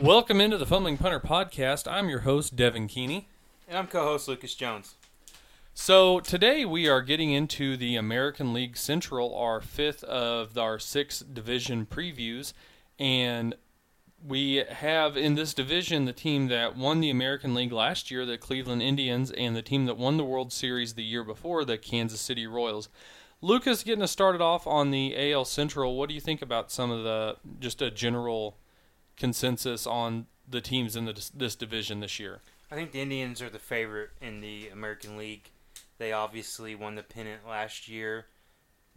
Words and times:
Welcome 0.00 0.40
into 0.40 0.56
the 0.56 0.64
Fumbling 0.64 0.96
Punter 0.96 1.20
podcast. 1.20 1.86
I'm 1.86 2.08
your 2.08 2.20
host, 2.20 2.56
Devin 2.56 2.88
Keeney. 2.88 3.28
And 3.68 3.76
I'm 3.76 3.86
co 3.86 4.02
host 4.02 4.28
Lucas 4.28 4.54
Jones. 4.54 4.94
So, 5.74 6.20
today 6.20 6.64
we 6.64 6.88
are 6.88 7.02
getting 7.02 7.32
into 7.32 7.76
the 7.76 7.96
American 7.96 8.54
League 8.54 8.78
Central, 8.78 9.34
our 9.34 9.60
fifth 9.60 10.02
of 10.04 10.56
our 10.56 10.78
six 10.78 11.20
division 11.20 11.84
previews. 11.84 12.54
And 12.98 13.54
we 14.26 14.64
have 14.70 15.18
in 15.18 15.34
this 15.34 15.52
division 15.52 16.06
the 16.06 16.14
team 16.14 16.48
that 16.48 16.78
won 16.78 17.00
the 17.00 17.10
American 17.10 17.54
League 17.54 17.72
last 17.72 18.10
year, 18.10 18.24
the 18.24 18.38
Cleveland 18.38 18.80
Indians, 18.80 19.30
and 19.30 19.54
the 19.54 19.60
team 19.60 19.84
that 19.84 19.98
won 19.98 20.16
the 20.16 20.24
World 20.24 20.50
Series 20.50 20.94
the 20.94 21.04
year 21.04 21.24
before, 21.24 21.62
the 21.66 21.76
Kansas 21.76 22.22
City 22.22 22.46
Royals. 22.46 22.88
Lucas, 23.42 23.82
getting 23.82 24.02
us 24.02 24.10
started 24.10 24.40
off 24.40 24.66
on 24.66 24.92
the 24.92 25.32
AL 25.32 25.44
Central, 25.44 25.96
what 25.96 26.08
do 26.08 26.14
you 26.14 26.22
think 26.22 26.40
about 26.40 26.70
some 26.70 26.90
of 26.90 27.04
the 27.04 27.36
just 27.58 27.82
a 27.82 27.90
general 27.90 28.56
consensus 29.20 29.86
on 29.86 30.26
the 30.48 30.60
teams 30.60 30.96
in 30.96 31.04
the, 31.04 31.30
this 31.32 31.54
division 31.54 32.00
this 32.00 32.18
year? 32.18 32.40
I 32.72 32.74
think 32.74 32.90
the 32.90 33.00
Indians 33.00 33.40
are 33.42 33.50
the 33.50 33.58
favorite 33.58 34.10
in 34.20 34.40
the 34.40 34.68
American 34.68 35.16
League. 35.16 35.50
They 35.98 36.12
obviously 36.12 36.74
won 36.74 36.94
the 36.94 37.02
pennant 37.02 37.46
last 37.46 37.86
year. 37.86 38.26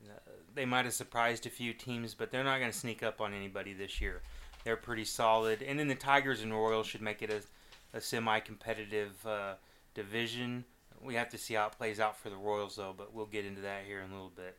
Uh, 0.04 0.18
they 0.56 0.66
might 0.66 0.86
have 0.86 0.94
surprised 0.94 1.46
a 1.46 1.50
few 1.50 1.74
teams, 1.74 2.14
but 2.14 2.32
they're 2.32 2.44
not 2.44 2.60
going 2.60 2.72
to 2.72 2.78
sneak 2.78 3.04
up 3.04 3.20
on 3.20 3.34
anybody 3.34 3.74
this 3.74 4.00
year. 4.00 4.22
They're 4.64 4.78
pretty 4.78 5.06
solid. 5.06 5.62
And 5.62 5.78
then 5.78 5.90
the 5.90 5.96
Tigers 5.96 6.42
and 6.42 6.54
Royals 6.54 6.88
should 6.88 7.02
make 7.02 7.22
it 7.22 7.30
a, 7.30 7.98
a 7.98 8.00
semi 8.00 8.40
competitive 8.40 9.26
uh, 9.28 9.56
division. 9.94 10.64
We 11.02 11.16
have 11.16 11.30
to 11.30 11.38
see 11.38 11.56
how 11.56 11.68
it 11.68 11.74
plays 11.74 12.00
out 12.00 12.18
for 12.18 12.30
the 12.30 12.38
Royals, 12.38 12.78
though, 12.78 12.94
but 12.98 13.14
we'll 13.14 13.26
get 13.26 13.46
into 13.46 13.62
that 13.62 13.84
here 13.86 14.00
in 14.00 14.12
a 14.12 14.14
little 14.14 14.32
bit. 14.34 14.58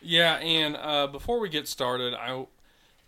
Yeah, 0.00 0.36
and 0.36 0.76
uh, 0.76 1.06
before 1.08 1.40
we 1.40 1.48
get 1.48 1.68
started, 1.68 2.14
I 2.14 2.46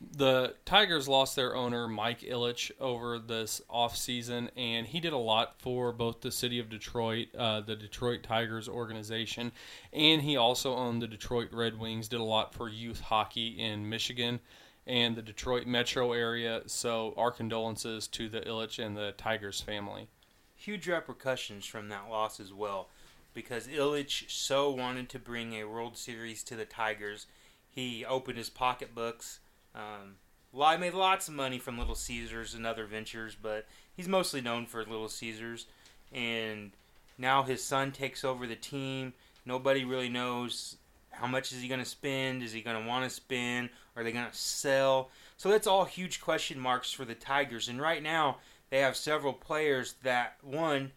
the 0.00 0.54
Tigers 0.64 1.08
lost 1.08 1.36
their 1.36 1.54
owner 1.54 1.86
Mike 1.86 2.20
Ilitch 2.20 2.70
over 2.80 3.18
this 3.18 3.60
off 3.68 3.96
season, 3.96 4.50
and 4.56 4.86
he 4.86 4.98
did 4.98 5.12
a 5.12 5.18
lot 5.18 5.60
for 5.60 5.92
both 5.92 6.22
the 6.22 6.32
city 6.32 6.58
of 6.58 6.70
Detroit, 6.70 7.28
uh, 7.36 7.60
the 7.60 7.76
Detroit 7.76 8.22
Tigers 8.22 8.68
organization, 8.68 9.52
and 9.92 10.22
he 10.22 10.36
also 10.36 10.74
owned 10.74 11.02
the 11.02 11.06
Detroit 11.06 11.48
Red 11.52 11.78
Wings. 11.78 12.08
Did 12.08 12.20
a 12.20 12.24
lot 12.24 12.54
for 12.54 12.68
youth 12.68 13.00
hockey 13.00 13.48
in 13.48 13.88
Michigan 13.88 14.40
and 14.86 15.16
the 15.16 15.22
Detroit 15.22 15.66
metro 15.66 16.12
area. 16.12 16.62
So 16.66 17.12
our 17.16 17.30
condolences 17.30 18.06
to 18.08 18.28
the 18.30 18.40
Ilitch 18.40 18.84
and 18.84 18.96
the 18.96 19.12
Tigers 19.12 19.60
family. 19.60 20.08
Huge 20.56 20.88
repercussions 20.88 21.66
from 21.66 21.90
that 21.90 22.08
loss 22.08 22.40
as 22.40 22.54
well, 22.54 22.88
because 23.34 23.66
Ilitch 23.66 24.30
so 24.30 24.70
wanted 24.70 25.10
to 25.10 25.18
bring 25.18 25.52
a 25.52 25.64
World 25.64 25.98
Series 25.98 26.42
to 26.44 26.56
the 26.56 26.64
Tigers. 26.64 27.26
He 27.68 28.04
opened 28.04 28.38
his 28.38 28.50
pocketbooks 28.50 29.39
um, 29.74 30.16
I 30.60 30.76
made 30.76 30.94
lots 30.94 31.28
of 31.28 31.34
money 31.34 31.58
from 31.58 31.78
Little 31.78 31.94
Caesars 31.94 32.54
and 32.54 32.66
other 32.66 32.86
ventures, 32.86 33.36
but 33.40 33.66
he's 33.96 34.08
mostly 34.08 34.40
known 34.40 34.66
for 34.66 34.80
Little 34.80 35.08
Caesars. 35.08 35.66
And 36.12 36.72
now 37.18 37.42
his 37.42 37.62
son 37.62 37.92
takes 37.92 38.24
over 38.24 38.46
the 38.46 38.56
team. 38.56 39.12
Nobody 39.46 39.84
really 39.84 40.08
knows 40.08 40.76
how 41.10 41.26
much 41.26 41.52
is 41.52 41.60
he 41.60 41.68
going 41.68 41.80
to 41.80 41.86
spend. 41.86 42.42
Is 42.42 42.52
he 42.52 42.62
going 42.62 42.80
to 42.80 42.88
want 42.88 43.04
to 43.04 43.10
spend? 43.10 43.70
Are 43.96 44.02
they 44.02 44.12
going 44.12 44.30
to 44.30 44.36
sell? 44.36 45.10
So 45.36 45.50
that's 45.50 45.66
all 45.66 45.84
huge 45.84 46.20
question 46.20 46.58
marks 46.58 46.92
for 46.92 47.04
the 47.04 47.14
Tigers. 47.14 47.68
And 47.68 47.80
right 47.80 48.02
now 48.02 48.38
they 48.70 48.80
have 48.80 48.96
several 48.96 49.32
players 49.32 49.94
that 50.02 50.36
one 50.42 50.92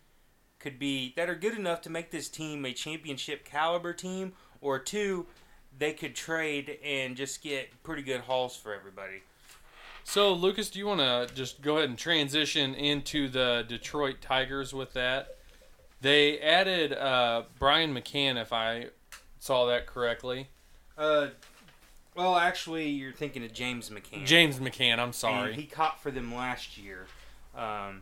could 0.60 0.80
be 0.80 1.14
that 1.18 1.30
are 1.30 1.36
good 1.36 1.58
enough 1.58 1.82
to 1.82 1.90
make 1.90 2.10
this 2.10 2.30
team 2.30 2.64
a 2.64 2.72
championship 2.72 3.44
caliber 3.44 3.92
team, 3.92 4.34
or 4.62 4.80
two 4.80 5.26
they 5.78 5.94
could 5.94 6.16
trade 6.16 6.78
and 6.84 7.16
just 7.16 7.42
get 7.42 7.84
pretty 7.84 8.02
good 8.02 8.22
hauls 8.22 8.56
for 8.56 8.74
everybody. 8.74 9.24
So, 10.04 10.34
Lucas, 10.34 10.70
do 10.70 10.80
you 10.80 10.86
want 10.86 11.00
to 11.00 11.34
just 11.34 11.62
go 11.62 11.78
ahead 11.78 11.90
and 11.90 11.98
transition 11.98 12.76
into 12.76 13.30
the 13.30 13.66
Detroit 13.68 14.18
Tigers 14.22 14.74
with 14.74 14.94
that? 14.94 15.38
They 16.02 16.40
added 16.40 16.92
uh, 16.92 17.44
Brian 17.58 17.94
McCann, 17.94 18.40
if 18.40 18.52
I 18.52 18.88
saw 19.39 19.66
that 19.67 19.88
correctly. 19.88 20.50
Uh, 20.98 21.28
well, 22.16 22.36
actually, 22.36 22.89
you're 22.89 23.14
thinking 23.14 23.44
of 23.45 23.54
James 23.54 23.89
McCann. 23.89 24.26
James 24.26 24.60
McCann, 24.60 25.00
I'm 25.00 25.14
sorry. 25.14 25.52
And 25.52 25.62
he 25.62 25.66
caught 25.66 26.02
for 26.02 26.12
them 26.12 26.36
last 26.36 26.78
year. 26.78 27.08
Um, 27.56 28.02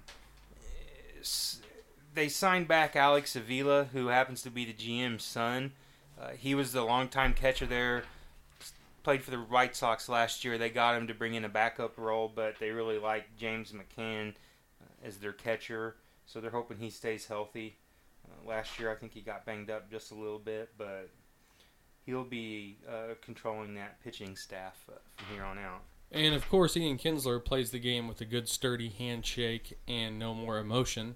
they 2.13 2.27
signed 2.27 2.67
back 2.67 2.95
Alex 2.95 3.35
Avila, 3.35 3.85
who 3.93 4.07
happens 4.07 4.41
to 4.41 4.49
be 4.49 4.65
the 4.65 4.73
GM's 4.73 5.23
son. 5.23 5.71
Uh, 6.21 6.31
he 6.37 6.55
was 6.55 6.71
the 6.71 6.83
longtime 6.83 7.33
catcher 7.33 7.65
there. 7.65 8.03
Played 9.03 9.23
for 9.23 9.31
the 9.31 9.37
White 9.37 9.75
Sox 9.75 10.07
last 10.07 10.45
year. 10.45 10.57
They 10.57 10.69
got 10.69 10.95
him 10.95 11.07
to 11.07 11.13
bring 11.13 11.33
in 11.33 11.45
a 11.45 11.49
backup 11.49 11.97
role, 11.97 12.31
but 12.33 12.59
they 12.59 12.69
really 12.69 12.99
like 12.99 13.35
James 13.37 13.73
McCann 13.73 14.33
uh, 14.81 15.07
as 15.07 15.17
their 15.17 15.33
catcher, 15.33 15.95
so 16.27 16.39
they're 16.39 16.51
hoping 16.51 16.77
he 16.77 16.91
stays 16.91 17.25
healthy. 17.25 17.77
Uh, 18.27 18.47
last 18.47 18.79
year, 18.79 18.91
I 18.91 18.95
think 18.95 19.13
he 19.13 19.21
got 19.21 19.45
banged 19.45 19.71
up 19.71 19.89
just 19.89 20.11
a 20.11 20.15
little 20.15 20.37
bit, 20.37 20.69
but 20.77 21.09
he'll 22.05 22.23
be 22.23 22.77
uh, 22.87 23.15
controlling 23.21 23.73
that 23.75 24.03
pitching 24.03 24.35
staff 24.35 24.85
uh, 24.87 24.97
from 25.15 25.35
here 25.35 25.43
on 25.43 25.57
out. 25.57 25.81
And 26.11 26.35
of 26.35 26.47
course, 26.47 26.77
Ian 26.77 26.99
Kinsler 26.99 27.43
plays 27.43 27.71
the 27.71 27.79
game 27.79 28.07
with 28.07 28.21
a 28.21 28.25
good, 28.25 28.47
sturdy 28.47 28.89
handshake 28.89 29.79
and 29.87 30.19
no 30.19 30.35
more 30.35 30.59
emotion. 30.59 31.15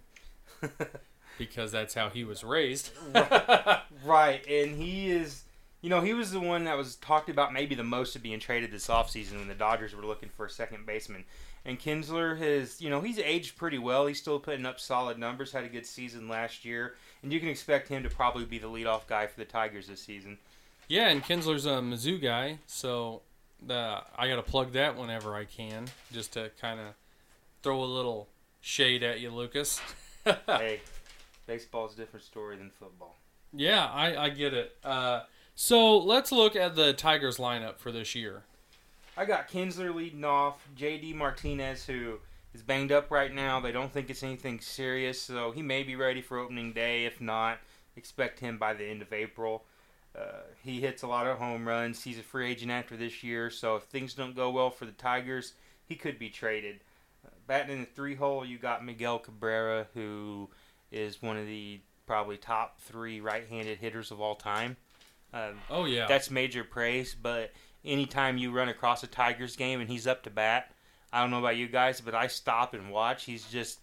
because 1.37 1.71
that's 1.71 1.93
how 1.93 2.09
he 2.09 2.23
was 2.23 2.43
raised. 2.43 2.91
right. 4.05 4.45
And 4.47 4.75
he 4.75 5.11
is, 5.11 5.43
you 5.81 5.89
know, 5.89 6.01
he 6.01 6.13
was 6.13 6.31
the 6.31 6.39
one 6.39 6.65
that 6.65 6.77
was 6.77 6.95
talked 6.95 7.29
about 7.29 7.53
maybe 7.53 7.75
the 7.75 7.83
most 7.83 8.15
of 8.15 8.23
being 8.23 8.39
traded 8.39 8.71
this 8.71 8.87
offseason 8.87 9.37
when 9.37 9.47
the 9.47 9.55
Dodgers 9.55 9.95
were 9.95 10.05
looking 10.05 10.29
for 10.29 10.45
a 10.45 10.49
second 10.49 10.85
baseman. 10.85 11.25
And 11.65 11.79
Kinsler 11.79 12.37
has, 12.37 12.79
you 12.79 12.89
know, 12.89 13.01
he's 13.01 13.17
aged 13.17 13.57
pretty 13.57 13.79
well. 13.79 14.05
He's 14.05 14.19
still 14.19 14.39
putting 14.39 14.65
up 14.65 14.79
solid 14.79 15.17
numbers, 15.17 15.51
had 15.51 15.63
a 15.63 15.69
good 15.69 15.85
season 15.85 16.29
last 16.29 16.63
year. 16.63 16.95
And 17.23 17.33
you 17.33 17.39
can 17.39 17.49
expect 17.49 17.87
him 17.87 18.03
to 18.03 18.09
probably 18.09 18.45
be 18.45 18.59
the 18.59 18.67
leadoff 18.67 19.07
guy 19.07 19.25
for 19.25 19.39
the 19.39 19.45
Tigers 19.45 19.87
this 19.87 20.01
season. 20.01 20.37
Yeah, 20.87 21.07
and 21.07 21.23
Kinsler's 21.23 21.65
a 21.65 21.79
Mizzou 21.79 22.21
guy, 22.21 22.59
so 22.67 23.23
uh, 23.67 24.01
I 24.15 24.27
got 24.27 24.35
to 24.35 24.43
plug 24.43 24.73
that 24.73 24.95
whenever 24.95 25.35
I 25.35 25.45
can, 25.45 25.87
just 26.11 26.33
to 26.33 26.51
kind 26.61 26.79
of 26.79 26.87
throw 27.63 27.83
a 27.83 27.85
little 27.85 28.27
shade 28.61 29.01
at 29.01 29.19
you, 29.19 29.31
Lucas. 29.31 29.81
hey, 30.45 30.81
baseball 31.45 31.87
is 31.87 31.93
a 31.93 31.97
different 31.97 32.25
story 32.25 32.57
than 32.57 32.69
football. 32.69 33.17
Yeah, 33.53 33.85
I, 33.85 34.25
I 34.25 34.29
get 34.29 34.53
it. 34.53 34.75
Uh, 34.83 35.21
so 35.55 35.97
let's 35.97 36.31
look 36.31 36.55
at 36.55 36.75
the 36.75 36.93
Tigers 36.93 37.37
lineup 37.37 37.77
for 37.77 37.91
this 37.91 38.15
year. 38.15 38.43
I 39.17 39.25
got 39.25 39.49
Kinsler 39.49 39.95
leading 39.95 40.25
off, 40.25 40.67
J.D. 40.75 41.13
Martinez, 41.13 41.85
who 41.85 42.19
is 42.53 42.61
banged 42.61 42.91
up 42.91 43.11
right 43.11 43.33
now. 43.33 43.61
They 43.61 43.71
don't 43.71 43.91
think 43.91 44.09
it's 44.09 44.23
anything 44.23 44.59
serious, 44.59 45.21
so 45.21 45.51
he 45.51 45.61
may 45.61 45.83
be 45.83 45.95
ready 45.95 46.21
for 46.21 46.37
opening 46.37 46.73
day. 46.73 47.05
If 47.05 47.21
not, 47.21 47.59
expect 47.95 48.39
him 48.39 48.57
by 48.57 48.73
the 48.73 48.85
end 48.85 49.01
of 49.01 49.13
April. 49.13 49.63
Uh, 50.17 50.43
he 50.63 50.81
hits 50.81 51.03
a 51.03 51.07
lot 51.07 51.27
of 51.27 51.37
home 51.37 51.67
runs. 51.67 52.03
He's 52.03 52.19
a 52.19 52.23
free 52.23 52.49
agent 52.49 52.71
after 52.71 52.97
this 52.97 53.23
year, 53.23 53.49
so 53.49 53.77
if 53.77 53.83
things 53.83 54.13
don't 54.13 54.35
go 54.35 54.49
well 54.49 54.69
for 54.69 54.85
the 54.85 54.91
Tigers, 54.93 55.53
he 55.85 55.95
could 55.95 56.19
be 56.19 56.29
traded. 56.29 56.81
Uh, 57.25 57.29
batting 57.47 57.75
in 57.75 57.79
the 57.81 57.85
three 57.85 58.15
hole, 58.15 58.45
you 58.45 58.57
got 58.57 58.85
Miguel 58.85 59.19
Cabrera, 59.19 59.87
who 59.93 60.49
is 60.91 61.21
one 61.21 61.37
of 61.37 61.45
the 61.45 61.79
probably 62.05 62.37
top 62.37 62.79
three 62.81 63.19
right-handed 63.21 63.77
hitters 63.77 64.11
of 64.11 64.21
all 64.21 64.35
time. 64.35 64.77
Um, 65.33 65.59
oh 65.69 65.85
yeah, 65.85 66.07
that's 66.07 66.31
major 66.31 66.63
praise. 66.63 67.15
But 67.19 67.51
anytime 67.83 68.37
you 68.37 68.51
run 68.51 68.69
across 68.69 69.03
a 69.03 69.07
Tigers 69.07 69.55
game 69.55 69.81
and 69.81 69.89
he's 69.89 70.07
up 70.07 70.23
to 70.23 70.29
bat, 70.29 70.71
I 71.11 71.21
don't 71.21 71.31
know 71.31 71.39
about 71.39 71.57
you 71.57 71.67
guys, 71.67 72.01
but 72.01 72.15
I 72.15 72.27
stop 72.27 72.73
and 72.73 72.91
watch. 72.91 73.25
He's 73.25 73.45
just 73.45 73.79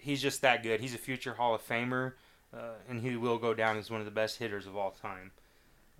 he's 0.00 0.22
just 0.22 0.42
that 0.42 0.62
good. 0.62 0.80
He's 0.80 0.94
a 0.94 0.98
future 0.98 1.34
Hall 1.34 1.54
of 1.54 1.66
Famer, 1.66 2.14
uh, 2.54 2.74
and 2.88 3.00
he 3.00 3.16
will 3.16 3.38
go 3.38 3.54
down 3.54 3.76
as 3.76 3.90
one 3.90 4.00
of 4.00 4.06
the 4.06 4.12
best 4.12 4.38
hitters 4.38 4.66
of 4.66 4.76
all 4.76 4.90
time. 4.90 5.32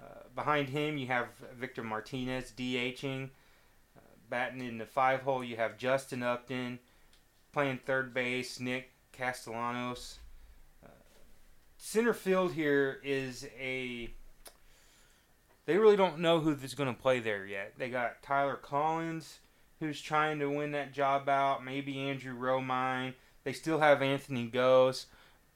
Uh, 0.00 0.22
behind 0.34 0.68
him, 0.68 0.96
you 0.96 1.08
have 1.08 1.26
Victor 1.58 1.82
Martinez 1.82 2.52
DHing. 2.56 3.30
Uh, 3.96 4.00
batting 4.30 4.60
in 4.60 4.78
the 4.78 4.86
five 4.86 5.22
hole, 5.22 5.42
you 5.42 5.56
have 5.56 5.76
Justin 5.76 6.22
Upton. 6.22 6.78
Playing 7.52 7.80
third 7.84 8.14
base, 8.14 8.60
Nick 8.60 8.92
Castellanos. 9.18 10.18
Uh, 10.84 10.88
center 11.76 12.14
field 12.14 12.52
here 12.52 13.00
is 13.02 13.46
a. 13.58 14.10
They 15.66 15.76
really 15.76 15.96
don't 15.96 16.20
know 16.20 16.40
who's 16.40 16.74
going 16.74 16.94
to 16.94 16.98
play 16.98 17.20
there 17.20 17.44
yet. 17.44 17.74
They 17.76 17.90
got 17.90 18.22
Tyler 18.22 18.56
Collins, 18.56 19.40
who's 19.80 20.00
trying 20.00 20.38
to 20.38 20.48
win 20.48 20.72
that 20.72 20.94
job 20.94 21.28
out. 21.28 21.62
Maybe 21.64 21.98
Andrew 21.98 22.34
Romine. 22.34 23.14
They 23.44 23.52
still 23.52 23.80
have 23.80 24.00
Anthony 24.00 24.48
Gose, 24.48 25.06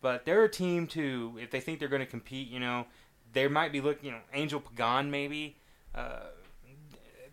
but 0.00 0.26
they're 0.26 0.44
a 0.44 0.50
team 0.50 0.86
to 0.88 1.38
if 1.40 1.50
they 1.50 1.60
think 1.60 1.78
they're 1.78 1.88
going 1.88 2.00
to 2.00 2.06
compete. 2.06 2.48
You 2.48 2.60
know, 2.60 2.86
they 3.32 3.48
might 3.48 3.72
be 3.72 3.80
looking. 3.80 4.06
You 4.06 4.12
know, 4.12 4.20
Angel 4.34 4.60
Pagan 4.60 5.10
maybe. 5.10 5.56
Uh, 5.94 6.20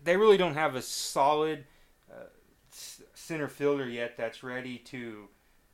they 0.02 0.16
really 0.16 0.36
don't 0.36 0.54
have 0.54 0.74
a 0.74 0.82
solid 0.82 1.64
uh, 2.10 2.24
center 2.70 3.48
fielder 3.48 3.88
yet 3.88 4.16
that's 4.16 4.42
ready 4.42 4.78
to 4.78 5.28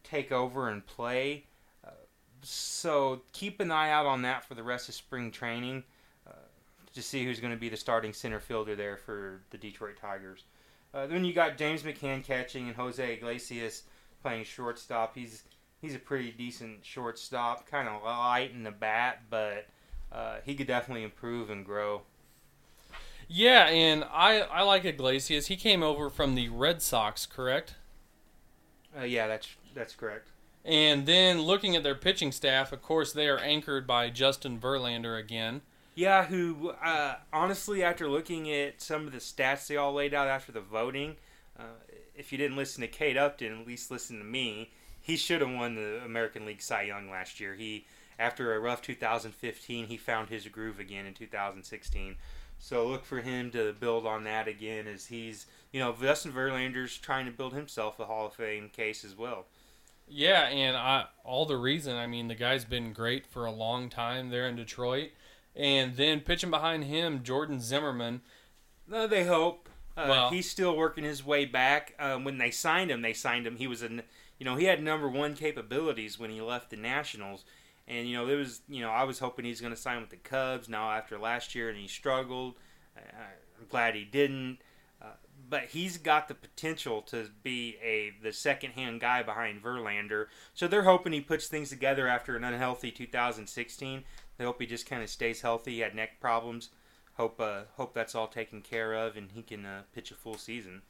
take 0.09 0.33
over 0.33 0.69
and 0.69 0.87
play. 0.87 1.45
Uh, 1.85 1.91
so 2.43 3.23
keep 3.33 3.61
an 3.61 3.71
eye 3.71 3.91
out 3.91 4.07
on 4.07 4.23
that 4.23 4.45
for 4.45 4.55
the 4.55 4.63
rest 4.63 4.89
of 4.89 4.95
spring 4.95 5.31
training 5.31 5.85
uh, 6.27 6.33
to 6.95 7.03
see 7.03 7.25
who's 7.25 7.41
going 7.41 7.53
to 7.53 7.59
be 7.59 7.69
the 7.69 7.77
starting 7.77 8.13
center 8.13 8.41
fielder 8.41 8.77
there 8.77 8.97
for 8.97 9.41
the 9.51 9.59
Detroit 9.59 9.97
Tigers. 10.01 10.45
Uh, 10.95 11.07
then 11.07 11.25
you 11.25 11.33
got 11.33 11.59
James 11.59 11.83
McCann 11.83 12.25
catching 12.25 12.69
and 12.69 12.77
Jose 12.77 13.13
Iglesias 13.13 13.83
playing 14.23 14.45
shortstop. 14.45 15.15
He's 15.15 15.43
he's 15.81 15.95
a 15.95 15.99
pretty 15.99 16.31
decent 16.31 16.85
shortstop, 16.85 17.69
kind 17.69 17.89
of 17.89 18.03
light 18.03 18.53
in 18.53 18.63
the 18.63 18.71
bat, 18.71 19.23
but 19.29 19.67
uh, 20.13 20.37
he 20.45 20.55
could 20.55 20.67
definitely 20.67 21.05
improve 21.05 21.51
and 21.51 21.65
grow. 21.65 22.03
Yeah, 23.29 23.67
and 23.67 24.05
I 24.05 24.41
I 24.41 24.63
like 24.63 24.85
Iglesias. 24.85 25.49
He 25.49 25.57
came 25.57 25.83
over 25.83 26.09
from 26.09 26.35
the 26.35 26.49
Red 26.49 26.81
Sox, 26.81 27.27
correct? 27.27 27.75
Uh, 28.99 29.05
yeah, 29.05 29.27
that's 29.27 29.49
that's 29.77 29.95
correct. 29.95 30.31
And 30.65 31.07
then 31.07 31.43
looking 31.43 31.77
at 31.77 31.85
their 31.85 31.95
pitching 31.95 32.33
staff, 32.33 32.73
of 32.73 32.83
course, 32.83 33.13
they 33.13 33.29
are 33.29 33.39
anchored 33.39 33.87
by 33.87 34.11
Justin 34.11 34.59
Verlander 34.59 35.17
again. 35.19 35.61
Yeah, 35.95 36.25
who 36.25 36.73
uh, 36.83 37.15
honestly, 37.33 37.85
after 37.85 38.09
looking 38.09 38.51
at 38.51 38.83
some 38.83 39.07
of 39.07 39.13
the 39.13 39.19
stats 39.19 39.69
they 39.69 39.77
all 39.77 39.95
laid 39.95 40.13
out 40.13 40.27
after 40.27 40.51
the 40.51 40.61
voting, 40.61 41.17
uh, 41.59 41.63
if 42.15 42.33
you 42.33 42.39
didn't 42.39 42.57
listen 42.57 42.81
to 42.81 42.89
Kate 42.89 43.17
Upton, 43.17 43.61
at 43.61 43.67
least 43.67 43.91
listen 43.91 44.19
to 44.19 44.25
me. 44.25 44.73
He 45.01 45.17
should 45.17 45.41
have 45.41 45.51
won 45.51 45.77
the 45.77 46.03
American 46.05 46.45
League 46.45 46.61
Cy 46.61 46.83
Young 46.83 47.09
last 47.09 47.39
year. 47.39 47.55
He, 47.55 47.87
after 48.19 48.55
a 48.55 48.59
rough 48.59 48.83
2015, 48.83 49.87
he 49.87 49.97
found 49.97 50.29
his 50.29 50.49
groove 50.49 50.81
again 50.81 51.07
in 51.07 51.15
2016. 51.15 52.17
So 52.59 52.87
look 52.87 53.05
for 53.05 53.21
him 53.21 53.51
to 53.53 53.73
build 53.75 54.07
on 54.07 54.25
that 54.25 54.49
again 54.49 54.87
as 54.87 55.07
he's, 55.07 55.47
you 55.73 55.79
know, 55.79 55.95
Justin 55.99 56.33
Verlander's 56.33 56.99
trying 56.99 57.27
to 57.27 57.33
build 57.33 57.53
himself 57.53 58.01
a 58.01 58.07
Hall 58.07 58.27
of 58.27 58.35
Fame 58.35 58.69
case 58.69 59.05
as 59.05 59.17
well. 59.17 59.47
Yeah, 60.09 60.43
and 60.49 60.77
I, 60.77 61.07
all 61.25 61.47
the 61.47 61.57
reason, 61.57 61.97
I 61.97 62.07
mean, 62.07 62.29
the 62.29 62.35
guy's 62.35 62.65
been 62.65 62.93
great 62.93 63.27
for 63.27 63.45
a 63.45 63.51
long 63.51 63.89
time 63.91 64.31
there 64.31 64.47
in 64.49 64.57
Detroit. 64.57 65.11
And 65.55 65.97
then 65.97 66.21
pitching 66.21 66.51
behind 66.51 66.85
him, 66.85 67.23
Jordan 67.23 67.61
Zimmermann. 67.61 68.21
No, 68.87 69.07
they 69.07 69.25
hope. 69.25 69.69
Uh, 69.97 70.07
Well- 70.09 70.31
he's 70.31 70.51
still 70.51 70.77
working 70.77 71.05
his 71.05 71.25
way 71.25 71.45
back. 71.45 71.95
Um, 71.99 72.25
when 72.25 72.39
they 72.39 72.51
signed 72.51 72.91
him, 72.91 73.03
they 73.03 73.15
signed 73.15 73.47
him. 73.47 73.57
He 73.57 73.67
was 73.67 73.83
a, 73.83 73.89
you 74.39 74.45
know, 74.45 74.57
he 74.57 74.67
had 74.67 74.83
number 74.83 75.09
one 75.09 75.35
capabilities 75.35 76.19
when 76.19 76.31
he 76.31 76.41
left 76.41 76.71
the 76.71 76.77
Nationals, 76.77 77.45
and 77.89 78.07
you 78.09 78.17
know, 78.17 78.29
it 78.29 78.37
was, 78.37 78.61
you 78.69 78.83
know, 78.83 78.91
I 78.91 79.05
was 79.05 79.19
hoping 79.21 79.45
he's 79.47 79.61
going 79.63 79.73
to 79.75 79.81
sign 79.81 80.01
with 80.01 80.11
the 80.11 80.17
Cubs. 80.17 80.69
Now 80.69 80.91
after 80.91 81.19
last 81.19 81.55
year, 81.55 81.71
and 81.71 81.79
he 81.79 81.89
struggled. 81.89 82.55
I, 82.97 83.01
I'm 83.59 83.67
glad 83.71 83.95
he 83.95 84.05
didn't. 84.05 84.59
But 85.49 85.67
he's 85.67 85.99
got 85.99 86.29
the 86.29 86.35
potential 86.35 87.03
to 87.03 87.29
be 87.43 87.77
a 87.83 88.13
the 88.23 88.33
second 88.33 88.73
hand 88.73 89.01
guy 89.01 89.23
behind 89.23 89.63
Verlander. 89.63 90.27
So 90.55 90.67
they're 90.67 90.83
hoping 90.85 91.13
he 91.13 91.21
puts 91.21 91.47
things 91.47 91.69
together 91.71 92.09
after 92.09 92.37
an 92.37 92.43
unhealthy 92.45 92.91
2016. 92.91 94.05
They 94.39 94.45
hope 94.45 94.61
he 94.61 94.67
just 94.67 94.89
kind 94.89 95.03
of 95.03 95.09
stays 95.09 95.41
healthy. 95.43 95.75
He 95.75 95.81
had 95.81 95.95
neck 95.95 96.21
problems 96.21 96.71
hope 97.17 97.41
uh, 97.41 97.63
hope 97.77 97.95
that's 97.95 98.15
all 98.15 98.27
taken 98.29 98.61
care 98.61 98.93
of 98.95 99.17
and 99.17 99.31
he 99.33 99.43
can 99.43 99.65
uh, 99.65 99.83
pitch 99.95 100.11
a 100.11 100.15
full 100.15 100.37
season. 100.37 100.83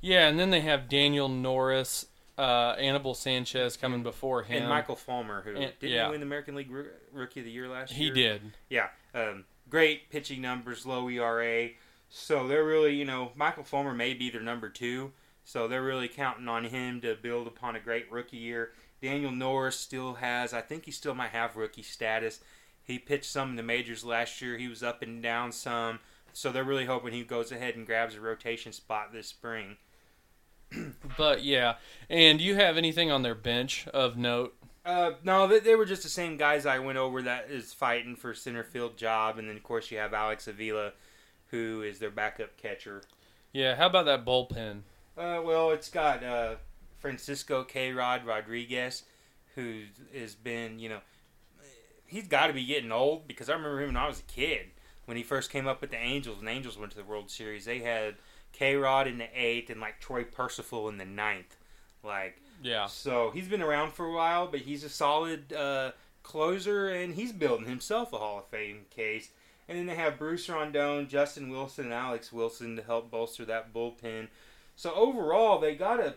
Yeah, 0.00 0.28
and 0.28 0.38
then 0.38 0.50
they 0.50 0.60
have 0.60 0.88
Daniel 0.88 1.28
Norris, 1.28 2.06
uh, 2.36 2.74
Anibal 2.78 3.14
Sanchez 3.14 3.76
coming 3.76 4.02
before 4.02 4.42
him. 4.42 4.62
And 4.62 4.68
Michael 4.68 4.96
Fulmer, 4.96 5.42
who 5.42 5.50
And- 5.56 5.72
didn't 5.80 5.92
yeah. 5.94 6.08
win 6.08 6.20
the 6.20 6.26
American 6.26 6.54
League 6.54 6.70
Roo- 6.70 6.90
Rookie 7.12 7.40
of 7.40 7.46
the 7.46 7.52
Year 7.52 7.68
last 7.68 7.92
year. 7.96 8.08
He 8.08 8.10
did. 8.22 8.52
Yeah, 8.68 8.88
um, 9.14 9.44
great 9.68 10.10
pitching 10.10 10.40
numbers, 10.40 10.86
low 10.86 11.08
ERA. 11.08 11.70
So 12.08 12.46
they're 12.48 12.64
really, 12.64 12.94
you 12.94 13.04
know, 13.04 13.32
Michael 13.34 13.64
Fulmer 13.64 13.94
may 13.94 14.14
be 14.14 14.30
their 14.30 14.40
number 14.40 14.68
two. 14.68 15.12
So 15.44 15.66
they're 15.66 15.82
really 15.82 16.08
counting 16.08 16.48
on 16.48 16.64
him 16.64 17.00
to 17.00 17.14
build 17.14 17.46
upon 17.46 17.76
a 17.76 17.80
great 17.80 18.10
rookie 18.10 18.36
year. 18.36 18.72
Daniel 19.00 19.30
Norris 19.30 19.76
still 19.76 20.14
has, 20.14 20.52
I 20.52 20.60
think 20.60 20.84
he 20.84 20.90
still 20.90 21.14
might 21.14 21.30
have 21.30 21.56
rookie 21.56 21.82
status. 21.82 22.40
He 22.82 22.98
pitched 22.98 23.30
some 23.30 23.50
in 23.50 23.56
the 23.56 23.62
majors 23.62 24.04
last 24.04 24.42
year. 24.42 24.58
He 24.58 24.68
was 24.68 24.82
up 24.82 25.02
and 25.02 25.22
down 25.22 25.52
some. 25.52 26.00
So 26.32 26.52
they're 26.52 26.64
really 26.64 26.86
hoping 26.86 27.12
he 27.12 27.24
goes 27.24 27.50
ahead 27.50 27.76
and 27.76 27.86
grabs 27.86 28.14
a 28.14 28.20
rotation 28.20 28.72
spot 28.72 29.12
this 29.12 29.28
spring. 29.28 29.76
But 31.16 31.42
yeah, 31.42 31.76
and 32.10 32.38
do 32.38 32.44
you 32.44 32.54
have 32.56 32.76
anything 32.76 33.10
on 33.10 33.22
their 33.22 33.34
bench 33.34 33.88
of 33.88 34.16
note? 34.16 34.54
Uh, 34.84 35.12
no, 35.24 35.46
they, 35.46 35.58
they 35.58 35.74
were 35.74 35.84
just 35.84 36.02
the 36.02 36.08
same 36.08 36.36
guys 36.36 36.64
I 36.64 36.78
went 36.78 36.98
over 36.98 37.22
that 37.22 37.50
is 37.50 37.72
fighting 37.72 38.16
for 38.16 38.34
center 38.34 38.62
field 38.62 38.96
job, 38.96 39.38
and 39.38 39.48
then 39.48 39.56
of 39.56 39.62
course 39.62 39.90
you 39.90 39.98
have 39.98 40.14
Alex 40.14 40.46
Avila, 40.46 40.92
who 41.50 41.82
is 41.82 41.98
their 41.98 42.10
backup 42.10 42.56
catcher. 42.56 43.02
Yeah, 43.52 43.76
how 43.76 43.86
about 43.86 44.06
that 44.06 44.24
bullpen? 44.24 44.82
Uh, 45.16 45.40
well, 45.44 45.70
it's 45.70 45.88
got 45.90 46.22
uh, 46.22 46.56
Francisco 46.98 47.64
K. 47.64 47.92
Rod 47.92 48.24
Rodriguez, 48.24 49.04
who 49.54 49.82
has 50.14 50.34
been, 50.34 50.78
you 50.78 50.88
know, 50.88 51.00
he's 52.06 52.28
got 52.28 52.48
to 52.48 52.52
be 52.52 52.64
getting 52.64 52.92
old 52.92 53.26
because 53.26 53.48
I 53.48 53.54
remember 53.54 53.80
him 53.80 53.88
when 53.88 53.96
I 53.96 54.06
was 54.08 54.20
a 54.20 54.32
kid 54.32 54.66
when 55.06 55.16
he 55.16 55.22
first 55.22 55.50
came 55.50 55.66
up 55.66 55.80
with 55.80 55.90
the 55.90 55.96
Angels. 55.96 56.40
And 56.40 56.48
Angels 56.48 56.78
went 56.78 56.92
to 56.92 56.98
the 56.98 57.04
World 57.04 57.30
Series. 57.30 57.64
They 57.64 57.80
had 57.80 58.16
K. 58.52 58.76
Rod 58.76 59.06
in 59.06 59.18
the 59.18 59.28
eighth 59.34 59.70
and 59.70 59.80
like 59.80 60.00
Troy 60.00 60.24
Percival 60.24 60.88
in 60.88 60.98
the 60.98 61.04
ninth. 61.04 61.56
Like, 62.04 62.40
Yeah, 62.62 62.86
so 62.86 63.30
he's 63.32 63.48
been 63.48 63.62
around 63.62 63.92
for 63.92 64.06
a 64.06 64.12
while, 64.12 64.46
but 64.46 64.60
he's 64.60 64.84
a 64.84 64.88
solid 64.88 65.52
uh, 65.52 65.92
closer, 66.22 66.88
and 66.88 67.14
he's 67.14 67.32
building 67.32 67.66
himself 67.66 68.12
a 68.12 68.18
Hall 68.18 68.38
of 68.38 68.46
Fame 68.46 68.86
case. 68.90 69.30
And 69.68 69.78
then 69.78 69.86
they 69.86 69.94
have 69.94 70.18
Bruce 70.18 70.48
Rondon, 70.48 71.08
Justin 71.08 71.50
Wilson, 71.50 71.86
and 71.86 71.94
Alex 71.94 72.32
Wilson 72.32 72.76
to 72.76 72.82
help 72.82 73.10
bolster 73.10 73.44
that 73.44 73.72
bullpen. 73.74 74.28
So 74.76 74.94
overall, 74.94 75.58
they 75.58 75.74
got 75.74 76.00
a 76.00 76.14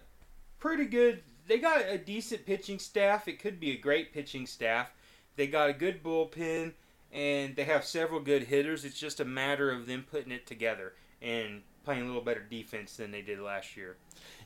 pretty 0.60 0.86
good. 0.86 1.24
They 1.48 1.58
got 1.58 1.82
a 1.86 1.98
decent 1.98 2.46
pitching 2.46 2.80
staff. 2.80 3.28
It 3.28 3.40
could 3.40 3.60
be 3.60 3.72
a 3.72 3.78
great 3.78 4.14
pitching 4.14 4.46
staff. 4.48 4.92
They 5.36 5.48
got 5.48 5.70
a 5.70 5.74
good 5.74 6.02
bullpen, 6.02 6.74
and 7.12 7.56
they 7.56 7.64
have 7.64 7.84
several 7.84 8.22
good 8.22 8.44
hitters. 8.44 8.86
It's 8.86 9.00
just 9.00 9.20
a 9.20 9.26
matter 9.26 9.72
of 9.72 9.86
them 9.86 10.06
putting 10.10 10.32
it 10.32 10.48
together 10.48 10.94
and 11.22 11.62
playing 11.84 12.04
a 12.04 12.06
little 12.06 12.22
better 12.22 12.42
defense 12.42 12.96
than 12.98 13.12
they 13.12 13.22
did 13.22 13.40
last 13.40 13.76
year. 13.76 13.98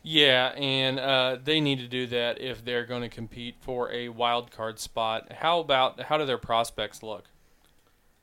yeah, 0.04 0.54
and 0.56 1.00
uh, 1.00 1.38
they 1.44 1.60
need 1.60 1.80
to 1.80 1.88
do 1.88 2.08
that 2.08 2.40
if 2.40 2.64
they're 2.64 2.86
going 2.86 3.02
to 3.02 3.10
compete 3.10 3.56
for 3.60 3.92
a 3.92 4.10
wild 4.10 4.52
card 4.52 4.80
spot. 4.80 5.32
How 5.34 5.60
about 5.60 6.02
how 6.02 6.18
do 6.18 6.26
their 6.26 6.38
prospects 6.38 7.04
look? 7.04 7.26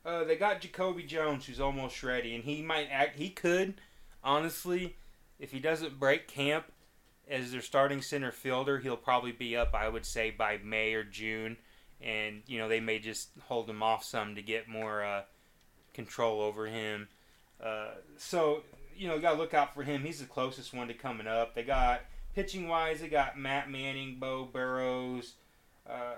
Uh, 0.05 0.23
they 0.23 0.35
got 0.35 0.61
Jacoby 0.61 1.03
Jones, 1.03 1.45
who's 1.45 1.59
almost 1.59 2.03
ready, 2.03 2.35
and 2.35 2.43
he 2.43 2.61
might 2.61 2.87
act. 2.91 3.17
He 3.17 3.29
could, 3.29 3.75
honestly, 4.23 4.97
if 5.39 5.51
he 5.51 5.59
doesn't 5.59 5.99
break 5.99 6.27
camp 6.27 6.65
as 7.29 7.51
their 7.51 7.61
starting 7.61 8.01
center 8.01 8.31
fielder, 8.31 8.79
he'll 8.79 8.97
probably 8.97 9.31
be 9.31 9.55
up. 9.55 9.73
I 9.73 9.87
would 9.87 10.05
say 10.05 10.31
by 10.31 10.59
May 10.63 10.93
or 10.93 11.03
June, 11.03 11.57
and 12.01 12.41
you 12.47 12.57
know 12.57 12.67
they 12.67 12.81
may 12.81 12.99
just 12.99 13.29
hold 13.47 13.69
him 13.69 13.81
off 13.81 14.03
some 14.03 14.35
to 14.35 14.41
get 14.41 14.67
more 14.67 15.03
uh, 15.03 15.21
control 15.93 16.41
over 16.41 16.67
him. 16.67 17.07
Uh, 17.63 17.91
so 18.17 18.63
you 18.95 19.07
know, 19.07 19.15
you 19.15 19.21
gotta 19.21 19.37
look 19.37 19.53
out 19.53 19.73
for 19.73 19.83
him. 19.83 20.03
He's 20.03 20.19
the 20.19 20.25
closest 20.25 20.73
one 20.73 20.87
to 20.89 20.93
coming 20.93 21.27
up. 21.27 21.55
They 21.55 21.63
got 21.63 22.01
pitching 22.35 22.67
wise, 22.67 22.99
they 22.99 23.07
got 23.07 23.37
Matt 23.37 23.69
Manning, 23.69 24.17
Beau 24.19 24.45
Burrows. 24.45 25.33
Uh, 25.89 26.15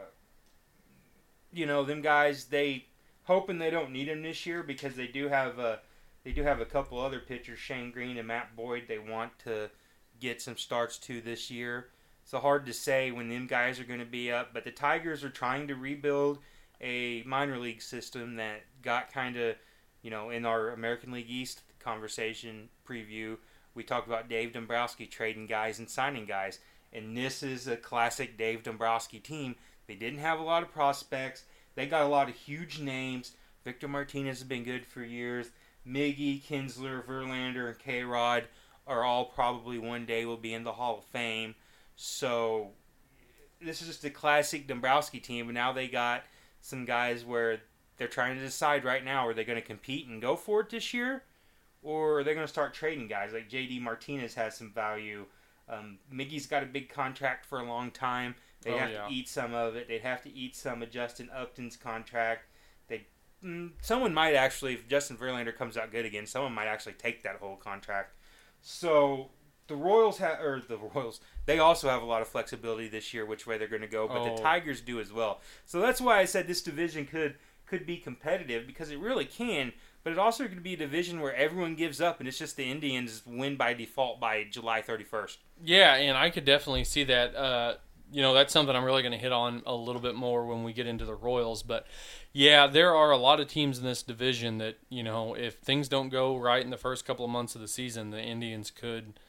you 1.54 1.66
know, 1.66 1.84
them 1.84 2.02
guys. 2.02 2.46
They 2.46 2.86
hoping 3.26 3.60
they 3.60 3.70
don't 3.70 3.92
need 3.92 4.08
him 4.08 4.24
this 4.24 4.46
year 4.46 4.64
because 4.64 4.96
they 4.96 5.08
do 5.08 5.28
have 5.28 5.60
a 5.60 5.80
they 6.24 6.32
do 6.32 6.42
have 6.42 6.60
a 6.60 6.66
couple 6.66 7.00
other 7.00 7.20
pitchers, 7.20 7.60
Shane 7.60 7.92
Greene 7.92 8.18
and 8.18 8.28
Matt 8.28 8.56
Boyd. 8.56 8.86
They 8.88 8.98
want 8.98 9.38
to 9.40 9.70
get 10.20 10.42
some 10.42 10.58
starts 10.58 10.98
to 11.00 11.22
this 11.22 11.52
year. 11.52 11.90
So 12.24 12.40
hard 12.40 12.66
to 12.66 12.74
say 12.74 13.12
when 13.12 13.30
them 13.30 13.46
guys 13.46 13.80
are 13.80 13.84
going 13.84 14.00
to 14.00 14.06
be 14.06 14.32
up, 14.32 14.52
but 14.52 14.64
the 14.64 14.72
Tigers 14.72 15.24
are 15.24 15.30
trying 15.30 15.68
to 15.68 15.76
rebuild 15.76 16.40
a 16.82 17.22
minor 17.28 17.60
league 17.60 17.82
system 17.82 18.38
that 18.38 18.62
got 18.82 19.14
kind 19.14 19.38
of, 19.38 19.56
you 20.02 20.10
know, 20.10 20.32
in 20.32 20.46
our 20.46 20.70
American 20.70 21.12
League 21.12 21.30
East 21.30 21.62
conversation 21.80 22.70
preview, 22.90 23.38
we 23.76 23.84
talked 23.84 24.08
about 24.08 24.28
Dave 24.28 24.54
Dombrowski 24.54 25.06
trading 25.06 25.46
guys 25.46 25.78
and 25.78 25.88
signing 25.88 26.26
guys, 26.26 26.60
and 26.92 27.16
this 27.16 27.44
is 27.44 27.68
a 27.68 27.78
classic 27.78 28.38
Dave 28.38 28.64
Dombrowski 28.64 29.20
team. 29.20 29.56
They 29.86 29.96
didn't 29.96 30.20
have 30.20 30.40
a 30.40 30.44
lot 30.44 30.64
of 30.64 30.72
prospects. 30.72 31.44
They 31.76 31.86
got 31.86 32.04
a 32.04 32.08
lot 32.08 32.30
of 32.30 32.36
huge 32.36 32.80
names. 32.80 33.34
Victor 33.64 33.88
Martinez 33.88 34.40
has 34.40 34.48
been 34.48 34.64
good 34.64 34.86
for 34.86 35.04
years. 35.04 35.52
Miggy, 35.88 36.42
Kinsler, 36.42 37.06
Verlander, 37.06 37.68
and 37.68 37.80
K 37.80 38.04
Rod 38.04 38.46
are 38.88 39.04
all 39.04 39.26
probably 39.26 39.78
one 39.78 40.06
day 40.06 40.26
will 40.26 40.38
be 40.38 40.54
in 40.54 40.64
the 40.64 40.74
Hall 40.74 41.00
of 41.00 41.06
Fame. 41.06 41.56
So 41.96 42.72
this 43.62 43.82
is 43.82 43.88
just 43.88 44.06
a 44.06 44.10
classic 44.10 44.68
Dombrowski 44.68 45.20
team, 45.20 45.48
and 45.48 45.56
now 45.56 45.72
they 45.72 45.88
got 45.88 46.24
some 46.62 46.86
guys 46.86 47.24
where 47.24 47.62
they're 47.98 48.08
trying 48.08 48.36
to 48.36 48.42
decide 48.42 48.84
right 48.84 49.04
now 49.04 49.28
are 49.28 49.34
they 49.34 49.44
going 49.44 49.60
to 49.60 49.66
compete 49.66 50.08
and 50.08 50.22
go 50.22 50.36
for 50.36 50.62
it 50.62 50.70
this 50.70 50.94
year, 50.94 51.24
or 51.82 52.20
are 52.20 52.24
they 52.24 52.34
going 52.34 52.46
to 52.46 52.52
start 52.52 52.74
trading 52.74 53.08
guys 53.08 53.34
like 53.34 53.50
JD 53.50 53.82
Martinez 53.82 54.34
has 54.36 54.58
some 54.58 54.72
value. 54.72 55.26
Um, 55.68 55.98
Miggy's 56.14 56.48
got 56.48 56.64
a 56.64 56.68
big 56.68 56.90
contract 56.90 57.46
for 57.46 57.60
a 57.60 57.64
long 57.64 57.92
time. 57.92 58.36
They'd 58.66 58.74
Oh, 58.74 58.78
have 58.80 58.92
yeah. 58.92 59.08
to 59.08 59.14
eat 59.14 59.30
some 59.30 59.54
of 59.54 59.76
it. 59.78 59.88
They'd 59.88 60.02
have 60.02 60.22
to 60.24 60.34
eat 60.34 60.56
some 60.58 60.82
of 60.84 60.92
Justin 60.92 61.30
Upton's 61.34 61.78
contract. 61.78 62.48
They, 62.90 63.06
mm, 63.44 63.72
someone 63.82 64.14
might 64.14 64.34
actually, 64.34 64.74
if 64.74 64.88
Justin 64.90 65.16
Verlander 65.18 65.56
comes 65.56 65.78
out 65.78 65.92
good 65.92 66.04
again, 66.06 66.26
someone 66.26 66.52
might 66.54 66.68
actually 66.68 66.94
take 66.94 67.24
that 67.24 67.38
whole 67.38 67.56
contract. 67.56 68.14
So 68.62 69.30
the 69.68 69.76
Royals 69.76 70.18
have, 70.18 70.40
or 70.42 70.62
the 70.68 70.78
Royals, 70.78 71.22
they 71.46 71.60
also 71.60 71.90
have 71.90 72.02
a 72.02 72.06
lot 72.06 72.22
of 72.22 72.28
flexibility 72.28 72.88
this 72.88 73.14
year, 73.14 73.26
which 73.26 73.46
way 73.48 73.58
they're 73.58 73.68
going 73.68 73.82
to 73.82 73.88
go. 73.88 74.08
But 74.08 74.18
Oh. 74.22 74.36
the 74.36 74.42
Tigers 74.42 74.82
do 74.82 75.00
as 75.00 75.14
well. 75.14 75.42
So 75.66 75.80
that's 75.80 76.02
why 76.02 76.20
I 76.20 76.26
said 76.26 76.48
this 76.48 76.62
division 76.62 77.06
could 77.06 77.38
could 77.68 77.84
be 77.88 77.98
competitive 77.98 78.68
because 78.68 78.92
it 78.92 79.00
really 79.00 79.26
can. 79.26 79.74
but 80.04 80.12
it 80.14 80.20
also 80.20 80.48
could 80.48 80.62
be 80.62 80.76
a 80.76 80.78
division 80.78 81.20
where 81.20 81.34
everyone 81.36 81.74
gives 81.74 82.00
up 82.00 82.20
and 82.20 82.28
it's 82.28 82.38
just 82.38 82.56
the 82.58 82.70
Indians 82.70 83.24
win 83.26 83.56
by 83.56 83.74
default 83.74 84.20
by 84.20 84.44
July 84.44 84.80
31st. 84.80 85.38
Yeah, 85.64 85.96
and 85.96 86.16
I 86.16 86.30
could 86.30 86.46
definitely 86.46 86.84
see 86.84 87.04
that. 87.06 87.36
Uh, 87.36 87.78
you 88.12 88.22
know, 88.22 88.34
that's 88.34 88.54
something 88.54 88.76
I'm 88.76 88.84
really 88.84 89.02
going 89.02 89.12
to 89.12 89.18
hit 89.18 89.32
on 89.32 89.62
a 89.66 89.76
little 89.76 90.02
bit 90.02 90.16
more 90.16 90.46
when 90.46 90.64
we 90.64 90.74
get 90.74 90.88
into 90.88 91.06
the 91.06 91.16
Royals. 91.16 91.64
But 91.64 91.86
yeah, 92.34 92.68
there 92.68 92.96
are 92.96 93.12
a 93.12 93.18
lot 93.18 93.40
of 93.40 93.48
teams 93.48 93.78
in 93.80 93.84
this 93.86 94.04
division 94.04 94.58
that, 94.60 94.78
you 94.90 95.04
know, 95.04 95.34
if 95.34 95.56
things 95.56 95.88
don't 95.90 96.10
go 96.10 96.38
right 96.38 96.64
in 96.64 96.70
the 96.70 96.78
first 96.78 97.06
couple 97.06 97.26
of 97.26 97.32
months 97.32 97.56
of 97.56 97.62
the 97.62 97.68
season, 97.68 98.12
the 98.12 98.22
Indians 98.22 98.72
could 98.72 99.20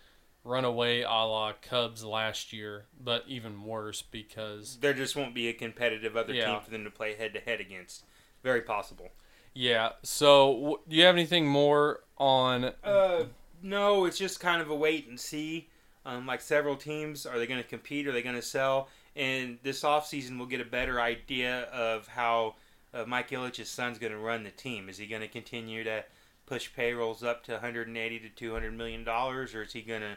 run 0.45 0.65
away 0.65 1.03
a 1.03 1.09
la 1.09 1.53
Cubs 1.61 2.05
last 2.05 2.53
year, 2.53 2.85
but 3.03 3.25
even 3.27 3.65
worse 3.65 4.03
because 4.03 4.79
there 4.81 4.95
just 4.95 5.17
won't 5.17 5.35
be 5.35 5.49
a 5.49 5.53
competitive 5.53 6.17
other 6.17 6.33
Yeah. 6.33 6.53
team 6.53 6.61
for 6.63 6.71
them 6.71 6.85
to 6.85 6.91
play 6.91 7.15
head 7.17 7.35
to 7.35 7.41
head 7.41 7.61
against. 7.61 8.05
Very 8.45 8.61
possible. 8.61 9.09
yeah. 9.55 9.93
So, 10.05 10.83
do 10.89 10.95
you 10.95 11.05
have 11.05 11.17
anything 11.17 11.49
more 11.49 12.05
on? 12.19 12.73
Uh, 12.85 13.25
no, 13.63 14.05
it's 14.05 14.19
just 14.19 14.39
kind 14.39 14.61
of 14.63 14.71
a 14.71 14.75
wait 14.77 15.09
and 15.09 15.19
see. 15.19 15.69
Um, 16.07 16.25
like 16.25 16.41
several 16.41 16.77
teams, 16.77 17.27
are 17.27 17.37
they 17.37 17.49
going 17.49 17.61
to 17.61 17.69
compete? 17.69 18.07
Are 18.07 18.13
they 18.13 18.23
going 18.23 18.37
to 18.37 18.43
sell? 18.43 18.89
And 19.17 19.59
this 19.65 19.83
offseason, 19.83 20.39
we'll 20.39 20.47
get 20.47 20.61
a 20.61 20.65
better 20.65 21.01
idea 21.01 21.63
of 21.65 22.07
how 22.07 22.55
uh, 22.95 23.05
Mike 23.07 23.31
Ilitch's 23.31 23.69
son's 23.69 23.99
going 23.99 24.13
to 24.13 24.19
run 24.19 24.45
the 24.45 24.51
team. 24.51 24.89
Is 24.89 24.99
he 24.99 25.07
going 25.07 25.23
to 25.23 25.29
continue 25.29 25.83
to 25.83 26.05
push 26.47 26.73
payrolls 26.73 27.25
up 27.25 27.43
to 27.45 27.53
180 27.53 28.21
to 28.21 28.29
200 28.29 28.73
million 28.73 29.03
dollars, 29.03 29.53
or 29.53 29.63
is 29.63 29.73
he 29.73 29.83
going 29.83 30.03
to 30.03 30.17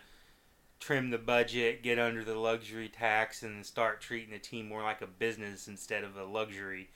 trim 0.79 1.09
the 1.09 1.17
budget, 1.17 1.81
get 1.81 1.97
under 1.97 2.23
the 2.23 2.37
luxury 2.37 2.87
tax, 2.87 3.41
and 3.41 3.65
start 3.65 3.99
treating 3.99 4.29
the 4.29 4.39
team 4.39 4.67
more 4.67 4.83
like 4.83 5.01
a 5.01 5.07
business 5.07 5.67
instead 5.67 6.03
of 6.03 6.15
a 6.15 6.23
luxury? 6.23 6.89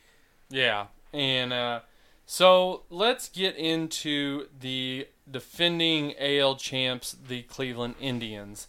Yeah, 0.50 0.88
and 1.12 1.52
uh, 1.52 1.80
so 2.28 2.84
let's 2.92 3.28
get 3.28 3.56
into 3.56 4.48
the 4.60 5.08
defending 5.30 6.14
AL 6.20 6.58
champs, 6.58 7.16
the 7.28 7.42
Cleveland 7.44 7.96
Indians. 8.00 8.68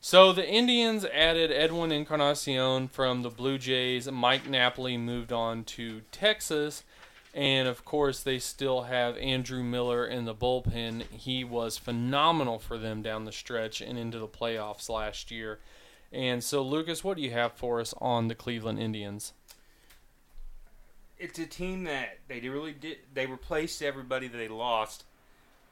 So 0.00 0.32
the 0.32 0.48
Indians 0.48 1.04
added 1.04 1.50
Edwin 1.50 1.90
Encarnacion 1.90 2.88
from 2.88 3.22
the 3.22 3.30
Blue 3.30 3.58
Jays. 3.58 4.10
Mike 4.10 4.48
Napoli 4.48 4.96
moved 4.96 5.32
on 5.32 5.64
to 5.64 6.02
Texas. 6.12 6.84
And 7.34 7.68
of 7.68 7.84
course, 7.84 8.22
they 8.22 8.38
still 8.38 8.82
have 8.82 9.16
Andrew 9.18 9.62
Miller 9.62 10.06
in 10.06 10.24
the 10.24 10.34
bullpen. 10.34 11.02
He 11.10 11.44
was 11.44 11.76
phenomenal 11.76 12.58
for 12.58 12.78
them 12.78 13.02
down 13.02 13.24
the 13.24 13.32
stretch 13.32 13.80
and 13.80 13.98
into 13.98 14.18
the 14.18 14.28
playoffs 14.28 14.88
last 14.88 15.30
year. 15.30 15.58
And 16.12 16.42
so, 16.42 16.62
Lucas, 16.62 17.04
what 17.04 17.16
do 17.16 17.22
you 17.22 17.32
have 17.32 17.52
for 17.52 17.80
us 17.80 17.92
on 17.98 18.28
the 18.28 18.34
Cleveland 18.34 18.78
Indians? 18.78 19.34
it's 21.18 21.38
a 21.38 21.46
team 21.46 21.84
that 21.84 22.18
they 22.28 22.40
really 22.48 22.72
did. 22.72 22.98
They 23.12 23.26
replaced 23.26 23.82
everybody 23.82 24.28
that 24.28 24.36
they 24.36 24.48
lost, 24.48 25.04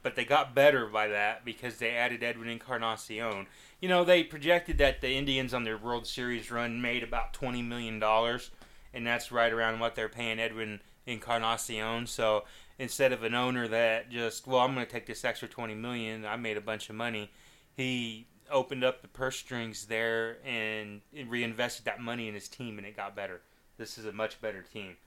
but 0.06 0.14
they 0.14 0.24
got 0.24 0.54
better 0.54 0.86
by 0.86 1.08
that 1.08 1.44
because 1.44 1.78
they 1.78 1.90
added 1.90 2.22
Edwin 2.22 2.48
Encarnacion. 2.48 3.48
You 3.80 3.88
know, 3.88 4.04
they 4.04 4.22
projected 4.22 4.78
that 4.78 5.00
the 5.00 5.10
Indians 5.10 5.52
on 5.52 5.64
their 5.64 5.76
World 5.76 6.06
Series 6.06 6.48
run 6.48 6.80
made 6.80 7.02
about 7.02 7.32
twenty 7.32 7.60
million 7.60 7.98
dollars, 7.98 8.52
and 8.94 9.04
that's 9.04 9.32
right 9.32 9.52
around 9.52 9.80
what 9.80 9.96
they're 9.96 10.08
paying 10.08 10.38
Edwin 10.38 10.78
Encarnacion. 11.06 12.06
So 12.06 12.44
instead 12.78 13.12
of 13.12 13.24
an 13.24 13.34
owner 13.34 13.66
that 13.66 14.08
just, 14.08 14.46
well, 14.46 14.60
I'm 14.60 14.74
going 14.74 14.86
to 14.86 14.92
take 14.92 15.06
this 15.06 15.24
extra 15.24 15.48
twenty 15.48 15.74
million, 15.74 16.24
I 16.24 16.36
made 16.36 16.56
a 16.56 16.60
bunch 16.60 16.88
of 16.88 16.94
money. 16.94 17.32
He 17.76 18.28
opened 18.48 18.84
up 18.84 19.02
the 19.02 19.08
purse 19.08 19.34
strings 19.34 19.86
there 19.86 20.36
and 20.46 21.00
reinvested 21.26 21.84
that 21.86 21.98
money 22.00 22.28
in 22.28 22.34
his 22.34 22.46
team, 22.46 22.78
and 22.78 22.86
it 22.86 22.96
got 22.96 23.16
better. 23.16 23.40
This 23.76 23.98
is 23.98 24.06
a 24.06 24.12
much 24.12 24.40
better 24.40 24.62
team. 24.62 24.98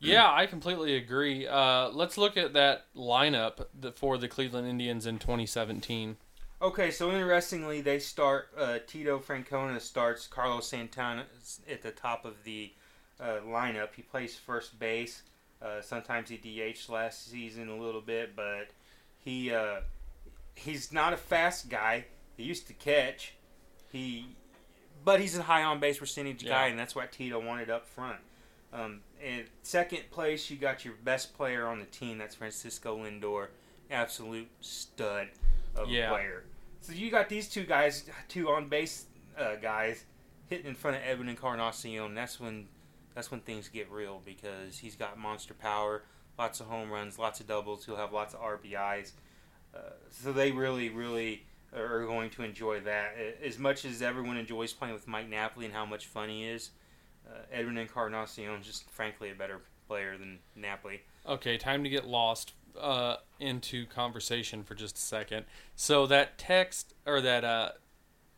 Yeah, 0.00 0.32
I 0.32 0.46
completely 0.46 0.96
agree. 0.96 1.46
Uh, 1.46 1.90
let's 1.90 2.16
look 2.16 2.36
at 2.36 2.54
that 2.54 2.86
lineup 2.96 3.66
for 3.94 4.16
the 4.16 4.28
Cleveland 4.28 4.66
Indians 4.66 5.06
in 5.06 5.18
2017. 5.18 6.16
Okay, 6.62 6.90
so 6.90 7.10
interestingly, 7.10 7.80
they 7.80 7.98
start 7.98 8.48
uh, 8.58 8.78
Tito 8.86 9.18
Francona 9.18 9.80
starts 9.80 10.26
Carlos 10.26 10.66
Santana 10.66 11.24
at 11.70 11.82
the 11.82 11.90
top 11.90 12.24
of 12.24 12.44
the 12.44 12.72
uh, 13.18 13.38
lineup. 13.46 13.88
He 13.94 14.02
plays 14.02 14.36
first 14.36 14.78
base. 14.78 15.22
Uh, 15.62 15.80
sometimes 15.82 16.30
he 16.30 16.36
DH 16.36 16.90
last 16.90 17.30
season 17.30 17.68
a 17.68 17.76
little 17.76 18.00
bit, 18.00 18.34
but 18.34 18.68
he 19.18 19.52
uh, 19.52 19.80
he's 20.54 20.92
not 20.92 21.12
a 21.12 21.16
fast 21.18 21.68
guy. 21.68 22.06
He 22.36 22.42
used 22.44 22.66
to 22.68 22.72
catch. 22.74 23.34
He, 23.92 24.36
but 25.04 25.20
he's 25.20 25.36
a 25.36 25.42
high 25.42 25.62
on 25.64 25.80
base 25.80 25.98
percentage 25.98 26.44
guy, 26.44 26.64
Yeah. 26.66 26.70
and 26.70 26.78
that's 26.78 26.94
what 26.94 27.10
Tito 27.12 27.38
wanted 27.44 27.68
up 27.70 27.86
front. 27.86 28.20
Um, 28.72 29.00
and 29.24 29.44
second 29.62 30.10
place, 30.10 30.48
you 30.50 30.56
got 30.56 30.84
your 30.84 30.94
best 31.04 31.34
player 31.36 31.66
on 31.66 31.78
the 31.80 31.86
team. 31.86 32.18
That's 32.18 32.34
Francisco 32.36 32.98
Lindor, 32.98 33.48
absolute 33.90 34.48
stud 34.60 35.28
of 35.74 35.88
Yeah. 35.90 36.06
a 36.10 36.14
player. 36.14 36.44
So 36.80 36.92
you 36.92 37.10
got 37.10 37.28
these 37.28 37.48
two 37.48 37.64
guys, 37.64 38.08
two 38.28 38.48
on 38.48 38.68
base 38.68 39.06
uh, 39.36 39.56
guys, 39.56 40.04
hitting 40.48 40.66
in 40.66 40.74
front 40.74 40.96
of 40.96 41.02
Edwin 41.04 41.28
Encarnacion. 41.28 42.14
That's 42.14 42.38
when 42.40 42.68
that's 43.14 43.30
when 43.30 43.40
things 43.40 43.68
get 43.68 43.90
real 43.90 44.22
because 44.24 44.78
he's 44.78 44.94
got 44.94 45.18
monster 45.18 45.52
power, 45.52 46.04
lots 46.38 46.60
of 46.60 46.66
home 46.68 46.90
runs, 46.90 47.18
lots 47.18 47.40
of 47.40 47.48
doubles. 47.48 47.84
He'll 47.84 47.96
have 47.96 48.12
lots 48.12 48.34
of 48.34 48.40
RBIs. 48.40 49.12
Uh, 49.74 49.80
so 50.10 50.32
they 50.32 50.52
really, 50.52 50.88
really 50.90 51.44
are 51.76 52.04
going 52.06 52.30
to 52.30 52.42
enjoy 52.44 52.80
that. 52.80 53.14
As 53.44 53.58
much 53.58 53.84
as 53.84 54.00
everyone 54.00 54.36
enjoys 54.36 54.72
playing 54.72 54.94
with 54.94 55.06
Mike 55.08 55.28
Napoli 55.28 55.66
and 55.66 55.74
how 55.74 55.84
much 55.84 56.06
fun 56.06 56.28
he 56.28 56.44
is, 56.44 56.70
uh, 57.28 57.38
Edwin 57.52 57.78
Encarnacion 57.78 58.54
is 58.60 58.66
just 58.66 58.88
frankly 58.90 59.30
a 59.30 59.34
better 59.34 59.60
player 59.86 60.16
than 60.16 60.38
Napoli. 60.54 61.02
Okay, 61.26 61.58
time 61.58 61.82
to 61.84 61.90
get 61.90 62.06
lost 62.06 62.54
uh, 62.80 63.16
into 63.38 63.86
conversation 63.86 64.62
for 64.62 64.74
just 64.74 64.96
a 64.96 65.00
second. 65.00 65.46
So 65.74 66.06
that 66.06 66.38
text, 66.38 66.94
or 67.06 67.20
that, 67.20 67.44
uh, 67.44 67.70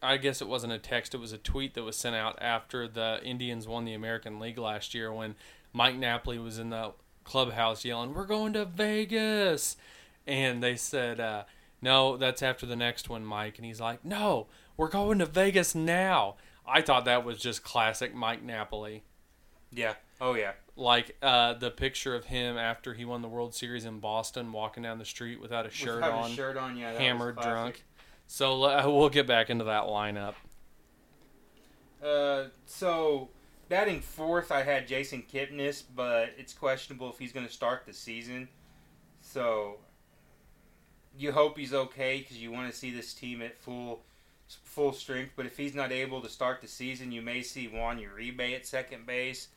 I 0.02 0.16
guess 0.16 0.40
it 0.40 0.48
wasn't 0.48 0.72
a 0.72 0.78
text, 0.78 1.14
it 1.14 1.18
was 1.18 1.32
a 1.32 1.38
tweet 1.38 1.74
that 1.74 1.82
was 1.82 1.96
sent 1.96 2.16
out 2.16 2.38
after 2.40 2.88
the 2.88 3.20
Indians 3.22 3.68
won 3.68 3.84
the 3.84 3.94
American 3.94 4.40
League 4.40 4.58
last 4.58 4.94
year 4.94 5.12
when 5.12 5.34
Mike 5.72 5.96
Napoli 5.96 6.38
was 6.38 6.58
in 6.58 6.70
the 6.70 6.92
clubhouse 7.24 7.84
yelling, 7.84 8.14
We're 8.14 8.26
going 8.26 8.52
to 8.54 8.64
Vegas! 8.64 9.76
And 10.26 10.62
they 10.62 10.76
said, 10.76 11.20
uh, 11.20 11.44
No, 11.80 12.16
that's 12.16 12.42
after 12.42 12.66
the 12.66 12.76
next 12.76 13.08
one, 13.08 13.24
Mike. 13.24 13.58
And 13.58 13.66
he's 13.66 13.80
like, 13.80 14.04
No, 14.04 14.46
we're 14.76 14.88
going 14.88 15.18
to 15.18 15.26
Vegas 15.26 15.74
now. 15.74 16.36
I 16.72 16.80
thought 16.80 17.04
that 17.04 17.24
was 17.24 17.38
just 17.38 17.62
classic 17.62 18.14
Mike 18.14 18.42
Napoli 18.42 19.02
Yeah. 19.70 19.94
Oh 20.20 20.34
yeah. 20.34 20.52
like 20.76 21.16
uh, 21.20 21.54
the 21.54 21.70
picture 21.70 22.14
of 22.14 22.24
him 22.26 22.56
after 22.56 22.94
he 22.94 23.04
won 23.04 23.20
the 23.22 23.28
World 23.28 23.54
Series 23.54 23.84
in 23.84 23.98
Boston, 23.98 24.52
walking 24.52 24.82
down 24.82 24.98
the 24.98 25.04
street 25.04 25.40
without 25.40 25.66
a 25.66 25.70
shirt 25.70 25.96
Without 25.96 26.12
on, 26.12 26.30
a 26.30 26.34
shirt 26.34 26.56
on, 26.56 26.76
yeah. 26.76 26.92
hammered 26.98 27.36
drunk. 27.40 27.84
So 28.26 28.62
uh, 28.62 28.82
we'll 28.86 29.10
get 29.10 29.26
back 29.26 29.50
into 29.50 29.64
that 29.64 29.84
lineup. 29.84 30.34
Uh, 32.02 32.44
so 32.66 33.28
batting 33.68 34.00
fourth, 34.00 34.50
I 34.50 34.62
had 34.62 34.88
Jason 34.88 35.22
Kipnis, 35.32 35.82
but 35.94 36.30
it's 36.38 36.52
questionable 36.52 37.10
if 37.10 37.18
he's 37.18 37.32
going 37.32 37.46
to 37.46 37.52
start 37.52 37.84
the 37.86 37.92
season. 37.92 38.48
So 39.20 39.78
you 41.16 41.32
hope 41.32 41.58
he's 41.58 41.74
okay 41.74 42.18
because 42.20 42.38
you 42.38 42.50
want 42.50 42.70
to 42.70 42.76
see 42.76 42.90
this 42.90 43.12
team 43.12 43.42
at 43.42 43.58
full 43.58 44.02
full 44.64 44.92
strength. 44.92 45.32
But 45.36 45.46
if 45.46 45.56
he's 45.56 45.74
not 45.74 45.92
able 45.92 46.20
to 46.22 46.28
start 46.28 46.60
the 46.60 46.68
season, 46.68 47.12
you 47.12 47.22
may 47.22 47.42
see 47.42 47.68
Juan 47.68 47.98
Uribe 47.98 48.54
at 48.54 48.66
second 48.66 49.06
base, 49.06 49.48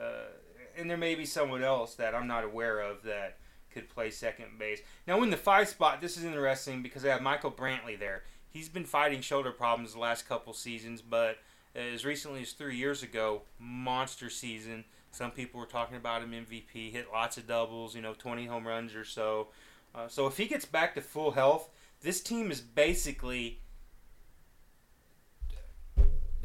uh, 0.00 0.30
and 0.76 0.88
there 0.88 0.96
may 0.96 1.14
be 1.14 1.26
someone 1.26 1.62
else 1.62 1.94
that 1.96 2.14
I'm 2.14 2.26
not 2.26 2.44
aware 2.44 2.80
of 2.80 3.02
that 3.02 3.38
could 3.70 3.88
play 3.88 4.10
second 4.10 4.58
base. 4.58 4.80
Now 5.06 5.22
in 5.22 5.30
the 5.30 5.36
five 5.36 5.68
spot, 5.68 6.00
this 6.00 6.16
is 6.16 6.24
interesting 6.24 6.82
because 6.82 7.04
I 7.04 7.08
have 7.08 7.22
Michael 7.22 7.50
Brantley 7.50 7.98
there. 7.98 8.24
He's 8.50 8.68
been 8.68 8.84
fighting 8.84 9.22
shoulder 9.22 9.50
problems 9.50 9.94
the 9.94 9.98
last 9.98 10.28
couple 10.28 10.52
seasons, 10.52 11.00
but 11.00 11.38
as 11.74 12.04
recently 12.04 12.42
as 12.42 12.52
three 12.52 12.76
years 12.76 13.02
ago, 13.02 13.42
monster 13.58 14.28
season. 14.28 14.84
Some 15.10 15.30
people 15.30 15.60
were 15.60 15.66
talking 15.66 15.96
about 15.96 16.22
him 16.22 16.32
MVP, 16.32 16.92
hit 16.92 17.08
lots 17.12 17.36
of 17.36 17.46
doubles, 17.46 17.94
you 17.94 18.02
know, 18.02 18.14
20 18.14 18.46
home 18.46 18.66
runs 18.66 18.94
or 18.94 19.04
so. 19.04 19.48
Uh, 19.94 20.08
so 20.08 20.26
if 20.26 20.36
he 20.36 20.46
gets 20.46 20.64
back 20.64 20.94
to 20.94 21.00
full 21.00 21.32
health, 21.32 21.68
this 22.00 22.20
team 22.20 22.50
is 22.50 22.60
basically, 22.60 23.60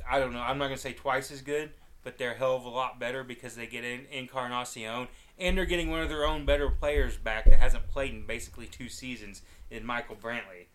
I 0.09 0.19
don't 0.19 0.33
know, 0.33 0.41
I'm 0.41 0.57
not 0.57 0.65
going 0.65 0.77
to 0.77 0.81
say 0.81 0.93
twice 0.93 1.31
as 1.31 1.41
good, 1.41 1.71
but 2.03 2.17
they're 2.17 2.31
a 2.31 2.37
hell 2.37 2.55
of 2.55 2.65
a 2.65 2.69
lot 2.69 2.99
better 2.99 3.23
because 3.23 3.55
they 3.55 3.67
get 3.67 3.83
in 3.83 4.05
Encarnacion 4.11 5.07
and 5.39 5.57
they're 5.57 5.65
getting 5.65 5.89
one 5.89 6.01
of 6.01 6.09
their 6.09 6.25
own 6.25 6.45
better 6.45 6.69
players 6.69 7.17
back 7.17 7.45
that 7.45 7.59
hasn't 7.59 7.87
played 7.89 8.13
in 8.13 8.25
basically 8.25 8.65
two 8.65 8.89
seasons 8.89 9.41
in 9.69 9.85
Michael 9.85 10.15
Brantley. 10.15 10.67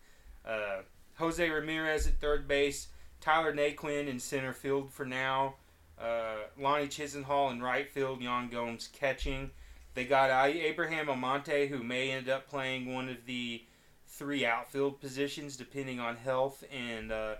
Uh, 0.45 0.81
Jose 1.15 1.47
Ramirez 1.47 2.07
at 2.07 2.19
third 2.19 2.47
base, 2.47 2.87
Tyler 3.19 3.53
Naquin 3.53 4.07
in 4.07 4.19
center 4.19 4.53
field 4.53 4.91
for 4.91 5.05
now. 5.05 5.55
Uh, 5.99 6.35
Lonnie 6.59 6.87
Chisenhall 6.87 7.51
in 7.51 7.61
right 7.61 7.89
field. 7.89 8.21
Jan 8.21 8.49
Gomes 8.49 8.87
catching. 8.87 9.51
They 9.93 10.05
got 10.05 10.31
Abraham 10.49 11.07
Almonte, 11.07 11.67
who 11.67 11.83
may 11.83 12.11
end 12.11 12.29
up 12.29 12.49
playing 12.49 12.93
one 12.93 13.09
of 13.09 13.25
the 13.25 13.63
three 14.07 14.45
outfield 14.45 14.99
positions, 14.99 15.55
depending 15.55 15.99
on 15.99 16.15
health 16.17 16.63
and 16.71 17.11
uh, 17.11 17.35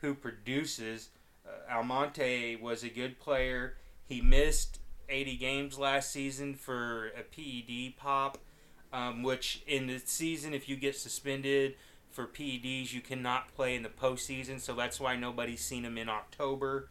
who 0.00 0.14
produces. 0.14 1.08
Uh, 1.46 1.72
Almonte 1.72 2.56
was 2.56 2.82
a 2.82 2.88
good 2.88 3.18
player. 3.20 3.76
He 4.06 4.20
missed 4.20 4.80
80 5.08 5.36
games 5.36 5.78
last 5.78 6.10
season 6.10 6.54
for 6.54 7.08
a 7.08 7.22
PED 7.22 7.96
pop. 7.96 8.38
um, 8.92 9.22
which 9.24 9.62
in 9.66 9.88
the 9.88 9.98
season, 9.98 10.54
if 10.54 10.68
you 10.68 10.76
get 10.76 10.94
suspended 10.96 11.74
for 12.10 12.26
PEDs, 12.26 12.92
you 12.92 13.00
cannot 13.00 13.52
play 13.56 13.74
in 13.74 13.82
the 13.82 13.88
postseason. 13.88 14.60
So 14.60 14.74
that's 14.74 15.00
why 15.00 15.16
nobody's 15.16 15.64
seen 15.64 15.84
him 15.84 15.98
in 15.98 16.08
October. 16.08 16.88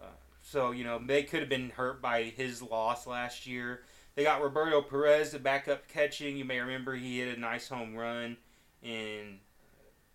Uh, 0.00 0.06
so 0.42 0.70
you 0.70 0.84
know 0.84 1.00
they 1.04 1.24
could 1.24 1.40
have 1.40 1.48
been 1.48 1.70
hurt 1.70 2.00
by 2.00 2.22
his 2.24 2.62
loss 2.62 3.06
last 3.06 3.46
year. 3.46 3.82
They 4.14 4.22
got 4.22 4.42
Roberto 4.42 4.80
Perez 4.80 5.30
to 5.30 5.40
back 5.40 5.66
up 5.66 5.88
catching. 5.88 6.36
You 6.36 6.44
may 6.44 6.60
remember 6.60 6.94
he 6.94 7.18
hit 7.18 7.36
a 7.36 7.40
nice 7.40 7.68
home 7.68 7.96
run 7.96 8.36
in 8.82 9.40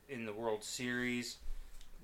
in 0.08 0.26
the 0.26 0.34
World 0.34 0.64
Series, 0.64 1.38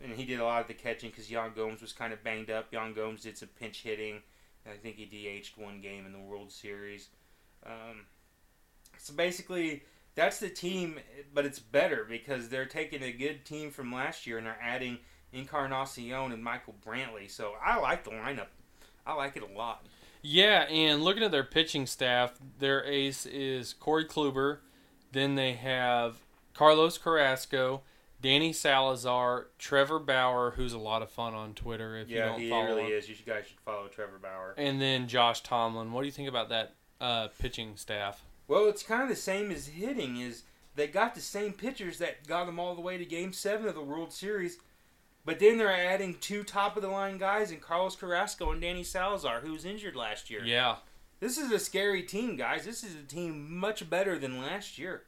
and 0.04 0.14
he 0.14 0.25
did 0.25 0.40
a 0.40 0.44
lot 0.44 0.62
of 0.62 0.68
the 0.68 0.74
catching 0.74 1.10
because 1.10 1.30
Yan 1.30 1.52
Gomes 1.56 1.82
was 1.82 1.94
kind 1.94 2.14
of 2.14 2.24
banged 2.24 2.50
up. 2.50 2.68
Yan 2.72 2.94
Gomes 2.94 3.22
did 3.24 3.38
some 3.38 3.50
pinch 3.60 3.82
hitting. 3.82 4.22
I 4.66 4.78
think 4.78 4.96
he 4.96 5.06
DH'd 5.06 5.58
one 5.58 5.80
game 5.82 6.06
in 6.06 6.12
the 6.12 6.20
World 6.20 6.52
Series. 6.52 7.10
Um, 7.66 8.06
so 8.98 9.14
basically, 9.14 9.84
that's 10.16 10.40
the 10.40 10.50
team, 10.50 11.00
but 11.34 11.46
it's 11.46 11.60
better 11.60 12.06
because 12.08 12.50
they're 12.50 12.66
taking 12.66 13.04
a 13.04 13.12
good 13.12 13.46
team 13.46 13.70
from 13.70 13.94
last 13.94 14.25
year 14.25 14.38
and 14.38 14.48
they're 14.48 14.58
adding 14.62 14.98
Encarnacion 15.34 16.32
and 16.32 16.44
Michael 16.44 16.75
Brantley. 16.86 17.30
So 17.30 17.54
I 17.64 17.80
like 17.80 18.04
the 18.04 18.12
lineup. 18.12 18.48
I 19.06 19.14
like 19.14 19.38
it 19.38 19.44
a 19.44 19.58
lot. 19.58 19.86
Yeah, 20.22 20.64
and 20.64 21.04
looking 21.04 21.22
at 21.22 21.32
their 21.32 21.44
pitching 21.44 21.86
staff, 21.86 22.40
their 22.58 22.84
ace 22.86 23.28
is 23.28 23.74
Corey 23.74 24.06
Kluber. 24.06 24.60
Then 25.12 25.36
they 25.36 25.54
have 25.54 26.18
Carlos 26.56 26.98
Carrasco, 26.98 27.82
Danny 28.25 28.53
Salazar, 28.53 29.50
Trevor 29.60 30.00
Bauer, 30.00 30.53
who's 30.55 30.74
a 30.74 30.79
lot 30.79 31.03
of 31.03 31.12
fun 31.12 31.36
on 31.36 31.53
Twitter. 31.53 31.96
If 31.96 32.10
yeah, 32.10 32.15
you 32.15 32.32
don't 32.32 32.39
he 32.39 32.50
follow 32.50 32.65
really 32.65 32.86
him. 32.86 32.98
is. 32.98 33.08
You 33.08 33.15
guys 33.24 33.46
should 33.46 33.60
follow 33.60 33.88
Trevor 33.88 34.17
Bauer. 34.17 34.55
And 34.58 34.82
then 34.82 35.08
Josh 35.08 35.44
Tomlin. 35.44 35.91
What 35.91 36.01
do 36.01 36.08
you 36.08 36.12
think 36.12 36.27
about 36.27 36.50
that 36.50 36.74
uh, 37.00 37.27
pitching 37.39 37.75
staff? 37.75 38.24
Well, 38.48 38.67
it's 38.67 38.82
kind 38.82 39.03
of 39.03 39.10
the 39.10 39.15
same 39.15 39.51
as 39.51 39.67
hitting. 39.67 40.17
Is 40.17 40.41
they 40.74 40.88
got 40.88 41.13
the 41.13 41.22
same 41.22 41.53
pitchers 41.53 42.00
that 42.00 42.25
got 42.25 42.48
them 42.48 42.60
all 42.60 42.74
the 42.74 42.82
way 42.82 42.98
to 42.98 43.05
Game 43.05 43.32
Seven 43.32 43.67
of 43.67 43.75
the 43.75 43.84
World 43.84 44.12
Series, 44.12 44.58
but 45.24 45.38
then 45.38 45.60
they're 45.60 45.72
adding 45.72 46.17
two 46.20 46.44
top 46.44 46.75
of 46.75 46.82
the 46.82 46.89
line 46.89 47.20
guys 47.20 47.51
in 47.51 47.60
Carlos 47.60 47.96
Carrasco 47.96 48.50
and 48.50 48.60
Danny 48.60 48.84
Salazar, 48.84 49.41
who 49.41 49.51
was 49.53 49.65
injured 49.65 49.96
last 49.96 50.32
year. 50.32 50.44
Yeah. 50.44 50.77
This 51.20 51.38
is 51.38 51.51
a 51.51 51.60
scary 51.60 52.01
team, 52.01 52.38
guys. 52.38 52.65
This 52.65 52.84
is 52.84 52.96
a 52.96 53.03
team 53.03 53.55
much 53.55 53.88
better 53.88 54.17
than 54.17 54.41
last 54.41 54.79
year. 54.79 55.03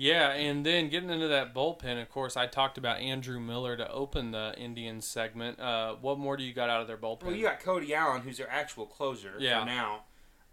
Yeah, 0.00 0.30
and 0.30 0.64
then 0.64 0.88
getting 0.90 1.10
into 1.10 1.26
that 1.26 1.52
bullpen, 1.52 2.00
of 2.00 2.08
course, 2.08 2.36
I 2.36 2.46
talked 2.46 2.78
about 2.78 3.00
Andrew 3.00 3.40
Miller 3.40 3.76
to 3.76 3.90
open 3.90 4.30
the 4.30 4.54
Indians 4.56 5.04
segment. 5.08 5.58
Uh, 5.58 5.96
what 6.00 6.20
more 6.20 6.36
do 6.36 6.44
you 6.44 6.52
got 6.52 6.70
out 6.70 6.80
of 6.80 6.86
their 6.86 6.96
bullpen? 6.96 7.24
Well, 7.24 7.34
you 7.34 7.42
got 7.42 7.58
Cody 7.58 7.92
Allen, 7.92 8.22
who's 8.22 8.38
their 8.38 8.48
actual 8.48 8.86
closer 8.86 9.34
Yeah. 9.40 9.58
for 9.60 9.66
now. 9.66 10.00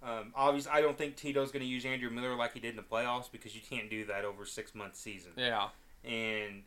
Um, 0.02 0.34
obviously, 0.36 0.72
I 0.72 0.82
don't 0.82 0.98
think 0.98 1.16
Tito's 1.16 1.52
going 1.52 1.62
to 1.62 1.68
use 1.70 1.86
Andrew 1.86 2.10
Miller 2.10 2.36
like 2.36 2.54
he 2.54 2.60
did 2.60 2.72
in 2.72 2.76
the 2.76 2.82
playoffs 2.82 3.32
because 3.32 3.54
you 3.56 3.62
can't 3.62 3.88
do 3.90 4.04
that 4.06 4.26
over 4.26 4.46
six 4.48 4.74
month 4.74 4.96
season. 4.96 5.32
yeah. 5.38 5.68
And 6.04 6.64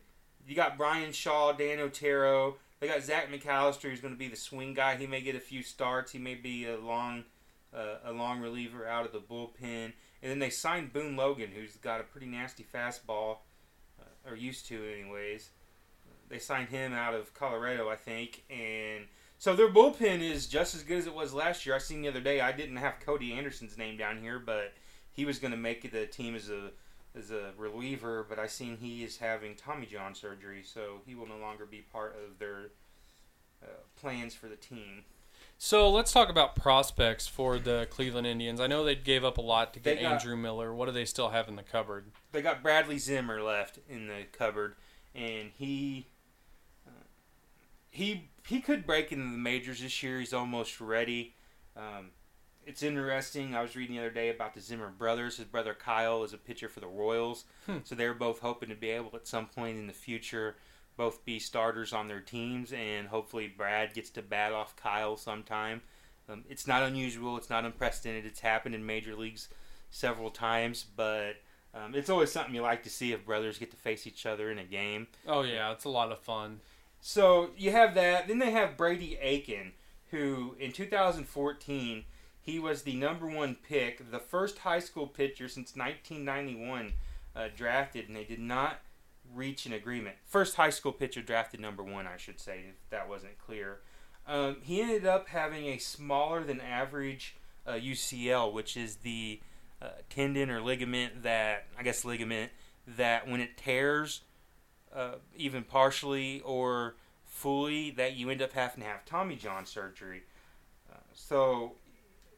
you 0.47 0.55
got 0.55 0.77
Bryan 0.77 1.11
Shaw, 1.11 1.51
Dan 1.51 1.79
Otero. 1.79 2.55
They 2.79 2.87
got 2.87 3.01
Zach 3.03 3.29
McAllister, 3.29 3.89
who's 3.89 3.99
going 3.99 4.13
to 4.13 4.17
be 4.17 4.29
the 4.29 4.35
swing 4.37 4.73
guy. 4.73 4.95
He 4.95 5.05
may 5.05 5.19
get 5.19 5.35
a 5.35 5.39
few 5.41 5.63
starts. 5.63 6.13
He 6.13 6.17
may 6.19 6.35
be 6.35 6.65
a 6.65 6.77
long, 6.77 7.25
uh, 7.73 7.95
a 8.05 8.13
long 8.13 8.39
reliever 8.39 8.87
out 8.87 9.05
of 9.05 9.11
the 9.11 9.19
bullpen. 9.19 9.91
And 10.21 10.31
then 10.31 10.39
they 10.39 10.49
signed 10.49 10.93
Boone 10.93 11.15
Logan, 11.15 11.51
who's 11.53 11.77
got 11.77 12.01
a 12.01 12.03
pretty 12.03 12.27
nasty 12.27 12.65
fastball, 12.73 13.37
uh, 13.99 14.29
or 14.29 14.35
used 14.35 14.67
to, 14.67 14.83
anyways. 14.93 15.51
They 16.27 16.39
signed 16.39 16.69
him 16.69 16.93
out 16.93 17.13
of 17.13 17.33
Colorado, 17.33 17.89
I 17.89 17.95
think, 17.95 18.43
and 18.49 19.05
so 19.39 19.55
their 19.55 19.69
bullpen 19.69 20.21
is 20.21 20.47
just 20.47 20.75
as 20.75 20.83
good 20.83 20.97
as 20.97 21.07
it 21.07 21.15
was 21.15 21.33
last 21.33 21.65
year. 21.65 21.73
I 21.73 21.77
seen 21.77 22.01
the 22.01 22.09
other 22.09 22.19
day. 22.19 22.41
I 22.41 22.51
didn't 22.51 22.75
have 22.75 22.99
Cody 22.99 23.31
Anderson's 23.31 23.77
name 23.77 23.95
down 23.95 24.21
here, 24.21 24.37
but 24.37 24.73
he 25.13 25.23
was 25.23 25.39
going 25.39 25.51
to 25.51 25.57
make 25.57 25.89
the 25.89 26.05
team 26.05 26.35
as 26.35 26.49
a 26.49 26.71
as 27.15 27.31
a 27.31 27.53
reliever. 27.57 28.25
But 28.27 28.37
I 28.37 28.47
seen 28.47 28.75
he 28.75 29.01
is 29.01 29.17
having 29.17 29.55
Tommy 29.55 29.85
John 29.85 30.13
surgery, 30.13 30.61
so 30.61 30.99
he 31.05 31.15
will 31.15 31.25
no 31.25 31.37
longer 31.37 31.65
be 31.65 31.85
part 31.93 32.17
of 32.17 32.37
their 32.37 32.71
uh, 33.63 33.67
plans 33.95 34.35
for 34.35 34.47
the 34.47 34.57
team. 34.57 35.05
So 35.61 35.89
let's 35.91 36.13
talk 36.13 36.29
about 36.29 36.55
prospects 36.55 37.27
for 37.27 37.59
the 37.59 37.85
Cleveland 37.91 38.25
Indians. 38.25 38.61
I 38.61 38.67
know 38.67 38.85
they 38.85 38.95
gave 38.95 39.25
up 39.25 39.37
a 39.37 39.41
lot 39.41 39.73
to 39.73 39.79
get 39.81 39.99
got- 40.01 40.13
Andrew 40.13 40.37
Miller. 40.37 40.73
What 40.73 40.85
do 40.85 40.93
they 40.93 41.03
still 41.03 41.29
have 41.29 41.49
in 41.49 41.57
the 41.57 41.63
cupboard? 41.63 42.11
They 42.31 42.41
got 42.41 42.63
Bradley 42.63 42.97
Zimmer 42.97 43.41
left 43.41 43.77
in 43.89 44.07
the 44.07 44.23
cupboard, 44.31 44.75
and 45.13 45.51
he 45.57 46.07
uh, 46.87 46.91
he 47.89 48.29
he 48.47 48.61
could 48.61 48.85
break 48.85 49.11
into 49.11 49.25
the 49.25 49.37
majors 49.37 49.81
this 49.81 50.01
year. 50.01 50.19
He's 50.19 50.33
almost 50.33 50.79
ready. 50.79 51.35
Um, 51.75 52.11
it's 52.65 52.81
interesting. 52.81 53.53
I 53.53 53.61
was 53.61 53.75
reading 53.75 53.97
the 53.97 54.01
other 54.01 54.11
day 54.11 54.29
about 54.29 54.53
the 54.53 54.61
Zimmer 54.61 54.89
brothers. 54.89 55.35
His 55.37 55.45
brother 55.45 55.73
Kyle 55.73 56.23
is 56.23 56.31
a 56.31 56.37
pitcher 56.37 56.69
for 56.69 56.79
the 56.79 56.87
Royals, 56.87 57.43
Hmm. 57.65 57.79
so 57.83 57.95
they're 57.95 58.13
both 58.13 58.39
hoping 58.39 58.69
to 58.69 58.75
be 58.75 58.91
able 58.91 59.11
at 59.13 59.27
some 59.27 59.47
point 59.47 59.77
in 59.77 59.87
the 59.87 59.93
future 59.93 60.55
both 60.99 61.23
be 61.23 61.39
starters 61.39 61.93
on 61.93 62.09
their 62.09 62.19
teams, 62.19 62.73
and 62.73 63.07
hopefully 63.07 63.47
Brad 63.47 63.93
gets 63.93 64.09
to 64.09 64.21
bat 64.21 64.51
off 64.51 64.75
Kyle 64.75 65.15
sometime. 65.15 65.81
Um, 66.27 66.43
it's 66.49 66.67
not 66.67 66.83
unusual. 66.83 67.37
It's 67.37 67.49
not 67.49 67.63
unprecedented. 67.63 68.25
It's 68.25 68.41
happened 68.41 68.75
in 68.75 68.85
major 68.85 69.15
leagues 69.15 69.47
several 69.89 70.29
times, 70.29 70.85
but 70.97 71.37
um, 71.73 71.95
it's 71.95 72.09
always 72.09 72.33
something 72.33 72.53
you 72.53 72.61
like 72.61 72.83
to 72.83 72.89
see 72.89 73.13
if 73.13 73.25
brothers 73.25 73.57
get 73.57 73.71
to 73.71 73.77
face 73.77 74.05
each 74.07 74.25
other 74.25 74.51
in 74.51 74.59
a 74.59 74.65
game. 74.65 75.07
Oh 75.25 75.43
yeah, 75.43 75.71
it's 75.71 75.85
a 75.85 75.89
lot 75.89 76.11
of 76.11 76.19
fun. 76.19 76.59
So 76.99 77.51
you 77.55 77.71
have 77.71 77.95
that. 77.95 78.27
Then 78.27 78.39
they 78.39 78.51
have 78.51 78.75
Brady 78.75 79.17
Aiken, 79.21 79.71
who 80.11 80.57
in 80.59 80.73
2014 80.73 82.03
he 82.41 82.59
was 82.59 82.81
the 82.81 82.95
number 82.95 83.25
one 83.25 83.55
pick, 83.55 84.11
the 84.11 84.19
first 84.19 84.59
high 84.59 84.79
school 84.79 85.07
pitcher 85.07 85.47
since 85.47 85.77
1991 85.77 86.91
uh, 87.37 87.47
drafted, 87.55 88.09
and 88.09 88.17
they 88.17 88.25
did 88.25 88.41
not 88.41 88.81
reach 89.33 89.65
an 89.65 89.73
agreement. 89.73 90.15
First 90.25 90.55
high 90.55 90.69
school 90.69 90.91
pitcher 90.91 91.21
drafted 91.21 91.59
number 91.59 91.83
one, 91.83 92.07
I 92.07 92.17
should 92.17 92.39
say, 92.39 92.65
if 92.69 92.89
that 92.89 93.09
wasn't 93.09 93.37
clear. 93.37 93.79
Um, 94.27 94.57
he 94.61 94.81
ended 94.81 95.05
up 95.05 95.29
having 95.29 95.65
a 95.65 95.77
smaller 95.77 96.43
than 96.43 96.61
average 96.61 97.35
uh, 97.65 97.73
UCL, 97.73 98.53
which 98.53 98.77
is 98.77 98.97
the 98.97 99.39
uh, 99.81 99.89
tendon 100.09 100.49
or 100.49 100.61
ligament 100.61 101.23
that 101.23 101.65
I 101.77 101.83
guess 101.83 102.05
ligament 102.05 102.51
that 102.87 103.27
when 103.27 103.41
it 103.41 103.57
tears, 103.57 104.21
uh, 104.93 105.15
even 105.35 105.63
partially 105.63 106.41
or 106.41 106.95
fully, 107.25 107.91
that 107.91 108.15
you 108.15 108.29
end 108.29 108.41
up 108.41 108.53
having 108.53 108.81
to 108.83 108.89
have 108.89 109.05
Tommy 109.05 109.35
John 109.35 109.65
surgery. 109.65 110.23
Uh, 110.91 110.97
so 111.13 111.73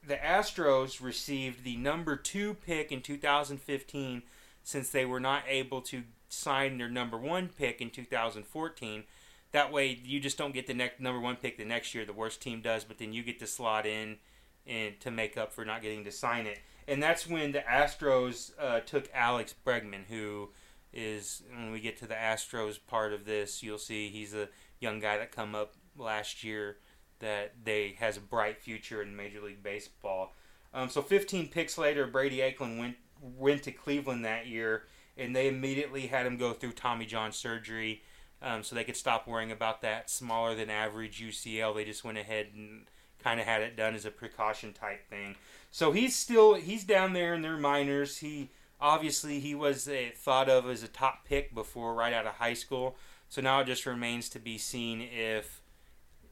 the 0.05 0.15
Astros 0.15 1.01
received 1.01 1.63
the 1.63 1.77
number 1.77 2.15
two 2.15 2.53
pick 2.53 2.91
in 2.91 3.01
2015 3.01 4.23
since 4.63 4.89
they 4.89 5.05
were 5.05 5.19
not 5.19 5.43
able 5.47 5.81
to 5.81 6.03
sign 6.31 6.77
their 6.77 6.89
number 6.89 7.17
one 7.17 7.49
pick 7.49 7.81
in 7.81 7.89
2014. 7.89 9.03
That 9.51 9.71
way, 9.71 9.99
you 10.03 10.19
just 10.19 10.37
don't 10.37 10.53
get 10.53 10.67
the 10.67 10.73
next 10.73 10.99
number 11.01 11.19
one 11.19 11.35
pick 11.35 11.57
the 11.57 11.65
next 11.65 11.93
year. 11.93 12.05
The 12.05 12.13
worst 12.13 12.41
team 12.41 12.61
does, 12.61 12.83
but 12.83 12.97
then 12.97 13.11
you 13.11 13.21
get 13.21 13.39
to 13.39 13.47
slot 13.47 13.85
in 13.85 14.17
and 14.65 14.99
to 15.01 15.11
make 15.11 15.37
up 15.37 15.51
for 15.51 15.65
not 15.65 15.81
getting 15.81 16.05
to 16.05 16.11
sign 16.11 16.45
it. 16.45 16.59
And 16.87 17.03
that's 17.03 17.27
when 17.27 17.51
the 17.51 17.59
Astros 17.59 18.51
uh, 18.59 18.79
took 18.81 19.09
Alex 19.13 19.53
Bregman, 19.65 20.05
who 20.07 20.49
is 20.93 21.43
when 21.53 21.71
we 21.71 21.79
get 21.79 21.97
to 21.97 22.07
the 22.07 22.15
Astros 22.15 22.79
part 22.87 23.13
of 23.13 23.25
this, 23.25 23.61
you'll 23.61 23.77
see 23.77 24.09
he's 24.09 24.33
a 24.33 24.49
young 24.79 24.99
guy 24.99 25.17
that 25.17 25.31
come 25.31 25.53
up 25.55 25.73
last 25.97 26.43
year 26.43 26.77
that 27.19 27.53
they 27.63 27.95
has 27.99 28.17
a 28.17 28.21
bright 28.21 28.57
future 28.57 29.01
in 29.01 29.15
Major 29.15 29.41
League 29.41 29.63
Baseball. 29.63 30.33
Um, 30.73 30.89
so 30.89 31.01
15 31.01 31.49
picks 31.49 31.77
later, 31.77 32.07
Brady 32.07 32.41
Aiken 32.41 32.77
went 32.77 32.95
went 33.21 33.63
to 33.63 33.71
Cleveland 33.71 34.25
that 34.25 34.47
year, 34.47 34.83
and 35.17 35.35
they 35.35 35.47
immediately 35.47 36.07
had 36.07 36.25
him 36.25 36.37
go 36.37 36.53
through 36.53 36.73
Tommy 36.73 37.05
John 37.05 37.31
surgery, 37.31 38.01
um, 38.41 38.63
so 38.63 38.75
they 38.75 38.83
could 38.83 38.95
stop 38.95 39.27
worrying 39.27 39.51
about 39.51 39.81
that 39.81 40.09
smaller 40.09 40.55
than 40.55 40.69
average 40.69 41.21
UCL. 41.21 41.75
They 41.75 41.85
just 41.85 42.03
went 42.03 42.17
ahead 42.17 42.47
and 42.55 42.85
kind 43.23 43.39
of 43.39 43.45
had 43.45 43.61
it 43.61 43.75
done 43.75 43.93
as 43.93 44.05
a 44.05 44.11
precaution 44.11 44.73
type 44.73 45.07
thing. 45.09 45.35
So 45.69 45.91
he's 45.91 46.15
still 46.15 46.55
he's 46.55 46.83
down 46.83 47.13
there 47.13 47.33
in 47.33 47.41
their 47.41 47.57
minors. 47.57 48.17
He 48.17 48.49
obviously 48.79 49.39
he 49.39 49.53
was 49.53 49.87
a, 49.87 50.09
thought 50.15 50.49
of 50.49 50.69
as 50.69 50.83
a 50.83 50.87
top 50.87 51.25
pick 51.25 51.53
before 51.53 51.93
right 51.93 52.13
out 52.13 52.25
of 52.25 52.33
high 52.33 52.55
school. 52.55 52.97
So 53.29 53.41
now 53.41 53.61
it 53.61 53.65
just 53.65 53.85
remains 53.85 54.27
to 54.29 54.39
be 54.39 54.57
seen 54.57 55.01
if 55.01 55.61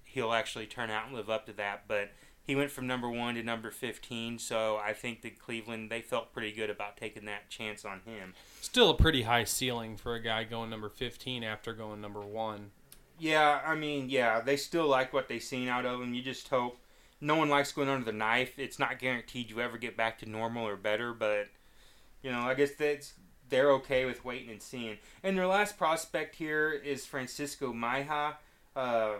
he'll 0.03 0.33
actually 0.33 0.65
turn 0.65 0.89
out 0.89 1.07
and 1.07 1.15
live 1.15 1.29
up 1.29 1.45
to 1.45 1.53
that. 1.53 1.83
But 1.87 2.11
he 2.49 2.55
went 2.55 2.71
from 2.71 2.87
number 2.87 3.07
one 3.07 3.35
to 3.35 3.43
number 3.43 3.69
fifteen. 3.69 4.39
So 4.39 4.81
I 4.83 4.93
think 4.93 5.21
that 5.21 5.37
Cleveland 5.37 5.91
they 5.91 6.01
felt 6.01 6.33
pretty 6.33 6.51
good 6.51 6.71
about 6.71 6.97
taking 6.97 7.25
that 7.25 7.47
chance 7.47 7.85
on 7.85 8.01
him. 8.07 8.33
Still 8.59 8.89
a 8.89 8.95
pretty 8.95 9.21
high 9.21 9.43
ceiling 9.43 9.97
for 9.97 10.15
a 10.15 10.19
guy 10.19 10.45
going 10.45 10.71
number 10.71 10.89
15 10.89 11.43
after 11.43 11.73
going 11.73 12.01
number 12.01 12.21
one. 12.21 12.71
Yeah, 13.19 13.61
I 13.63 13.75
mean, 13.75 14.09
yeah, 14.09 14.41
they 14.41 14.57
still 14.57 14.87
like 14.87 15.13
what 15.13 15.27
they've 15.27 15.43
seen 15.43 15.67
out 15.67 15.85
of 15.85 16.01
him. 16.01 16.15
You 16.15 16.23
just 16.23 16.47
hope 16.47 16.79
no 17.21 17.35
one 17.35 17.49
likes 17.49 17.71
going 17.71 17.87
under 17.87 18.05
the 18.05 18.17
knife. 18.17 18.57
It's 18.57 18.79
not 18.79 18.97
guaranteed 18.97 19.51
you 19.51 19.61
ever 19.61 19.77
get 19.77 19.95
back 19.95 20.17
to 20.19 20.25
normal 20.27 20.67
or 20.67 20.75
better, 20.75 21.13
but 21.13 21.49
you 22.23 22.31
know, 22.31 22.39
I 22.39 22.55
guess 22.55 22.71
that's 22.71 23.13
they're 23.49 23.69
okay 23.73 24.05
with 24.05 24.25
waiting 24.25 24.49
and 24.49 24.61
seeing. 24.61 24.97
And 25.21 25.37
their 25.37 25.45
last 25.45 25.77
prospect 25.77 26.33
here 26.33 26.71
is 26.71 27.05
Francisco 27.05 27.71
Mejia. 27.73 28.37
Uh, 28.75 29.17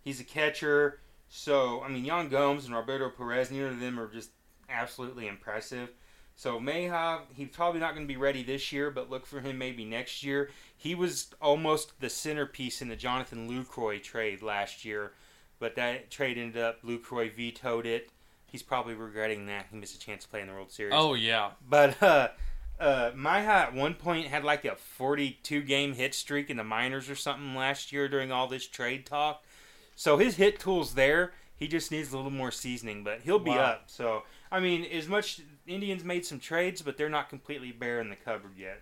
he's 0.00 0.18
a 0.18 0.24
catcher. 0.24 1.00
So 1.30 1.80
I 1.82 1.88
mean, 1.88 2.04
Jan 2.04 2.28
Gomes 2.28 2.66
and 2.66 2.74
Roberto 2.74 3.08
Perez, 3.08 3.50
neither 3.50 3.68
of 3.68 3.80
them 3.80 3.98
are 3.98 4.12
just 4.12 4.30
absolutely 4.68 5.28
impressive. 5.28 5.88
So 6.36 6.58
Mejia, 6.58 7.20
he's 7.34 7.48
probably 7.48 7.80
not 7.80 7.94
going 7.94 8.06
to 8.06 8.12
be 8.12 8.16
ready 8.16 8.42
this 8.42 8.72
year, 8.72 8.90
but 8.90 9.10
look 9.10 9.26
for 9.26 9.40
him 9.40 9.58
maybe 9.58 9.84
next 9.84 10.22
year. 10.22 10.50
He 10.76 10.94
was 10.94 11.28
almost 11.40 12.00
the 12.00 12.08
centerpiece 12.08 12.82
in 12.82 12.88
the 12.88 12.96
Jonathan 12.96 13.48
Lucroy 13.48 14.02
trade 14.02 14.42
last 14.42 14.84
year, 14.84 15.12
but 15.58 15.76
that 15.76 16.10
trade 16.10 16.38
ended 16.38 16.62
up 16.62 16.82
Lucroy 16.82 17.32
vetoed 17.34 17.86
it. 17.86 18.10
He's 18.46 18.62
probably 18.62 18.94
regretting 18.94 19.46
that. 19.46 19.66
He 19.70 19.76
missed 19.76 19.94
a 19.94 19.98
chance 20.00 20.24
to 20.24 20.30
play 20.30 20.40
in 20.40 20.48
the 20.48 20.54
World 20.54 20.72
Series. 20.72 20.94
Oh 20.96 21.14
yeah, 21.14 21.50
But 21.68 22.02
uh, 22.02 22.28
uh, 22.80 23.10
Mejia 23.14 23.50
at 23.50 23.74
one 23.74 23.94
point 23.94 24.26
had 24.26 24.42
like 24.42 24.64
a 24.64 24.74
42 24.74 25.62
game 25.62 25.92
hit 25.92 26.14
streak 26.14 26.50
in 26.50 26.56
the 26.56 26.64
minors 26.64 27.08
or 27.08 27.14
something 27.14 27.54
last 27.54 27.92
year 27.92 28.08
during 28.08 28.32
all 28.32 28.48
this 28.48 28.66
trade 28.66 29.06
talk. 29.06 29.44
So 30.00 30.16
his 30.16 30.36
hit 30.36 30.58
tool's 30.58 30.94
there. 30.94 31.34
He 31.54 31.68
just 31.68 31.90
needs 31.92 32.10
a 32.10 32.16
little 32.16 32.30
more 32.30 32.50
seasoning, 32.50 33.04
but 33.04 33.20
he'll 33.20 33.38
be 33.38 33.50
Wow. 33.50 33.64
up. 33.64 33.90
So 33.90 34.22
I 34.50 34.58
mean, 34.58 34.82
as 34.86 35.06
much 35.06 35.42
Indians 35.66 36.02
made 36.04 36.24
some 36.24 36.40
trades, 36.40 36.80
but 36.80 36.96
they're 36.96 37.10
not 37.10 37.28
completely 37.28 37.70
bare 37.70 38.00
in 38.00 38.08
the 38.08 38.16
cupboard 38.16 38.56
yet. 38.56 38.80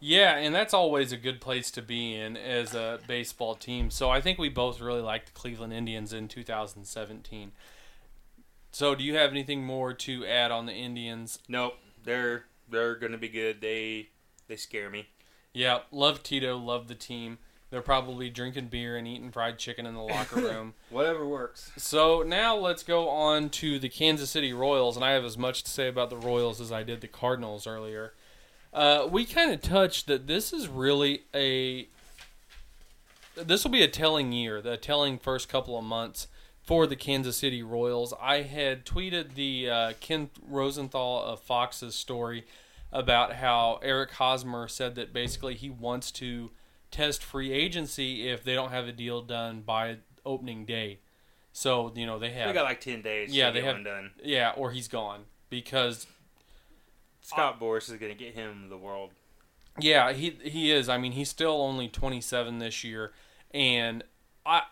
yeah, 0.00 0.36
and 0.36 0.54
that's 0.54 0.74
always 0.74 1.12
a 1.12 1.16
good 1.16 1.40
place 1.40 1.70
to 1.70 1.80
be 1.80 2.14
in 2.14 2.36
as 2.36 2.74
a 2.74 3.00
baseball 3.06 3.54
team. 3.54 3.90
So 3.90 4.10
I 4.10 4.20
think 4.20 4.38
we 4.38 4.50
both 4.50 4.82
really 4.82 5.00
like 5.00 5.24
the 5.24 5.32
Cleveland 5.32 5.72
Indians 5.72 6.12
in 6.12 6.28
2017. 6.28 7.52
So 8.70 8.94
do 8.94 9.02
you 9.02 9.14
have 9.16 9.30
anything 9.30 9.64
more 9.64 9.94
to 9.94 10.26
add 10.26 10.50
on 10.50 10.66
the 10.66 10.74
Indians? 10.74 11.38
Nope, 11.48 11.78
they're 12.04 12.44
they're 12.68 12.96
gonna 12.96 13.16
be 13.16 13.30
good. 13.30 13.62
They 13.62 14.10
they 14.46 14.56
scare 14.56 14.90
me. 14.90 15.08
Yeah, 15.54 15.80
love 15.90 16.22
Tito, 16.22 16.58
love 16.58 16.86
the 16.88 16.94
team. 16.94 17.38
They're 17.70 17.82
probably 17.82 18.30
drinking 18.30 18.66
beer 18.66 18.96
and 18.96 19.06
eating 19.06 19.30
fried 19.30 19.58
chicken 19.58 19.86
in 19.86 19.94
the 19.94 20.02
locker 20.02 20.36
room. 20.40 20.74
Whatever 20.90 21.26
works. 21.26 21.70
So 21.76 22.22
now 22.22 22.56
let's 22.56 22.82
go 22.82 23.08
on 23.08 23.48
to 23.50 23.78
the 23.78 23.88
Kansas 23.88 24.30
City 24.30 24.52
Royals, 24.52 24.96
and 24.96 25.04
I 25.04 25.12
have 25.12 25.24
as 25.24 25.38
much 25.38 25.62
to 25.62 25.70
say 25.70 25.88
about 25.88 26.10
the 26.10 26.16
Royals 26.16 26.60
as 26.60 26.72
I 26.72 26.82
did 26.82 27.00
the 27.00 27.08
Cardinals 27.08 27.66
earlier. 27.66 28.12
Uh, 28.72 29.06
we 29.10 29.24
kind 29.24 29.52
of 29.52 29.62
touched 29.62 30.08
that 30.08 30.26
this 30.26 30.52
is 30.52 30.68
really 30.68 31.22
a 31.34 31.88
this 33.36 33.64
will 33.64 33.70
be 33.70 33.82
a 33.82 33.88
telling 33.88 34.32
year, 34.32 34.60
the 34.60 34.76
telling 34.76 35.18
first 35.18 35.48
couple 35.48 35.78
of 35.78 35.84
months 35.84 36.26
for 36.62 36.86
the 36.86 36.96
Kansas 36.96 37.36
City 37.36 37.62
Royals. 37.62 38.12
I 38.20 38.42
had 38.42 38.84
tweeted 38.84 39.34
the 39.34 39.70
uh, 39.70 39.92
Ken 40.00 40.30
Rosenthal 40.46 41.22
of 41.22 41.40
Fox's 41.40 41.94
story 41.94 42.44
about 42.92 43.34
how 43.34 43.78
Eric 43.82 44.12
Hosmer 44.12 44.68
said 44.68 44.94
that 44.96 45.12
basically 45.12 45.54
he 45.54 45.70
wants 45.70 46.10
to 46.12 46.50
test 46.90 47.22
free 47.22 47.52
agency 47.52 48.28
if 48.28 48.42
they 48.44 48.54
don't 48.54 48.70
have 48.70 48.86
a 48.88 48.92
deal 48.92 49.22
done 49.22 49.60
by 49.62 49.98
opening 50.24 50.64
day. 50.64 50.98
So 51.52 51.92
you 51.96 52.06
know 52.06 52.18
they 52.18 52.30
have 52.30 52.48
They 52.48 52.54
got 52.54 52.64
like 52.64 52.80
ten 52.80 53.02
days. 53.02 53.34
Yeah, 53.34 53.48
to 53.48 53.52
they 53.54 53.60
get 53.60 53.66
have- 53.66 53.74
one 53.76 53.84
done. 53.84 54.10
yeah, 54.22 54.52
or 54.56 54.70
he's 54.70 54.88
gone 54.88 55.24
because 55.48 56.06
Scott 57.22 57.60
Boras 57.60 57.90
is 57.90 57.96
gonna 57.98 58.14
get 58.14 58.34
him 58.34 58.68
the 58.68 58.78
world. 58.78 59.10
Yeah, 59.78 60.12
he 60.12 60.30
he 60.42 60.70
is. 60.70 60.88
I 60.88 60.98
mean, 60.98 61.12
he's 61.12 61.28
still 61.28 61.60
only 61.62 61.88
27 61.88 62.58
this 62.58 62.82
year, 62.84 63.12
and 63.52 64.02
I 64.44 64.62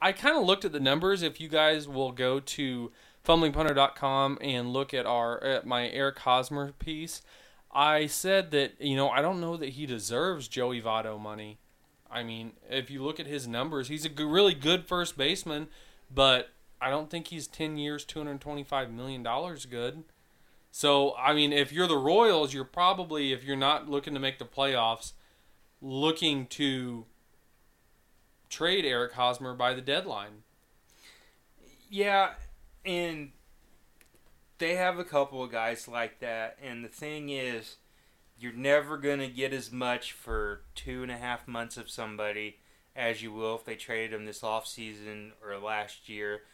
I 0.00 0.12
kind 0.12 0.36
of 0.36 0.44
looked 0.44 0.64
at 0.64 0.72
the 0.72 0.80
numbers. 0.80 1.22
If 1.22 1.40
you 1.40 1.48
guys 1.48 1.88
will 1.88 2.12
go 2.12 2.40
to 2.40 2.92
fumblingpunter.com 3.26 4.38
and 4.40 4.72
look 4.72 4.92
at 4.94 5.06
our 5.06 5.42
at 5.42 5.66
my 5.66 5.88
Eric 5.88 6.18
Hosmer 6.20 6.72
piece, 6.72 7.22
I 7.74 8.06
said 8.06 8.50
that 8.52 8.80
you 8.80 8.96
know 8.96 9.08
I 9.10 9.22
don't 9.22 9.40
know 9.40 9.56
that 9.56 9.70
he 9.70 9.86
deserves 9.86 10.48
Joey 10.48 10.80
Votto 10.80 11.20
money. 11.20 11.58
I 12.10 12.22
mean, 12.22 12.52
if 12.70 12.90
you 12.90 13.02
look 13.02 13.18
at 13.18 13.26
his 13.26 13.48
numbers, 13.48 13.88
he's 13.88 14.06
a 14.06 14.10
really 14.10 14.54
good 14.54 14.86
first 14.86 15.18
baseman, 15.18 15.66
but 16.12 16.50
I 16.80 16.88
don't 16.88 17.10
think 17.10 17.28
he's 17.28 17.48
10 17.48 17.76
years, 17.76 18.04
225 18.04 18.92
million 18.92 19.22
dollars 19.22 19.66
good. 19.66 20.04
So, 20.70 21.14
I 21.16 21.34
mean, 21.34 21.52
if 21.52 21.72
you're 21.72 21.86
the 21.86 21.96
Royals, 21.96 22.52
you're 22.52 22.64
probably, 22.64 23.32
if 23.32 23.44
you're 23.44 23.56
not 23.56 23.88
looking 23.88 24.12
to 24.14 24.20
make 24.20 24.38
the 24.38 24.44
playoffs, 24.44 25.12
looking 25.80 26.46
to 26.48 27.06
trade 28.48 28.84
Eric 28.84 29.12
Hosmer 29.12 29.54
by 29.54 29.72
the 29.72 29.80
deadline. 29.80 30.42
Yeah, 31.88 32.30
and 32.84 33.30
they 34.64 34.76
have 34.76 34.98
a 34.98 35.04
couple 35.04 35.44
of 35.44 35.52
guys 35.52 35.86
like 35.86 36.20
that. 36.20 36.56
And 36.62 36.82
the 36.82 36.88
thing 36.88 37.28
is, 37.28 37.76
you're 38.38 38.54
never 38.54 38.96
to 38.98 39.28
get 39.28 39.52
as 39.52 39.70
much 39.70 40.12
for 40.12 40.62
two 40.74 41.02
and 41.02 41.12
a 41.12 41.18
half 41.18 41.46
months 41.46 41.76
of 41.76 41.90
somebody 41.90 42.56
as 42.96 43.22
you 43.22 43.30
will 43.30 43.56
if 43.56 43.64
they 43.66 43.74
traded 43.74 44.12
them 44.12 44.24
this 44.24 44.42
off 44.42 44.66
season 44.66 45.32
or 45.44 45.58
last 45.58 46.08
year. 46.08 46.44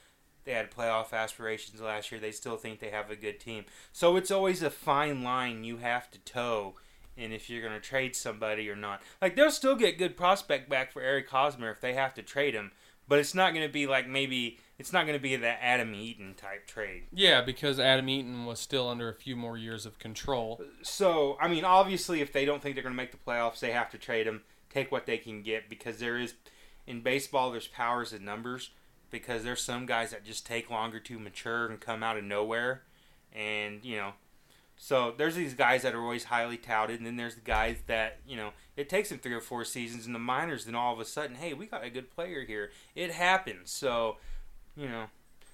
They 0.43 0.55
had 0.55 0.73
playoff 0.73 1.13
aspirations 1.13 1.81
last 1.81 2.11
year. 2.11 2.21
They 2.21 2.33
still 2.33 2.57
think 2.57 2.81
they 2.81 2.91
have 2.91 3.11
a 3.11 3.17
good 3.17 3.39
team. 3.39 3.67
So 3.93 4.17
it's 4.17 4.33
always 4.33 4.61
a 4.61 4.71
fine 4.71 5.23
line 5.23 5.63
you 5.63 5.77
have 5.77 6.11
to 6.11 6.19
toe 6.19 6.75
and 7.17 7.33
if 7.33 7.49
you're 7.49 7.63
going 7.63 7.81
to 7.81 7.89
trade 7.89 8.17
somebody 8.17 8.69
or 8.69 8.77
not. 8.77 9.03
Like 9.23 9.37
they'll 9.37 9.53
still 9.53 9.77
get 9.77 9.99
good 9.99 10.17
prospect 10.17 10.69
back 10.69 10.91
for 10.91 11.01
Eric 11.01 11.29
Hosmer 11.29 11.71
if 11.71 11.81
they 11.81 11.95
have 11.95 12.15
to 12.15 12.23
trade 12.23 12.55
him, 12.55 12.73
but 13.07 13.21
it's 13.21 13.37
not 13.37 13.55
going 13.55 13.67
to 13.67 13.73
be 13.73 13.87
like 13.87 14.09
maybe 14.09 14.59
it's 14.81 14.95
not 14.95 15.05
going 15.05 15.19
to 15.19 15.23
be 15.23 15.37
that 15.37 15.59
Adam 15.61 15.95
Eaton 15.95 16.33
type 16.35 16.67
trade. 16.67 17.03
Yeah, 17.13 17.43
because 17.43 17.79
Adam 17.79 18.09
Eaton 18.09 18.47
was 18.47 18.59
still 18.59 18.89
under 18.89 19.11
a 19.11 19.15
few 19.15 19.37
more 19.37 19.59
years 19.59 19.85
of 19.85 19.99
control. 19.99 20.63
So, 20.81 21.37
I 21.39 21.49
mean, 21.49 21.65
obviously 21.67 22.23
if 22.23 22.33
they 22.33 22.47
don't 22.47 22.63
think 22.63 22.75
they're 22.75 22.83
going 22.83 22.95
to 22.95 22.97
make 22.97 23.13
the 23.13 23.19
playoffs, 23.19 23.61
they 23.61 23.73
have 23.73 23.91
to 23.91 23.99
trade 23.99 24.27
him, 24.27 24.41
take 24.71 24.91
what 24.91 25.05
they 25.05 25.19
can 25.19 25.43
get 25.43 25.69
because 25.69 25.99
there 25.99 26.19
is 26.19 26.33
in 26.87 27.03
baseball 27.03 27.51
there's 27.51 27.69
powers 27.69 28.15
in 28.15 28.25
numbers 28.25 28.71
because 29.11 29.45
there's 29.45 29.63
some 29.63 29.85
guys 29.85 30.13
that 30.13 30.25
just 30.25 30.47
take 30.47 30.71
longer 30.71 30.99
to 30.99 31.19
mature 31.19 31.67
and 31.67 31.79
come 31.79 32.03
out 32.03 32.17
of 32.17 32.25
nowhere 32.25 32.81
and, 33.35 33.85
you 33.85 33.99
know, 33.99 34.15
so 34.83 35.13
there's 35.15 35.37
these 35.37 35.53
guys 35.53 35.83
that 35.83 35.95
are 35.95 36.01
always 36.01 36.25
highly 36.25 36.57
touted, 36.57 36.97
and 36.97 37.07
then 37.07 37.17
there's 37.17 37.35
the 37.35 37.43
guys 37.43 37.77
that 37.87 38.21
you 38.27 38.35
know 38.35 38.53
it 38.79 38.89
takes 38.89 39.11
them 39.11 39.19
three 39.19 39.35
or 39.35 39.43
four 39.43 39.63
seasons 39.63 40.07
in 40.07 40.15
the 40.15 40.19
minors, 40.19 40.65
then 40.65 40.75
all 40.75 40.95
of 40.95 40.99
a 40.99 41.05
sudden, 41.05 41.37
hey, 41.37 41.53
we 41.53 41.67
got 41.67 41.85
a 41.85 41.91
good 41.91 42.11
player 42.11 42.47
here. 42.47 42.71
It 42.95 43.11
happens. 43.11 43.71
So, 43.71 44.17
you 44.81 44.89
know, 44.89 45.05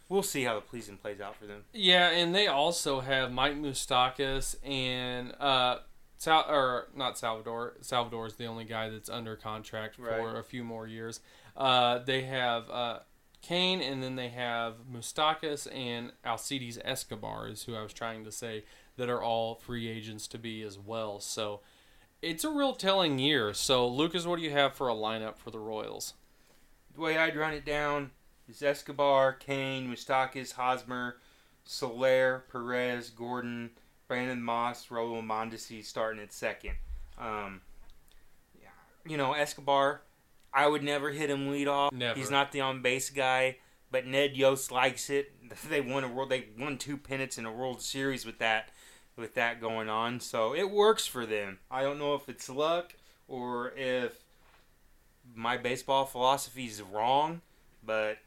we'll 0.09 0.23
see 0.23 0.45
how 0.45 0.61
the 0.61 0.62
season 0.71 0.97
plays 0.97 1.21
out 1.21 1.37
for 1.37 1.47
them. 1.47 1.65
Yeah, 1.73 2.11
and 2.11 2.35
they 2.35 2.47
also 2.47 3.01
have 3.01 3.33
Mike 3.33 3.57
Moustakas 3.57 4.57
and 4.65 5.35
uh, 5.41 5.79
Sal 6.19 6.45
or 6.49 6.89
not 6.95 7.19
Salvador. 7.19 7.75
Salvador 7.81 8.27
is 8.27 8.35
the 8.35 8.47
only 8.47 8.65
guy 8.65 8.89
that's 8.89 9.11
under 9.11 9.37
contract 9.37 9.97
for 9.97 10.03
Right. 10.05 10.37
a 10.39 10.43
few 10.43 10.62
more 10.65 10.87
years. 10.87 11.21
Uh, 11.57 11.99
they 11.99 12.23
have 12.23 12.71
uh, 12.71 13.01
Cain, 13.43 13.81
and 13.81 14.03
then 14.03 14.17
they 14.17 14.29
have 14.29 14.75
Moustakas 14.91 15.67
and 15.75 16.12
Alcides 16.25 16.79
Escobar 16.85 17.49
is 17.49 17.65
who 17.65 17.75
I 17.75 17.83
was 17.83 17.93
trying 17.93 18.25
to 18.25 18.33
say 18.33 18.65
that 18.97 19.09
are 19.11 19.23
all 19.23 19.55
free 19.57 19.89
agents 19.89 20.27
to 20.29 20.39
be 20.39 20.62
as 20.62 20.79
well. 20.79 21.19
So 21.21 21.61
it's 22.23 22.45
a 22.45 22.51
real 22.51 22.75
telling 22.75 23.19
year. 23.19 23.53
So 23.55 23.87
Lucas, 23.89 24.25
what 24.27 24.37
do 24.39 24.43
you 24.45 24.51
have 24.53 24.73
for 24.75 24.89
a 24.89 24.95
lineup 24.95 25.37
for 25.37 25.51
the 25.51 25.59
Royals? 25.59 26.15
The 26.95 27.01
way 27.03 27.19
I'd 27.19 27.37
run 27.37 27.53
it 27.53 27.67
down 27.67 28.12
is 28.48 28.62
Escobar, 28.62 29.32
Cain, 29.32 29.88
Moustakas, 29.88 30.52
Hosmer, 30.52 31.16
Soler, 31.64 32.44
Perez, 32.50 33.11
Gordon, 33.11 33.70
Brandon 34.09 34.42
Moss, 34.42 34.90
Rolo 34.90 35.20
Mondesi 35.20 35.85
starting 35.85 36.22
at 36.22 36.32
second. 36.32 36.74
Um, 37.18 37.61
you 39.06 39.16
know, 39.16 39.32
Escobar, 39.32 40.02
I 40.52 40.66
would 40.66 40.82
never 40.82 41.11
hit 41.11 41.30
him 41.30 41.50
lead 41.50 41.68
off. 41.68 41.92
Never. 41.92 42.18
He's 42.18 42.30
not 42.30 42.52
the 42.52 42.61
on 42.61 42.82
base 42.82 43.11
guy, 43.11 43.56
but 43.90 44.06
Ned 44.06 44.37
Yost 44.37 44.70
likes 44.70 45.11
it. 45.11 45.32
They 45.68 45.80
won 45.80 46.02
a 46.02 46.09
world. 46.09 46.30
They 46.30 46.46
won 46.59 46.76
two 46.76 46.96
pennants 46.96 47.38
in 47.38 47.46
a 47.46 47.52
World 47.52 47.80
Series 47.80 48.26
with 48.26 48.38
that, 48.40 48.70
with 49.16 49.35
that 49.35 49.61
going 49.61 49.88
on. 49.88 50.18
So 50.18 50.54
it 50.54 50.70
works 50.70 51.06
for 51.06 51.24
them. 51.24 51.59
I 51.70 51.82
don't 51.82 51.98
know 51.98 52.14
if 52.14 52.28
it's 52.28 52.48
luck 52.48 52.94
or 53.28 53.72
if 53.76 54.24
my 55.35 55.56
baseball 55.56 56.04
philosophy 56.04 56.66
is 56.66 56.82
wrong, 56.82 57.42
but 57.85 58.18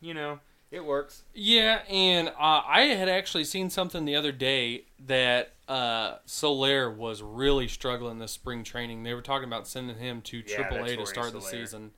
you 0.00 0.14
know 0.14 0.40
it 0.70 0.84
works. 0.84 1.22
Yeah, 1.34 1.82
and 1.88 2.28
uh, 2.28 2.62
I 2.66 2.82
had 2.96 3.08
actually 3.08 3.44
seen 3.44 3.70
something 3.70 4.04
the 4.04 4.16
other 4.16 4.32
day 4.32 4.84
that 5.06 5.52
uh, 5.68 6.16
Soler 6.26 6.90
was 6.90 7.22
really 7.22 7.68
struggling 7.68 8.18
this 8.18 8.32
spring 8.32 8.64
training. 8.64 9.02
They 9.02 9.14
were 9.14 9.22
talking 9.22 9.46
about 9.46 9.68
sending 9.68 9.96
him 9.96 10.22
to 10.22 10.38
Yeah, 10.38 10.56
Triple 10.56 10.84
to 10.84 11.06
start 11.06 11.32
the 11.32 11.40
season. 11.40 11.92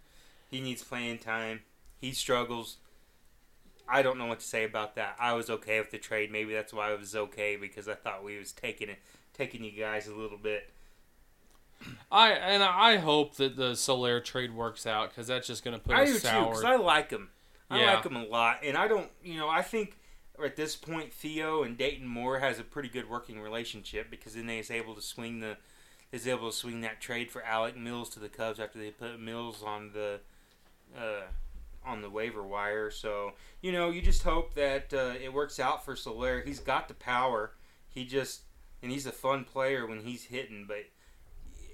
He 0.51 0.61
needs 0.61 0.83
playing 0.83 1.19
time. 1.19 1.61
He 2.01 2.13
struggles. 2.13 2.77
I 3.89 4.03
don't 4.03 4.19
know 4.19 4.27
what 4.27 4.41
to 4.41 4.47
say 4.47 4.65
about 4.65 4.97
that. 4.97 5.17
I 5.19 5.33
was 5.33 5.49
okay 5.49 5.81
with 5.81 5.91
the 5.91 5.99
trade. 5.99 6.31
Maybe 6.31 6.53
that's 6.53 6.73
why 6.73 6.91
I 6.91 6.95
was 6.95 7.17
okay 7.17 7.57
because 7.57 7.89
I 7.89 7.95
thought 7.95 8.23
we 8.23 8.39
was 8.39 8.53
taking 8.53 8.91
it, 8.91 8.99
taking 9.33 9.65
you 9.65 9.73
guys 9.73 10.07
a 10.07 10.15
little 10.15 10.37
bit. 10.39 10.71
I 12.11 12.33
and 12.33 12.63
I 12.63 12.97
hope 12.97 13.37
that 13.37 13.57
the 13.57 13.77
Soler 13.77 14.21
trade 14.21 14.55
works 14.55 14.87
out 14.87 15.11
because 15.11 15.29
that's 15.29 15.47
just 15.47 15.65
going 15.65 15.79
to 15.79 15.83
put 15.83 15.95
I 15.95 16.05
do 16.05 16.19
sour. 16.19 16.49
because 16.49 16.65
I 16.65 16.77
like 16.77 17.11
him. 17.11 17.31
I 17.71 17.81
Yeah. 17.81 17.95
like 17.97 18.05
him 18.07 18.17
a 18.17 18.25
lot, 18.25 18.61
and 18.63 18.77
I 18.77 18.89
don't. 18.89 19.11
You 19.23 19.37
know, 19.37 19.49
I 19.49 19.63
think 19.63 19.99
at 20.43 20.57
this 20.57 20.77
point 20.77 21.13
Theo 21.13 21.63
and 21.63 21.77
Dayton 21.77 22.07
Moore 22.07 22.39
has 22.39 22.59
a 22.59 22.65
pretty 22.65 22.89
good 22.89 23.09
working 23.11 23.41
relationship 23.41 24.11
because 24.11 24.35
then 24.35 24.47
they 24.47 24.59
is 24.59 24.71
able 24.71 24.95
to 24.95 25.03
swing 25.03 25.41
the 25.41 25.57
is 26.13 26.27
able 26.27 26.51
to 26.51 26.57
swing 26.57 26.81
that 26.81 27.01
trade 27.01 27.31
for 27.31 27.43
Alec 27.45 27.77
Mills 27.77 28.09
to 28.11 28.21
the 28.21 28.29
Cubs 28.31 28.59
after 28.59 28.79
they 28.79 28.91
put 28.91 29.21
Mills 29.21 29.63
on 29.63 29.93
the 29.93 30.21
uh, 30.97 31.23
on 31.85 32.01
the 32.01 32.09
waiver 32.11 32.43
wire. 32.43 32.91
So 32.91 33.33
you 33.61 33.73
know, 33.73 33.91
you 33.91 34.01
just 34.01 34.23
hope 34.23 34.55
that 34.55 34.95
uh, 34.95 35.15
it 35.21 35.33
works 35.33 35.61
out 35.61 35.85
for 35.85 35.95
Soler. 35.97 36.41
He's 36.43 36.61
got 36.61 36.89
the 36.89 36.95
power. 36.95 37.53
He 37.89 38.05
just 38.07 38.43
and 38.83 38.91
he's 38.93 39.07
a 39.07 39.13
fun 39.13 39.45
player 39.45 39.87
when 39.87 40.01
he's 40.01 40.25
hitting, 40.25 40.65
but 40.67 40.85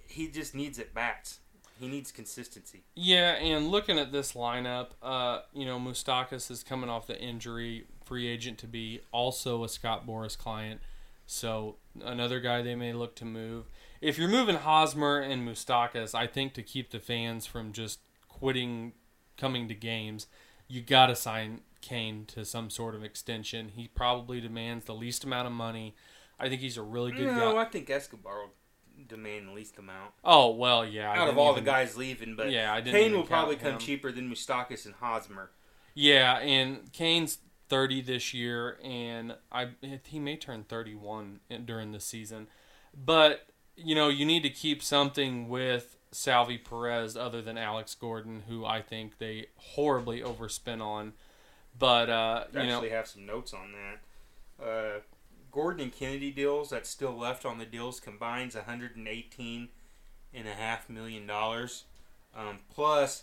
he 0.08 0.28
just 0.28 0.54
needs 0.54 0.78
at 0.78 0.94
bats. 0.94 1.40
He 1.78 1.88
needs 1.88 2.12
consistency. 2.12 2.84
Yeah, 2.94 3.32
and 3.32 3.68
looking 3.68 3.98
at 3.98 4.12
this 4.12 4.32
lineup, 4.32 4.90
uh, 5.02 5.40
you 5.52 5.66
know, 5.66 5.78
Moustakas 5.78 6.50
is 6.50 6.62
coming 6.62 6.88
off 6.88 7.06
the 7.06 7.20
injury, 7.20 7.86
free 8.04 8.28
agent 8.28 8.58
to 8.58 8.66
be, 8.66 9.00
also 9.12 9.64
a 9.64 9.68
Scott 9.68 10.06
Boras 10.06 10.38
client. 10.38 10.80
So 11.26 11.76
another 12.02 12.38
guy 12.40 12.62
they 12.62 12.74
may 12.74 12.92
look 12.92 13.16
to 13.16 13.24
move. 13.24 13.64
If 14.00 14.18
you're 14.18 14.28
moving 14.28 14.56
Hosmer 14.56 15.20
and 15.20 15.46
Moustakas, 15.46 16.14
I 16.14 16.26
think 16.26 16.54
to 16.54 16.62
keep 16.62 16.90
the 16.90 17.00
fans 17.00 17.46
from 17.46 17.72
just 17.72 18.00
quitting 18.28 18.92
coming 19.36 19.66
to 19.68 19.74
games, 19.74 20.26
you 20.68 20.80
got 20.80 21.06
to 21.06 21.16
sign 21.16 21.62
Cain 21.80 22.24
to 22.26 22.44
some 22.44 22.70
sort 22.70 22.94
of 22.94 23.02
extension. 23.02 23.70
He 23.74 23.88
probably 23.88 24.40
demands 24.40 24.84
the 24.84 24.94
least 24.94 25.24
amount 25.24 25.46
of 25.46 25.52
money. 25.52 25.94
I 26.38 26.48
think 26.48 26.60
he's 26.60 26.76
a 26.76 26.82
really 26.82 27.12
good 27.12 27.26
no, 27.26 27.54
guy. 27.54 27.62
I 27.62 27.64
think 27.64 27.88
Escobar 27.90 28.42
will 28.42 28.52
demand 29.06 29.48
the 29.48 29.52
least 29.52 29.78
amount 29.78 30.12
Oh 30.24 30.50
well, 30.50 30.86
yeah. 30.86 31.12
Out 31.12 31.28
of 31.28 31.38
all 31.38 31.52
even- 31.52 31.64
the 31.64 31.70
guys 31.70 31.96
leaving. 31.96 32.36
But 32.36 32.50
yeah, 32.50 32.72
I 32.72 32.80
didn't. 32.80 33.00
Cain 33.00 33.12
will 33.12 33.24
probably 33.24 33.56
come 33.56 33.72
him. 33.72 33.78
cheaper 33.78 34.12
than 34.12 34.30
Moustakas 34.30 34.86
and 34.86 34.94
Hosmer. 34.94 35.50
Yeah, 35.94 36.38
and 36.38 36.92
Cain's 36.92 37.38
30 37.68 38.02
this 38.02 38.34
year, 38.34 38.78
and 38.82 39.36
I 39.50 39.70
he 40.04 40.18
may 40.18 40.36
turn 40.36 40.64
31 40.64 41.40
during 41.64 41.92
the 41.92 42.00
season. 42.00 42.48
But 42.96 43.46
you 43.76 43.94
know, 43.94 44.08
you 44.08 44.24
need 44.24 44.42
to 44.42 44.50
keep 44.50 44.82
something 44.82 45.48
with 45.48 45.96
Salvy 46.12 46.58
Perez 46.58 47.16
other 47.16 47.42
than 47.42 47.58
Alex 47.58 47.94
Gordon, 47.94 48.44
who 48.48 48.64
I 48.64 48.82
think 48.82 49.18
they 49.18 49.46
horribly 49.56 50.22
overspent 50.22 50.80
on. 50.80 51.14
But 51.76 52.08
uh, 52.08 52.44
you 52.52 52.60
know, 52.64 52.74
actually 52.74 52.90
have 52.90 53.08
some 53.08 53.26
notes 53.26 53.52
on 53.52 53.72
that. 53.72 54.64
Uh, 54.64 55.00
Gordon 55.54 55.84
and 55.84 55.92
Kennedy 55.92 56.32
deals 56.32 56.70
that's 56.70 56.90
still 56.90 57.16
left 57.16 57.46
on 57.46 57.58
the 57.58 57.64
deals 57.64 58.00
combines 58.00 58.56
118 58.56 59.68
and 60.34 60.48
a 60.48 60.52
half 60.52 60.90
million 60.90 61.28
dollars. 61.28 61.84
Um, 62.36 62.58
plus, 62.74 63.22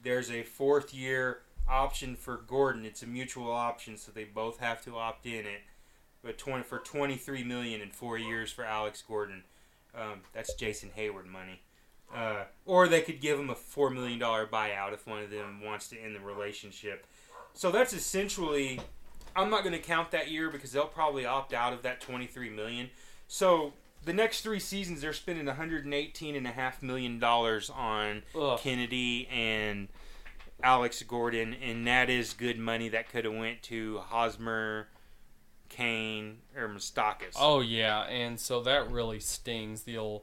there's 0.00 0.30
a 0.30 0.44
fourth 0.44 0.94
year 0.94 1.40
option 1.68 2.14
for 2.14 2.36
Gordon. 2.36 2.84
It's 2.84 3.02
a 3.02 3.06
mutual 3.06 3.50
option, 3.50 3.96
so 3.96 4.12
they 4.12 4.22
both 4.22 4.60
have 4.60 4.80
to 4.84 4.96
opt 4.96 5.26
in 5.26 5.44
it. 5.44 5.62
But 6.22 6.38
20 6.38 6.62
for 6.62 6.78
23 6.78 7.42
million 7.42 7.80
in 7.80 7.90
four 7.90 8.16
years 8.16 8.52
for 8.52 8.64
Alex 8.64 9.02
Gordon. 9.02 9.42
Um, 9.92 10.20
that's 10.32 10.54
Jason 10.54 10.90
Heyward 10.96 11.26
money. 11.26 11.62
Uh, 12.14 12.44
or 12.64 12.86
they 12.86 13.00
could 13.00 13.20
give 13.20 13.40
him 13.40 13.50
a 13.50 13.56
four 13.56 13.90
million 13.90 14.20
dollar 14.20 14.46
buyout 14.46 14.92
if 14.92 15.04
one 15.04 15.24
of 15.24 15.30
them 15.30 15.60
wants 15.64 15.88
to 15.88 15.98
end 15.98 16.14
the 16.14 16.20
relationship. 16.20 17.06
So 17.54 17.72
that's 17.72 17.92
essentially. 17.92 18.80
I'm 19.34 19.50
not 19.50 19.62
going 19.62 19.72
to 19.72 19.78
count 19.78 20.10
that 20.10 20.30
year 20.30 20.50
because 20.50 20.72
they'll 20.72 20.86
probably 20.86 21.24
opt 21.24 21.52
out 21.52 21.72
of 21.72 21.82
that 21.82 22.00
23 22.00 22.50
million. 22.50 22.90
So 23.28 23.72
the 24.04 24.12
next 24.12 24.42
three 24.42 24.60
seasons, 24.60 25.00
they're 25.00 25.12
spending 25.12 25.46
118 25.46 26.34
and 26.36 26.46
a 26.46 26.50
half 26.50 26.82
million 26.82 27.18
dollars 27.18 27.70
on 27.70 28.22
ugh. 28.38 28.58
Kennedy 28.60 29.28
and 29.30 29.88
Alex 30.62 31.02
Gordon, 31.02 31.54
and 31.54 31.86
that 31.86 32.08
is 32.10 32.32
good 32.32 32.58
money 32.58 32.88
that 32.88 33.08
could 33.10 33.24
have 33.24 33.34
went 33.34 33.62
to 33.64 33.98
Hosmer, 33.98 34.88
Cain, 35.68 36.38
or 36.56 36.68
Moustakas. 36.68 37.36
Oh 37.36 37.60
yeah, 37.60 38.02
and 38.04 38.38
so 38.38 38.62
that 38.62 38.90
really 38.90 39.20
stings 39.20 39.82
the 39.82 39.98
old 39.98 40.22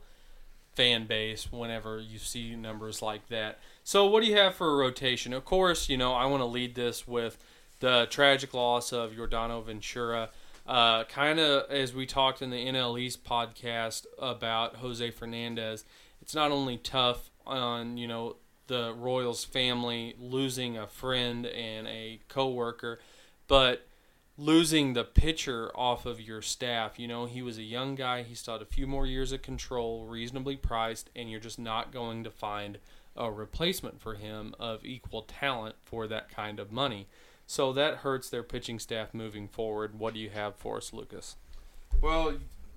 fan 0.76 1.08
base 1.08 1.52
whenever 1.52 2.00
you 2.00 2.20
see 2.20 2.56
numbers 2.56 3.02
like 3.02 3.28
that. 3.28 3.60
So 3.84 4.06
what 4.06 4.24
do 4.24 4.30
you 4.30 4.38
have 4.38 4.56
for 4.56 4.72
a 4.72 4.78
rotation? 4.78 5.34
Of 5.34 5.44
course, 5.46 5.90
you 5.90 5.98
know 5.98 6.14
I 6.14 6.26
want 6.26 6.42
to 6.42 6.46
lead 6.46 6.76
this 6.76 7.08
with 7.08 7.38
the 7.80 8.08
tragic 8.10 8.54
loss 8.54 8.92
of 8.92 9.12
Yordano 9.12 9.64
Ventura. 9.64 10.30
Uh, 10.68 11.04
kind 11.06 11.40
of 11.40 11.70
as 11.72 11.94
we 11.94 12.06
talked 12.06 12.42
in 12.42 12.52
the 12.52 12.66
NL 12.66 13.00
East 13.00 13.24
podcast 13.24 14.06
about 14.20 14.78
Jose 14.78 15.10
Fernandez, 15.12 15.84
it's 16.22 16.36
not 16.36 16.52
only 16.52 16.78
tough 16.78 17.32
on 17.46 17.98
you 17.98 18.08
know 18.08 18.36
the 18.68 18.94
Royals 18.96 19.44
family 19.44 20.16
losing 20.20 20.78
a 20.78 20.88
friend 20.88 21.46
and 21.48 21.88
a 21.88 22.20
coworker, 22.28 23.00
but 23.48 23.88
losing 24.38 24.94
the 24.94 25.04
pitcher 25.04 25.72
off 25.76 26.06
of 26.06 26.22
your 26.22 26.42
staff. 26.42 26.98
You 26.98 27.08
know, 27.08 27.26
he 27.26 27.42
was 27.42 27.58
a 27.58 27.64
young 27.64 27.96
guy. 27.96 28.24
He 28.24 28.36
still 28.36 28.54
had 28.54 28.62
a 28.62 28.66
few 28.66 28.88
more 28.88 29.06
years 29.06 29.32
of 29.32 29.42
control, 29.42 30.06
reasonably 30.06 30.56
priced, 30.56 31.10
and 31.16 31.30
you're 31.30 31.40
just 31.40 31.60
not 31.60 31.92
going 31.92 32.24
to 32.24 32.30
find 32.30 32.78
a 33.18 33.30
replacement 33.30 34.00
for 34.00 34.16
him 34.16 34.56
of 34.60 34.86
equal 34.86 35.24
talent 35.24 35.76
for 35.84 36.08
that 36.08 36.30
kind 36.30 36.60
of 36.60 36.72
money. 36.72 37.08
So 37.50 37.74
that 37.74 37.96
hurts 37.96 38.30
their 38.30 38.44
pitching 38.44 38.78
staff 38.78 39.12
moving 39.12 39.48
forward. 39.48 39.98
What 39.98 40.14
do 40.14 40.20
you 40.20 40.30
have 40.30 40.56
for 40.56 40.78
us, 40.78 40.94
Lucas? 40.94 41.36
Well, 42.00 42.36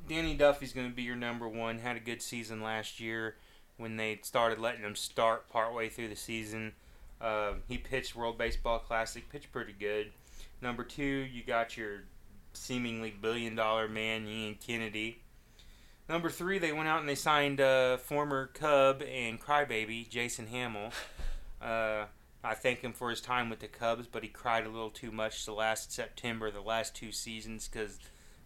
Danny 0.08 0.34
Duffy's 0.34 0.72
going 0.72 0.88
to 0.88 0.96
be 0.96 1.02
your 1.02 1.14
number 1.14 1.46
one. 1.46 1.78
Had 1.78 1.98
a 1.98 2.00
good 2.00 2.22
season 2.22 2.62
last 2.62 2.98
year 2.98 3.36
when 3.76 3.98
they 3.98 4.20
started 4.22 4.58
letting 4.58 4.80
him 4.80 4.96
start 4.96 5.50
partway 5.50 5.90
through 5.90 6.08
the 6.08 6.16
season. 6.16 6.72
Uh, 7.20 7.52
he 7.68 7.76
pitched 7.76 8.16
World 8.16 8.38
Baseball 8.38 8.78
Classic, 8.78 9.28
pitched 9.28 9.52
pretty 9.52 9.74
good. 9.78 10.10
Number 10.62 10.84
two, 10.84 11.04
you 11.04 11.42
got 11.44 11.76
your 11.76 12.04
seemingly 12.54 13.10
billion 13.10 13.54
dollar 13.54 13.88
man, 13.88 14.26
Ian 14.26 14.54
Kennedy. 14.54 15.18
Number 16.08 16.30
three, 16.30 16.58
they 16.58 16.72
went 16.72 16.88
out 16.88 17.00
and 17.00 17.08
they 17.08 17.14
signed 17.14 17.60
uh, 17.60 17.98
former 17.98 18.46
Cub 18.46 19.02
and 19.02 19.38
crybaby 19.38 20.08
Jason 20.08 20.46
Hammel. 20.46 20.92
Uh, 21.60 22.06
I 22.44 22.54
thank 22.54 22.80
him 22.80 22.92
for 22.92 23.10
his 23.10 23.20
time 23.20 23.50
with 23.50 23.60
the 23.60 23.68
Cubs, 23.68 24.06
but 24.06 24.22
he 24.22 24.28
cried 24.28 24.66
a 24.66 24.70
little 24.70 24.90
too 24.90 25.12
much 25.12 25.44
the 25.44 25.52
last 25.52 25.92
September, 25.92 26.50
the 26.50 26.60
last 26.60 26.94
two 26.94 27.12
seasons, 27.12 27.68
because 27.68 27.98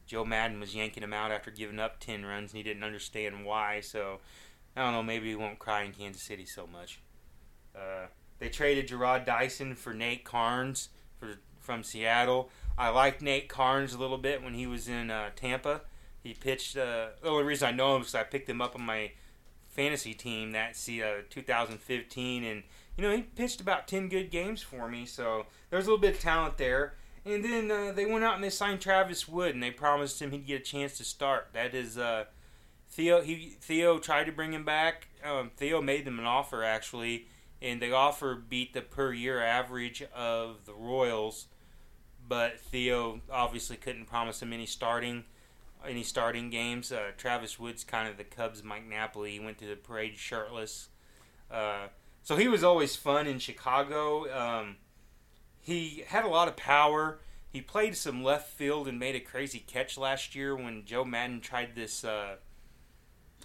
Joe 0.07 0.25
Maddon 0.25 0.61
was 0.61 0.75
yanking 0.75 1.03
him 1.03 1.15
out 1.15 1.31
after 1.31 1.51
giving 1.51 1.81
up 1.81 1.99
10 1.99 2.25
runs, 2.25 2.53
and 2.53 2.59
he 2.59 2.63
didn't 2.63 2.85
understand 2.85 3.45
why. 3.47 3.81
So, 3.81 4.21
I 4.77 4.83
don't 4.83 4.93
know, 4.93 5.03
maybe 5.03 5.29
he 5.29 5.35
won't 5.35 5.59
cry 5.59 5.83
in 5.83 5.93
Kansas 5.93 6.23
City 6.23 6.45
so 6.45 6.67
much. 6.67 7.01
Uh, 7.75 8.07
they 8.39 8.49
traded 8.49 8.89
Jarrod 8.89 9.25
Dyson 9.25 9.75
for 9.75 9.95
Nate 9.95 10.25
Karns 10.25 10.91
for, 11.19 11.39
from 11.59 11.83
Seattle. 11.83 12.51
I 12.77 12.91
liked 12.91 13.23
Nate 13.23 13.49
Karns 13.49 13.95
a 13.95 13.99
little 13.99 14.19
bit 14.19 14.43
when 14.43 14.55
he 14.55 14.67
was 14.67 14.89
in 14.89 15.11
uh, 15.11 15.31
Tampa. 15.35 15.83
He 16.23 16.35
pitched. 16.35 16.77
Uh, 16.77 17.09
the 17.23 17.29
only 17.29 17.45
reason 17.45 17.69
I 17.69 17.73
know 17.73 17.97
him 17.97 18.03
is 18.03 18.09
because 18.09 18.21
I 18.21 18.25
picked 18.25 18.49
him 18.49 18.61
up 18.61 18.75
on 18.75 18.83
my 18.83 19.13
fantasy 19.69 20.13
team 20.13 20.53
that 20.53 20.77
see 20.77 21.03
uh, 21.03 21.23
2015, 21.31 22.45
and 22.45 22.63
you 22.97 23.03
know 23.03 23.15
he 23.15 23.23
pitched 23.23 23.61
about 23.61 23.89
10 23.89 24.09
good 24.09 24.31
games 24.31 24.63
for 24.63 24.89
me. 24.89 25.07
So 25.07 25.47
there's 25.71 25.87
a 25.87 25.91
little 25.91 26.01
bit 26.01 26.17
of 26.17 26.21
talent 26.21 26.59
there. 26.59 26.95
And 27.25 27.45
then 27.45 27.71
uh, 27.71 27.93
they 27.93 28.07
went 28.07 28.25
out 28.25 28.37
and 28.37 28.45
they 28.45 28.51
signed 28.51 28.81
Travis 28.81 29.27
Wood, 29.27 29.53
and 29.53 29.63
they 29.63 29.73
promised 29.73 30.23
him 30.23 30.31
he'd 30.31 30.47
get 30.47 30.61
a 30.61 30.65
chance 30.65 30.97
to 30.99 31.05
start. 31.05 31.49
That 31.53 31.75
is 31.75 31.99
uh, 31.99 32.27
Theo. 32.89 33.21
He 33.21 33.57
Theo 33.61 33.99
tried 33.99 34.25
to 34.25 34.33
bring 34.33 34.53
him 34.53 34.65
back. 34.65 35.09
Um, 35.25 35.51
Theo 35.57 35.83
made 35.83 36.05
them 36.05 36.21
an 36.21 36.25
offer 36.25 36.63
actually, 36.63 37.27
and 37.61 37.83
the 37.83 37.93
offer 37.93 38.37
beat 38.37 38.75
the 38.75 38.81
per 38.81 39.13
year 39.13 39.43
average 39.43 40.05
of 40.15 40.67
the 40.67 40.73
Royals. 40.73 41.47
But 42.29 42.61
Theo 42.61 43.21
obviously 43.31 43.77
couldn't 43.77 44.07
promise 44.07 44.41
him 44.41 44.53
any 44.53 44.67
starting 44.67 45.25
any 45.85 46.03
starting 46.03 46.51
games. 46.51 46.93
Uh, 46.93 47.11
Travis 47.17 47.59
Wood's 47.59 47.85
kind 47.85 48.09
of 48.09 48.17
the 48.17 48.25
Cubs' 48.25 48.63
Mike 48.63 48.87
Napoli. 48.89 49.33
He 49.33 49.41
went 49.41 49.59
to 49.59 49.67
the 49.67 49.77
parade 49.77 50.17
shirtless. 50.17 50.89
Uh, 51.51 51.89
so 52.27 52.35
he 52.35 52.49
was 52.49 52.65
always 52.65 52.97
fun 52.97 53.29
in 53.29 53.39
Chicago. 53.39 54.27
Um, 54.37 54.79
he 55.61 56.03
had 56.09 56.25
a 56.25 56.29
lot 56.29 56.49
of 56.49 56.57
power. 56.57 57.21
He 57.49 57.61
played 57.61 57.97
some 57.97 58.25
left 58.25 58.51
field 58.51 58.89
and 58.89 58.99
made 58.99 59.15
a 59.15 59.21
crazy 59.21 59.61
catch 59.61 59.97
last 59.97 60.35
year 60.35 60.57
when 60.57 60.85
Joe 60.85 61.05
Maddon 61.05 61.41
tried 61.41 61.77
this. 61.77 62.03
Uh, 62.03 62.35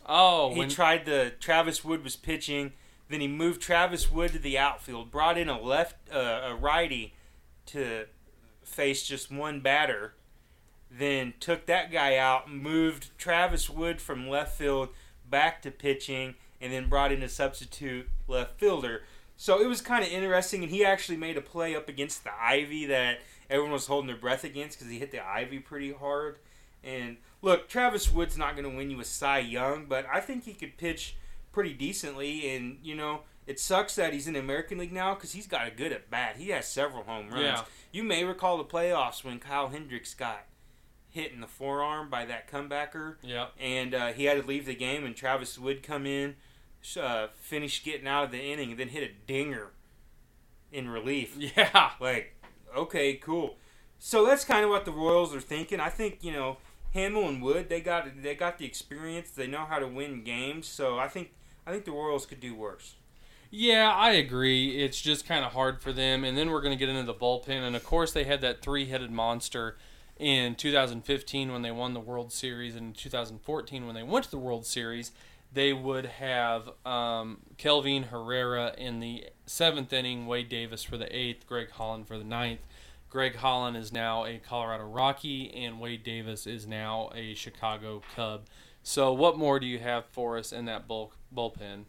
Oh, 0.04 0.52
he 0.54 0.58
when, 0.58 0.70
tried 0.70 1.06
the 1.06 1.32
Travis 1.40 1.86
Wood 1.86 2.04
was 2.04 2.16
pitching. 2.16 2.74
Then 3.08 3.22
he 3.22 3.28
moved 3.28 3.62
Travis 3.62 4.12
Wood 4.12 4.32
to 4.32 4.40
the 4.40 4.58
outfield, 4.58 5.12
brought 5.12 5.38
in 5.38 5.48
a 5.48 5.62
left 5.62 6.12
uh, 6.12 6.42
a 6.46 6.56
righty 6.56 7.14
to 7.68 8.06
face 8.64 9.04
just 9.04 9.32
one 9.32 9.60
batter. 9.60 10.16
Then 10.90 11.36
took 11.40 11.68
that 11.68 11.92
guy 11.92 12.18
out, 12.18 12.52
moved 12.52 13.16
Travis 13.20 13.70
Wood 13.70 14.02
from 14.02 14.28
left 14.28 14.58
field 14.58 14.90
back 15.30 15.62
to 15.62 15.70
pitching, 15.70 16.34
and 16.60 16.74
then 16.74 16.90
brought 16.90 17.12
in 17.12 17.22
a 17.22 17.30
substitute 17.30 18.10
left 18.32 18.60
fielder. 18.60 19.04
So 19.38 19.62
it 19.62 19.68
was 19.68 19.82
kind 19.82 20.04
of 20.04 20.12
interesting, 20.12 20.64
and 20.64 20.72
he 20.72 20.86
actually 20.86 21.18
made 21.18 21.38
a 21.38 21.42
play 21.42 21.76
up 21.76 21.90
against 21.90 22.24
the 22.24 22.32
ivy 22.40 22.86
that 22.86 23.20
everyone 23.50 23.74
was 23.74 23.88
holding 23.88 24.08
their 24.08 24.18
breath 24.18 24.44
against 24.44 24.78
because 24.78 24.92
he 24.92 25.00
hit 25.00 25.12
the 25.12 25.26
ivy 25.26 25.60
pretty 25.60 25.92
hard. 25.92 26.38
And 26.84 27.18
look, 27.42 27.68
Travis 27.68 28.12
Wood's 28.12 28.38
not 28.38 28.56
going 28.56 28.70
to 28.70 28.76
win 28.76 28.90
you 28.90 29.00
a 29.00 29.06
Cy 29.06 29.40
Young, 29.40 29.86
but 29.86 30.06
I 30.12 30.20
think 30.20 30.44
he 30.46 30.54
could 30.54 30.78
pitch 30.78 31.16
pretty 31.52 31.74
decently. 31.74 32.56
And 32.56 32.78
you 32.84 32.96
know, 32.96 33.22
it 33.48 33.60
sucks 33.60 33.96
that 33.96 34.14
he's 34.14 34.28
in 34.28 34.34
the 34.34 34.40
American 34.40 34.78
League 34.78 34.94
now 34.94 35.16
because 35.16 35.34
he's 35.34 35.48
got 35.48 35.68
a 35.68 35.72
good 35.72 35.92
at 35.92 36.10
bat. 36.10 36.38
He 36.38 36.50
has 36.50 36.68
several 36.68 37.04
home 37.04 37.30
runs. 37.30 37.44
Yeah. 37.44 37.64
You 37.92 38.04
may 38.04 38.24
recall 38.24 38.58
the 38.58 38.64
playoffs 38.64 39.24
when 39.24 39.40
Kyle 39.40 39.68
Hendricks 39.68 40.14
got 40.14 40.46
hit 41.10 41.32
in 41.34 41.42
the 41.42 41.48
forearm 41.48 42.10
by 42.10 42.26
that 42.26 42.50
comebacker, 42.50 43.16
yeah, 43.22 43.48
and 43.60 43.94
uh, 43.94 44.08
he 44.14 44.26
had 44.26 44.42
to 44.42 44.48
leave 44.48 44.66
the 44.66 44.76
game. 44.76 45.06
And 45.06 45.16
Travis 45.16 45.60
Wood 45.60 45.84
come 45.84 46.06
in, 46.06 46.36
uh, 46.98 47.28
finish 47.36 47.84
getting 47.84 48.08
out 48.08 48.26
of 48.26 48.32
the 48.32 48.42
inning, 48.42 48.72
and 48.72 48.80
then 48.80 48.90
hit 48.90 49.04
a 49.04 49.14
dinger 49.28 49.72
in 50.72 50.90
relief. 50.90 51.36
yeah, 51.58 51.92
Like, 52.00 52.36
okay, 52.76 53.16
cool. 53.16 53.58
So 54.00 54.26
that's 54.26 54.44
kind 54.44 54.64
of 54.64 54.70
what 54.70 54.86
the 54.86 54.92
Royals 54.92 55.36
are 55.36 55.42
thinking. 55.42 55.80
I 55.80 55.90
think 55.90 56.20
you 56.22 56.32
know 56.32 56.58
Hammel 56.94 57.28
and 57.28 57.42
Wood, 57.42 57.70
they 57.70 57.82
got 57.82 58.08
they 58.22 58.36
got 58.36 58.58
the 58.58 58.66
experience. 58.66 59.32
They 59.32 59.48
know 59.48 59.66
how 59.66 59.80
to 59.80 59.88
win 59.88 60.24
games. 60.24 60.68
So 60.68 60.98
I 60.98 61.08
think 61.08 61.32
I 61.66 61.72
think 61.72 61.86
the 61.86 61.92
Royals 61.92 62.26
could 62.26 62.40
do 62.40 62.56
worse. 62.56 62.96
Yeah, 63.54 63.92
I 63.92 64.12
agree. 64.12 64.82
It's 64.82 65.02
just 65.02 65.28
kind 65.28 65.44
of 65.44 65.52
hard 65.52 65.82
for 65.82 65.92
them. 65.92 66.24
And 66.24 66.38
then 66.38 66.52
we're 66.52 66.62
going 66.62 66.78
to 66.78 66.80
get 66.80 66.88
into 66.88 67.04
the 67.04 67.14
bullpen. 67.14 67.62
And 67.62 67.76
of 67.76 67.84
course, 67.84 68.14
they 68.14 68.24
had 68.24 68.40
that 68.42 68.62
three 68.62 68.86
headed 68.86 69.12
monster 69.12 69.78
in 70.18 70.56
2015 70.56 71.52
when 71.52 71.62
they 71.62 71.72
won 71.72 71.94
the 71.94 72.00
World 72.00 72.32
Series, 72.32 72.76
and 72.76 72.88
in 72.88 72.94
2014 72.94 73.86
when 73.86 73.96
they 73.96 74.04
went 74.04 74.26
to 74.26 74.32
the 74.32 74.38
World 74.38 74.66
Series. 74.66 75.12
They 75.54 75.74
would 75.74 76.06
have 76.06 76.70
um, 76.86 77.40
Kelvin 77.58 78.04
Herrera 78.04 78.74
in 78.78 79.00
the 79.00 79.26
seventh 79.46 79.92
inning, 79.92 80.26
Wade 80.26 80.50
Davis 80.50 80.84
for 80.84 80.98
the 80.98 81.14
eighth, 81.16 81.46
Greg 81.46 81.72
Holland 81.72 82.08
for 82.08 82.18
the 82.18 82.24
ninth. 82.24 82.62
Greg 83.10 83.36
Holland 83.36 83.76
is 83.76 83.92
now 83.92 84.24
a 84.26 84.38
Colorado 84.38 84.86
Rocky, 84.86 85.54
and 85.54 85.82
Wade 85.82 86.04
Davis 86.04 86.48
is 86.48 86.66
now 86.66 87.10
a 87.14 87.34
Chicago 87.34 88.02
Cub. 88.16 88.46
So, 88.84 89.12
what 89.12 89.38
more 89.38 89.60
do 89.60 89.66
you 89.68 89.80
have 89.80 90.06
for 90.06 90.38
us 90.38 90.54
in 90.54 90.66
that 90.66 90.88
bulk 90.88 91.18
bullpen? 91.36 91.84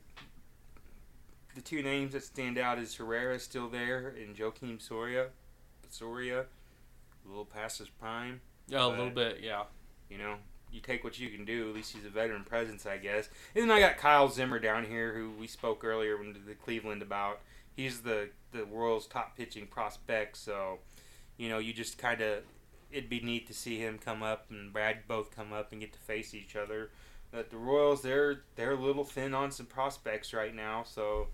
the 1.54 1.60
two 1.60 1.82
names 1.82 2.12
that 2.12 2.24
stand 2.24 2.58
out 2.58 2.78
is 2.78 2.94
Herrera 2.94 3.38
still 3.38 3.68
there 3.68 4.14
and 4.18 4.34
Joakim 4.34 4.80
Soria. 4.80 5.28
Soria, 5.90 6.40
a 6.40 7.28
little 7.28 7.44
past 7.44 7.78
his 7.78 7.88
prime. 7.88 8.40
Yeah, 8.68 8.86
a 8.86 8.88
little 8.88 9.10
bit, 9.10 9.40
yeah. 9.42 9.64
You 10.08 10.18
know, 10.18 10.36
you 10.72 10.80
take 10.80 11.04
what 11.04 11.18
you 11.18 11.28
can 11.28 11.44
do. 11.44 11.68
At 11.68 11.74
least 11.74 11.94
he's 11.94 12.04
a 12.04 12.10
veteran 12.10 12.44
presence, 12.44 12.86
I 12.86 12.96
guess. 12.96 13.28
And 13.54 13.64
then 13.64 13.70
I 13.70 13.80
got 13.80 13.98
Kyle 13.98 14.28
Zimmer 14.28 14.58
down 14.58 14.84
here, 14.84 15.12
who 15.14 15.30
we 15.38 15.46
spoke 15.46 15.84
earlier 15.84 16.16
when 16.16 16.36
the 16.46 16.54
Cleveland 16.54 17.02
about. 17.02 17.40
He's 17.76 18.00
the 18.00 18.30
the 18.52 18.64
world's 18.64 19.06
top 19.06 19.36
pitching 19.36 19.66
prospect. 19.66 20.36
So, 20.36 20.78
you 21.36 21.48
know, 21.48 21.58
you 21.58 21.72
just 21.72 21.98
kind 21.98 22.20
of 22.20 22.42
it'd 22.90 23.08
be 23.08 23.20
neat 23.20 23.46
to 23.46 23.54
see 23.54 23.78
him 23.78 23.98
come 23.98 24.22
up 24.22 24.46
and 24.50 24.72
Brad 24.72 25.08
both 25.08 25.34
come 25.34 25.52
up 25.52 25.72
and 25.72 25.80
get 25.80 25.92
to 25.94 25.98
face 25.98 26.34
each 26.34 26.56
other. 26.56 26.90
But 27.30 27.50
the 27.50 27.56
Royals, 27.56 28.02
they're 28.02 28.42
they're 28.56 28.72
a 28.72 28.80
little 28.80 29.04
thin 29.04 29.34
on 29.34 29.50
some 29.50 29.66
prospects 29.66 30.34
right 30.34 30.54
now. 30.54 30.84
So 30.84 31.28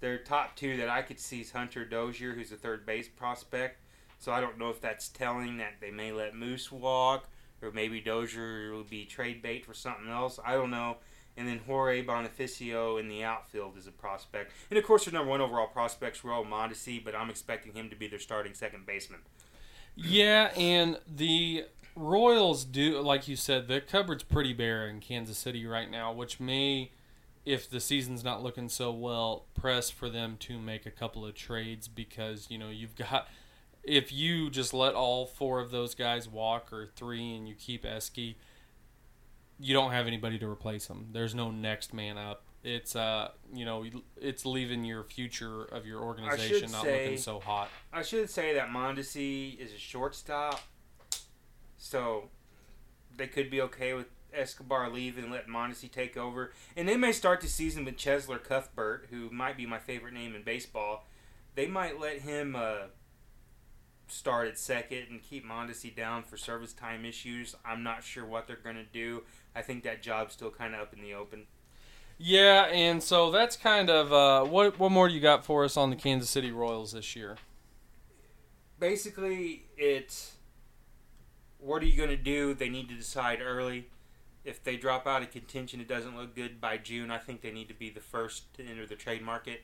their 0.00 0.18
top 0.18 0.56
two 0.56 0.76
that 0.78 0.88
I 0.88 1.02
could 1.02 1.20
see 1.20 1.42
is 1.42 1.52
Hunter 1.52 1.84
Dozier, 1.84 2.32
who's 2.32 2.52
a 2.52 2.56
third 2.56 2.86
base 2.86 3.08
prospect. 3.08 3.80
So 4.18 4.32
I 4.32 4.40
don't 4.40 4.58
know 4.58 4.70
if 4.70 4.80
that's 4.80 5.08
telling 5.08 5.58
that 5.58 5.74
they 5.80 5.90
may 5.90 6.12
let 6.12 6.34
Moose 6.34 6.72
walk, 6.72 7.28
or 7.62 7.70
maybe 7.70 8.00
Dozier 8.00 8.72
will 8.72 8.84
be 8.84 9.04
trade 9.04 9.42
bait 9.42 9.64
for 9.64 9.74
something 9.74 10.08
else. 10.08 10.38
I 10.44 10.54
don't 10.54 10.70
know. 10.70 10.96
And 11.36 11.48
then 11.48 11.60
Jorge 11.66 12.04
Bonifacio 12.04 13.00
in 13.00 13.08
the 13.08 13.24
outfield 13.24 13.78
is 13.78 13.86
a 13.86 13.92
prospect. 13.92 14.52
And 14.68 14.78
of 14.78 14.84
course, 14.84 15.06
their 15.06 15.14
number 15.14 15.30
one 15.30 15.40
overall 15.40 15.66
prospect's 15.66 16.20
Raul 16.20 16.46
Mondesi, 16.46 17.02
but 17.02 17.14
I'm 17.14 17.30
expecting 17.30 17.72
him 17.72 17.88
to 17.88 17.96
be 17.96 18.06
their 18.06 18.18
starting 18.18 18.52
second 18.52 18.84
baseman. 18.84 19.20
Yeah, 19.94 20.50
and 20.56 20.98
the 21.06 21.64
Royals 21.94 22.64
do, 22.64 23.00
like 23.00 23.28
you 23.28 23.36
said, 23.36 23.68
the 23.68 23.80
cupboard's 23.80 24.24
pretty 24.24 24.52
bare 24.52 24.86
in 24.88 25.00
Kansas 25.00 25.38
City 25.38 25.66
right 25.66 25.90
now, 25.90 26.12
which 26.12 26.40
may 26.40 26.90
if 27.44 27.68
the 27.68 27.80
season's 27.80 28.22
not 28.22 28.42
looking 28.42 28.68
so 28.68 28.92
well, 28.92 29.46
press 29.54 29.90
for 29.90 30.08
them 30.08 30.36
to 30.40 30.58
make 30.58 30.86
a 30.86 30.90
couple 30.90 31.26
of 31.26 31.34
trades 31.34 31.88
because 31.88 32.46
you 32.50 32.58
know 32.58 32.68
you've 32.68 32.96
got 32.96 33.28
if 33.82 34.12
you 34.12 34.50
just 34.50 34.72
let 34.72 34.94
all 34.94 35.26
four 35.26 35.60
of 35.60 35.70
those 35.70 35.94
guys 35.94 36.28
walk 36.28 36.72
or 36.72 36.88
three 36.94 37.34
and 37.34 37.48
you 37.48 37.54
keep 37.54 37.84
Eske, 37.84 38.36
you 39.58 39.74
don't 39.74 39.92
have 39.92 40.06
anybody 40.06 40.38
to 40.38 40.48
replace 40.48 40.86
them. 40.86 41.08
There's 41.12 41.34
no 41.34 41.50
next 41.50 41.92
man 41.92 42.18
up. 42.18 42.44
It's 42.64 42.94
uh 42.94 43.30
you 43.52 43.64
know 43.64 43.84
it's 44.16 44.46
leaving 44.46 44.84
your 44.84 45.02
future 45.02 45.64
of 45.64 45.84
your 45.84 46.00
organization 46.00 46.70
not 46.70 46.84
say, 46.84 47.02
looking 47.04 47.18
so 47.18 47.40
hot. 47.40 47.68
I 47.92 48.02
should 48.02 48.30
say 48.30 48.54
that 48.54 48.68
Mondesi 48.68 49.58
is 49.58 49.72
a 49.72 49.78
shortstop, 49.78 50.60
so 51.76 52.30
they 53.16 53.26
could 53.26 53.50
be 53.50 53.60
okay 53.62 53.94
with 53.94 54.06
Escobar 54.32 54.90
leave 54.90 55.18
and 55.18 55.30
let 55.32 55.48
Mondesi 55.48 55.90
take 55.90 56.16
over. 56.16 56.52
And 56.76 56.88
they 56.88 56.96
may 56.96 57.10
start 57.10 57.40
the 57.40 57.48
season 57.48 57.84
with 57.84 57.96
Cheslor 57.96 58.42
Cuthbert, 58.42 59.08
who 59.10 59.28
might 59.30 59.56
be 59.56 59.66
my 59.66 59.78
favorite 59.78 60.14
name 60.14 60.36
in 60.36 60.42
baseball. 60.42 61.06
They 61.56 61.66
might 61.66 62.00
let 62.00 62.20
him 62.20 62.56
uh, 62.56 62.86
start 64.12 64.48
at 64.48 64.58
second 64.58 65.06
and 65.10 65.22
keep 65.22 65.46
Mondesi 65.46 65.94
down 65.94 66.22
for 66.22 66.36
service 66.36 66.72
time 66.72 67.04
issues. 67.04 67.56
I'm 67.64 67.82
not 67.82 68.04
sure 68.04 68.24
what 68.24 68.46
they're 68.46 68.56
going 68.56 68.76
to 68.76 68.84
do. 68.84 69.22
I 69.54 69.62
think 69.62 69.84
that 69.84 70.02
job's 70.02 70.34
still 70.34 70.50
kind 70.50 70.74
of 70.74 70.80
up 70.80 70.94
in 70.94 71.02
the 71.02 71.14
open. 71.14 71.46
Yeah, 72.18 72.66
and 72.66 73.02
so 73.02 73.30
that's 73.30 73.56
kind 73.56 73.90
of 73.90 74.12
uh, 74.12 74.48
what. 74.48 74.78
What 74.78 74.92
more 74.92 75.08
do 75.08 75.14
you 75.14 75.20
got 75.20 75.44
for 75.44 75.64
us 75.64 75.76
on 75.76 75.90
the 75.90 75.96
Kansas 75.96 76.30
City 76.30 76.52
Royals 76.52 76.92
this 76.92 77.16
year? 77.16 77.36
Basically, 78.78 79.64
it's 79.76 80.34
what 81.58 81.82
are 81.82 81.86
you 81.86 81.96
going 81.96 82.10
to 82.10 82.16
do? 82.16 82.54
They 82.54 82.68
need 82.68 82.88
to 82.90 82.94
decide 82.94 83.40
early 83.42 83.86
if 84.44 84.62
they 84.62 84.76
drop 84.76 85.06
out 85.06 85.22
of 85.22 85.30
contention, 85.30 85.80
it 85.80 85.88
doesn't 85.88 86.16
look 86.16 86.34
good 86.34 86.60
by 86.60 86.76
June. 86.76 87.10
I 87.10 87.18
think 87.18 87.42
they 87.42 87.52
need 87.52 87.68
to 87.68 87.74
be 87.74 87.90
the 87.90 88.00
first 88.00 88.52
to 88.54 88.64
enter 88.64 88.86
the 88.86 88.96
trade 88.96 89.22
market 89.22 89.62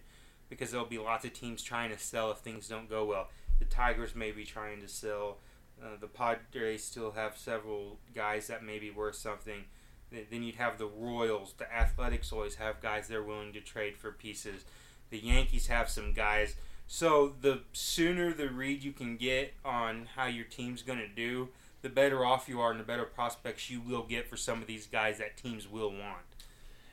because 0.48 0.70
there'll 0.70 0.86
be 0.86 0.98
lots 0.98 1.24
of 1.24 1.32
teams 1.32 1.62
trying 1.62 1.90
to 1.90 1.98
sell 1.98 2.30
if 2.30 2.38
things 2.38 2.68
don't 2.68 2.88
go 2.88 3.04
well. 3.04 3.28
The 3.58 3.64
Tigers 3.64 4.14
may 4.14 4.30
be 4.30 4.44
trying 4.44 4.80
to 4.80 4.88
sell. 4.88 5.38
Uh, 5.82 5.96
the 6.00 6.06
Padres 6.06 6.84
still 6.84 7.12
have 7.12 7.36
several 7.36 7.98
guys 8.14 8.48
that 8.48 8.64
may 8.64 8.78
be 8.78 8.90
worth 8.90 9.16
something. 9.16 9.64
Then 10.10 10.42
you'd 10.42 10.56
have 10.56 10.78
the 10.78 10.86
Royals. 10.86 11.54
The 11.56 11.72
Athletics 11.72 12.32
always 12.32 12.56
have 12.56 12.80
guys 12.80 13.08
they're 13.08 13.22
willing 13.22 13.52
to 13.52 13.60
trade 13.60 13.96
for 13.96 14.10
pieces. 14.10 14.64
The 15.10 15.18
Yankees 15.18 15.66
have 15.68 15.88
some 15.88 16.12
guys. 16.12 16.56
So 16.86 17.34
the 17.40 17.60
sooner 17.72 18.32
the 18.32 18.48
read 18.48 18.82
you 18.82 18.92
can 18.92 19.16
get 19.16 19.52
on 19.64 20.08
how 20.16 20.26
your 20.26 20.46
team's 20.46 20.82
going 20.82 20.98
to 21.00 21.08
do, 21.08 21.50
the 21.82 21.90
better 21.90 22.24
off 22.24 22.48
you 22.48 22.60
are 22.60 22.70
and 22.70 22.80
the 22.80 22.84
better 22.84 23.04
prospects 23.04 23.70
you 23.70 23.80
will 23.80 24.02
get 24.02 24.28
for 24.28 24.36
some 24.36 24.60
of 24.62 24.66
these 24.66 24.86
guys 24.86 25.18
that 25.18 25.36
teams 25.36 25.68
will 25.68 25.90
want. 25.90 26.24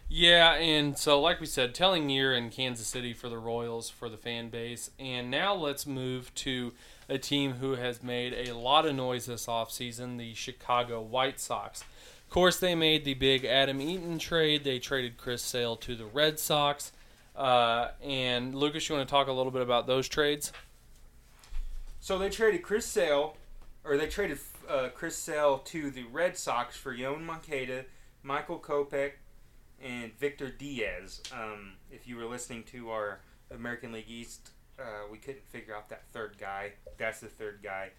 Yeah, 0.07 0.53
and 0.53 0.97
so 0.97 1.19
like 1.19 1.39
we 1.39 1.47
said, 1.47 1.73
telling 1.73 2.09
year 2.09 2.33
in 2.33 2.49
Kansas 2.49 2.87
City 2.87 3.13
for 3.13 3.27
the 3.27 3.39
Royals 3.39 3.89
for 3.89 4.07
the 4.07 4.17
fan 4.17 4.49
base. 4.49 4.91
And 4.99 5.31
now 5.31 5.53
let's 5.55 5.87
move 5.87 6.33
to 6.35 6.73
a 7.09 7.17
team 7.17 7.53
who 7.53 7.75
has 7.75 8.03
made 8.03 8.47
a 8.47 8.53
lot 8.53 8.85
of 8.85 8.95
noise 8.95 9.25
this 9.25 9.47
offseason, 9.47 10.17
the 10.17 10.33
Chicago 10.33 11.01
White 11.01 11.39
Sox. 11.39 11.81
Of 11.81 12.29
course, 12.29 12.59
they 12.59 12.75
made 12.75 13.03
the 13.03 13.13
big 13.15 13.45
Adam 13.45 13.81
Eaton 13.81 14.19
trade. 14.19 14.63
They 14.63 14.79
traded 14.79 15.17
Chris 15.17 15.41
Sale 15.41 15.75
to 15.77 15.95
the 15.95 16.05
Red 16.05 16.39
Sox. 16.39 16.91
Uh, 17.35 17.89
and 18.03 18.55
Lucas, 18.55 18.87
you 18.87 18.95
want 18.95 19.07
to 19.07 19.11
talk 19.11 19.27
a 19.27 19.31
little 19.31 19.51
bit 19.51 19.61
about 19.61 19.87
those 19.87 20.07
trades? 20.07 20.51
So 21.99 22.17
they 22.17 22.29
traded 22.29 22.61
Chris 22.61 22.85
Sale, 22.85 23.35
or 23.83 23.97
they 23.97 24.07
traded 24.07 24.39
uh, 24.69 24.89
Chris 24.95 25.17
Sale 25.17 25.59
to 25.65 25.89
the 25.89 26.03
Red 26.03 26.37
Sox 26.37 26.77
for 26.77 26.95
Yoan 26.95 27.23
Moncada, 27.23 27.85
Michael 28.23 28.59
Kopech, 28.59 29.13
and 29.83 30.17
Victor 30.17 30.49
Diaz. 30.49 31.21
Um, 31.33 31.73
if 31.91 32.07
you 32.07 32.17
were 32.17 32.25
listening 32.25 32.63
to 32.71 32.89
our 32.91 33.19
American 33.51 33.91
League 33.91 34.09
East, 34.09 34.51
uh, 34.79 35.07
we 35.11 35.17
couldn't 35.17 35.47
figure 35.47 35.75
out 35.75 35.89
that 35.89 36.07
third 36.11 36.37
guy. 36.39 36.73
That's 36.97 37.19
the 37.19 37.27
third 37.27 37.59
guy. 37.63 37.91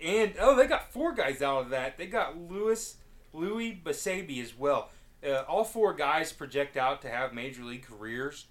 And 0.00 0.34
oh, 0.40 0.56
they 0.56 0.66
got 0.66 0.92
four 0.92 1.12
guys 1.14 1.42
out 1.42 1.62
of 1.62 1.70
that. 1.70 1.96
They 1.96 2.06
got 2.06 2.36
Lewis, 2.36 2.96
Louis 3.32 3.80
Basabe 3.84 4.42
as 4.42 4.56
well. 4.56 4.90
Uh, 5.26 5.42
all 5.48 5.64
four 5.64 5.94
guys 5.94 6.32
project 6.32 6.76
out 6.76 7.02
to 7.02 7.08
have 7.08 7.32
major 7.32 7.62
league 7.62 7.86
careers. 7.86 8.46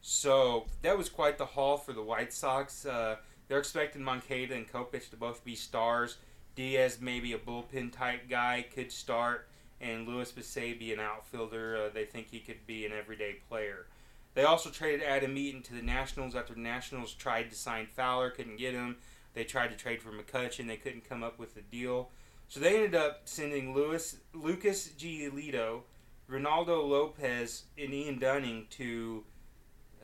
So 0.00 0.66
that 0.82 0.96
was 0.96 1.08
quite 1.08 1.38
the 1.38 1.44
haul 1.44 1.76
for 1.76 1.92
the 1.92 2.02
White 2.02 2.32
Sox. 2.32 2.86
Uh, 2.86 3.16
they're 3.48 3.58
expecting 3.58 4.02
Moncada 4.02 4.54
and 4.54 4.66
Kopech 4.66 5.10
to 5.10 5.16
both 5.16 5.44
be 5.44 5.54
stars. 5.54 6.16
Diaz, 6.54 6.98
maybe 7.00 7.32
a 7.32 7.38
bullpen 7.38 7.92
type 7.92 8.28
guy, 8.28 8.64
could 8.74 8.90
start, 8.90 9.48
and 9.80 10.06
Louis 10.06 10.30
Basabe, 10.32 10.92
an 10.92 11.00
outfielder. 11.00 11.76
Uh, 11.76 11.90
they 11.92 12.04
think 12.04 12.28
he 12.28 12.40
could 12.40 12.66
be 12.66 12.84
an 12.84 12.92
everyday 12.92 13.36
player. 13.48 13.86
They 14.34 14.44
also 14.44 14.70
traded 14.70 15.02
Adam 15.02 15.36
Eaton 15.36 15.62
to 15.62 15.74
the 15.74 15.82
Nationals 15.82 16.36
after 16.36 16.54
the 16.54 16.60
Nationals 16.60 17.12
tried 17.14 17.50
to 17.50 17.56
sign 17.56 17.86
Fowler, 17.86 18.30
couldn't 18.30 18.58
get 18.58 18.74
him. 18.74 18.96
They 19.34 19.44
tried 19.44 19.68
to 19.68 19.76
trade 19.76 20.02
for 20.02 20.10
McCutchen, 20.10 20.66
they 20.66 20.76
couldn't 20.76 21.08
come 21.08 21.22
up 21.22 21.38
with 21.38 21.56
a 21.56 21.62
deal. 21.62 22.10
So 22.48 22.60
they 22.60 22.76
ended 22.76 22.94
up 22.94 23.22
sending 23.24 23.74
Louis, 23.74 24.16
Lucas 24.34 24.88
Giolito, 24.98 25.82
Reynaldo 26.28 26.88
Lopez, 26.88 27.64
and 27.78 27.92
Ian 27.92 28.18
Dunning 28.18 28.66
to 28.70 29.24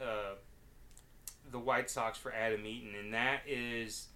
uh, 0.01 0.35
the 1.51 1.59
White 1.59 1.91
Sox 1.91 2.19
for 2.19 2.33
Adam 2.33 2.67
Eaton, 2.67 2.95
and 2.95 3.15
that 3.15 3.41
is 3.47 4.09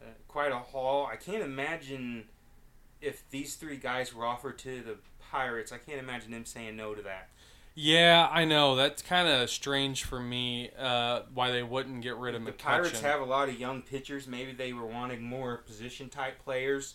uh, 0.00 0.06
quite 0.28 0.52
a 0.52 0.58
haul. 0.58 1.06
I 1.06 1.16
can't 1.16 1.42
imagine 1.42 2.24
if 3.00 3.28
these 3.30 3.54
three 3.56 3.76
guys 3.76 4.14
were 4.14 4.24
offered 4.24 4.58
to 4.60 4.82
the 4.82 4.96
Pirates. 5.36 5.70
I 5.72 5.78
can't 5.78 5.98
imagine 5.98 6.30
them 6.30 6.44
saying 6.44 6.76
no 6.76 6.94
to 6.94 7.02
that. 7.02 7.28
Yeah, 7.74 8.26
I 8.32 8.46
know. 8.46 8.74
That's 8.74 9.02
kind 9.02 9.28
of 9.28 9.50
strange 9.50 10.04
for 10.04 10.18
me. 10.18 10.70
Uh, 10.78 11.22
why 11.34 11.50
they 11.50 11.62
wouldn't 11.62 12.02
get 12.02 12.16
rid 12.16 12.34
of 12.34 12.42
the 12.42 12.52
McCutchen. 12.52 12.58
Pirates 12.58 13.00
have 13.02 13.20
a 13.20 13.24
lot 13.24 13.50
of 13.50 13.60
young 13.60 13.82
pitchers. 13.82 14.26
Maybe 14.26 14.52
they 14.52 14.72
were 14.72 14.86
wanting 14.86 15.22
more 15.22 15.58
position 15.58 16.08
type 16.08 16.42
players. 16.42 16.94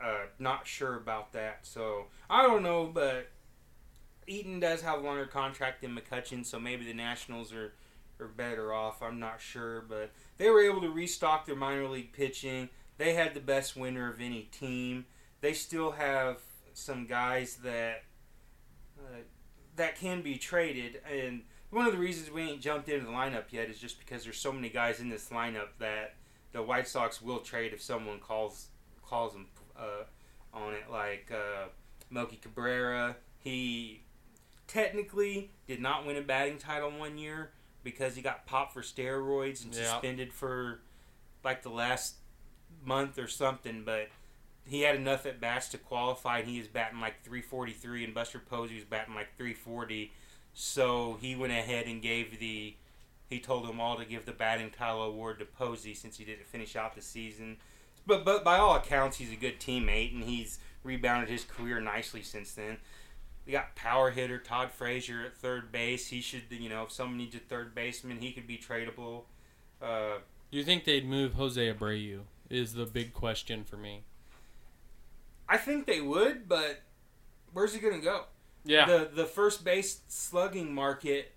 Uh, 0.00 0.26
not 0.38 0.66
sure 0.66 0.96
about 0.96 1.32
that. 1.32 1.66
So 1.66 2.06
I 2.30 2.42
don't 2.42 2.62
know, 2.62 2.86
but 2.86 3.30
Eaton 4.28 4.60
does 4.60 4.82
have 4.82 5.00
a 5.00 5.02
longer 5.02 5.26
contract 5.26 5.80
than 5.82 5.98
McCutchen, 5.98 6.46
so 6.46 6.60
maybe 6.60 6.84
the 6.84 6.94
Nationals 6.94 7.52
are 7.52 7.72
are 8.20 8.28
better 8.28 8.72
off. 8.72 9.02
I'm 9.02 9.18
not 9.18 9.40
sure, 9.40 9.80
but 9.88 10.10
they 10.36 10.50
were 10.50 10.60
able 10.60 10.82
to 10.82 10.90
restock 10.90 11.46
their 11.46 11.56
minor 11.56 11.88
league 11.88 12.12
pitching. 12.12 12.68
They 12.98 13.14
had 13.14 13.32
the 13.34 13.40
best 13.40 13.76
winner 13.76 14.08
of 14.08 14.20
any 14.20 14.42
team. 14.52 15.06
they 15.40 15.54
still 15.54 15.92
have 15.92 16.38
some 16.74 17.06
guys 17.06 17.56
that 17.56 18.04
uh, 18.98 19.18
that 19.76 19.96
can 19.96 20.22
be 20.22 20.36
traded. 20.36 21.00
And 21.10 21.42
one 21.70 21.86
of 21.86 21.92
the 21.92 21.98
reasons 21.98 22.30
we 22.30 22.42
ain't 22.42 22.60
jumped 22.60 22.88
into 22.88 23.06
the 23.06 23.12
lineup 23.12 23.44
yet 23.50 23.68
is 23.68 23.78
just 23.78 23.98
because 23.98 24.24
there's 24.24 24.38
so 24.38 24.52
many 24.52 24.68
guys 24.68 25.00
in 25.00 25.08
this 25.08 25.28
lineup 25.30 25.68
that 25.78 26.14
the 26.52 26.62
White 26.62 26.88
Sox 26.88 27.22
will 27.22 27.38
trade 27.38 27.72
if 27.72 27.80
someone 27.82 28.18
calls 28.18 28.68
calls 29.06 29.32
them 29.32 29.46
uh, 29.78 30.04
on 30.52 30.74
it. 30.74 30.84
Like 30.90 31.30
uh, 31.32 31.68
Melky 32.10 32.36
Cabrera, 32.36 33.16
he 33.38 34.02
technically 34.66 35.50
did 35.66 35.80
not 35.80 36.06
win 36.06 36.16
a 36.16 36.22
batting 36.22 36.58
title 36.58 36.90
one 36.90 37.18
year 37.18 37.50
because 37.82 38.14
he 38.14 38.22
got 38.22 38.46
popped 38.46 38.72
for 38.72 38.82
steroids 38.82 39.64
and 39.64 39.74
Yeah. 39.74 39.84
suspended 39.92 40.32
for 40.32 40.80
like 41.42 41.62
the 41.62 41.70
last 41.70 42.16
month 42.84 43.18
or 43.18 43.26
something, 43.26 43.82
but 43.84 44.08
he 44.66 44.82
had 44.82 44.96
enough 44.96 45.26
at 45.26 45.40
bats 45.40 45.68
to 45.68 45.78
qualify, 45.78 46.38
and 46.38 46.48
he 46.48 46.58
was 46.58 46.68
batting 46.68 47.00
like 47.00 47.22
343, 47.24 48.04
and 48.04 48.14
Buster 48.14 48.38
Posey 48.38 48.76
was 48.76 48.84
batting 48.84 49.14
like 49.14 49.36
340. 49.36 50.12
So 50.52 51.18
he 51.20 51.34
went 51.34 51.52
ahead 51.52 51.86
and 51.86 52.02
gave 52.02 52.38
the. 52.38 52.74
He 53.28 53.38
told 53.38 53.68
them 53.68 53.80
all 53.80 53.96
to 53.96 54.04
give 54.04 54.26
the 54.26 54.32
batting 54.32 54.70
title 54.70 55.04
award 55.04 55.38
to 55.38 55.44
Posey 55.44 55.94
since 55.94 56.16
he 56.16 56.24
didn't 56.24 56.48
finish 56.48 56.74
out 56.74 56.94
the 56.96 57.02
season. 57.02 57.58
But 58.06 58.24
but 58.24 58.44
by 58.44 58.58
all 58.58 58.74
accounts, 58.76 59.18
he's 59.18 59.32
a 59.32 59.36
good 59.36 59.60
teammate, 59.60 60.12
and 60.12 60.24
he's 60.24 60.58
rebounded 60.82 61.28
his 61.30 61.44
career 61.44 61.80
nicely 61.80 62.22
since 62.22 62.52
then. 62.52 62.78
We 63.46 63.52
got 63.52 63.74
power 63.74 64.10
hitter 64.10 64.38
Todd 64.38 64.70
Frazier 64.72 65.22
at 65.24 65.36
third 65.36 65.72
base. 65.72 66.08
He 66.08 66.20
should, 66.20 66.42
you 66.50 66.68
know, 66.68 66.84
if 66.84 66.92
someone 66.92 67.18
needs 67.18 67.34
a 67.34 67.38
third 67.38 67.74
baseman, 67.74 68.18
he 68.20 68.32
could 68.32 68.46
be 68.46 68.58
tradable. 68.58 69.22
Uh, 69.80 70.18
Do 70.50 70.58
you 70.58 70.64
think 70.64 70.84
they'd 70.84 71.08
move 71.08 71.34
Jose 71.34 71.72
Abreu? 71.72 72.20
Is 72.48 72.74
the 72.74 72.84
big 72.84 73.12
question 73.12 73.64
for 73.64 73.76
me. 73.76 74.02
I 75.50 75.56
think 75.56 75.86
they 75.86 76.00
would, 76.00 76.48
but 76.48 76.80
where's 77.52 77.74
he 77.74 77.80
going 77.80 77.98
to 77.98 78.04
go? 78.04 78.24
Yeah. 78.64 78.86
The 78.86 79.10
the 79.12 79.26
first 79.26 79.64
base 79.64 80.00
slugging 80.08 80.72
market 80.72 81.32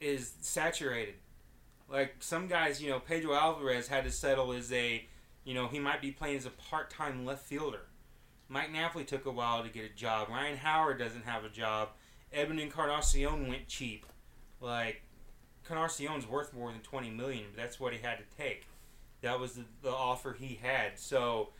is 0.00 0.34
saturated. 0.40 1.14
Like 1.90 2.16
some 2.20 2.46
guys, 2.46 2.82
you 2.82 2.90
know, 2.90 3.00
Pedro 3.00 3.34
Alvarez 3.34 3.88
had 3.88 4.04
to 4.04 4.10
settle 4.10 4.52
as 4.52 4.72
a, 4.72 5.04
you 5.44 5.54
know, 5.54 5.66
he 5.66 5.78
might 5.78 6.00
be 6.00 6.12
playing 6.12 6.36
as 6.36 6.46
a 6.46 6.50
part 6.50 6.90
time 6.90 7.24
left 7.24 7.44
fielder. 7.44 7.86
Mike 8.48 8.72
Napoli 8.72 9.04
took 9.04 9.26
a 9.26 9.30
while 9.30 9.62
to 9.62 9.68
get 9.68 9.84
a 9.84 9.94
job. 9.94 10.28
Ryan 10.28 10.56
Howard 10.58 10.98
doesn't 10.98 11.24
have 11.24 11.44
a 11.44 11.48
job. 11.48 11.88
Edwin 12.32 12.58
Encarnacion 12.58 13.48
went 13.48 13.66
cheap. 13.66 14.04
Like 14.60 15.02
Encarnacion's 15.64 16.26
worth 16.26 16.52
more 16.52 16.70
than 16.70 16.80
twenty 16.82 17.10
million, 17.10 17.44
but 17.54 17.62
that's 17.62 17.80
what 17.80 17.92
he 17.92 18.00
had 18.00 18.18
to 18.18 18.36
take. 18.36 18.66
That 19.22 19.38
was 19.40 19.52
the, 19.52 19.64
the 19.82 19.90
offer 19.90 20.32
he 20.38 20.58
had. 20.62 20.98
So, 20.98 21.50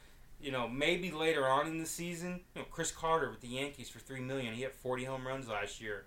you 0.42 0.50
know, 0.50 0.68
maybe 0.68 1.10
later 1.10 1.46
on 1.46 1.66
in 1.66 1.78
the 1.78 1.86
season, 1.86 2.40
you 2.54 2.62
know, 2.62 2.66
Chris 2.70 2.90
Carter 2.90 3.30
with 3.30 3.40
the 3.40 3.48
Yankees 3.48 3.88
for 3.88 3.98
three 3.98 4.20
million, 4.20 4.54
he 4.54 4.62
hit 4.62 4.74
forty 4.74 5.04
home 5.04 5.26
runs 5.26 5.48
last 5.48 5.80
year. 5.80 6.04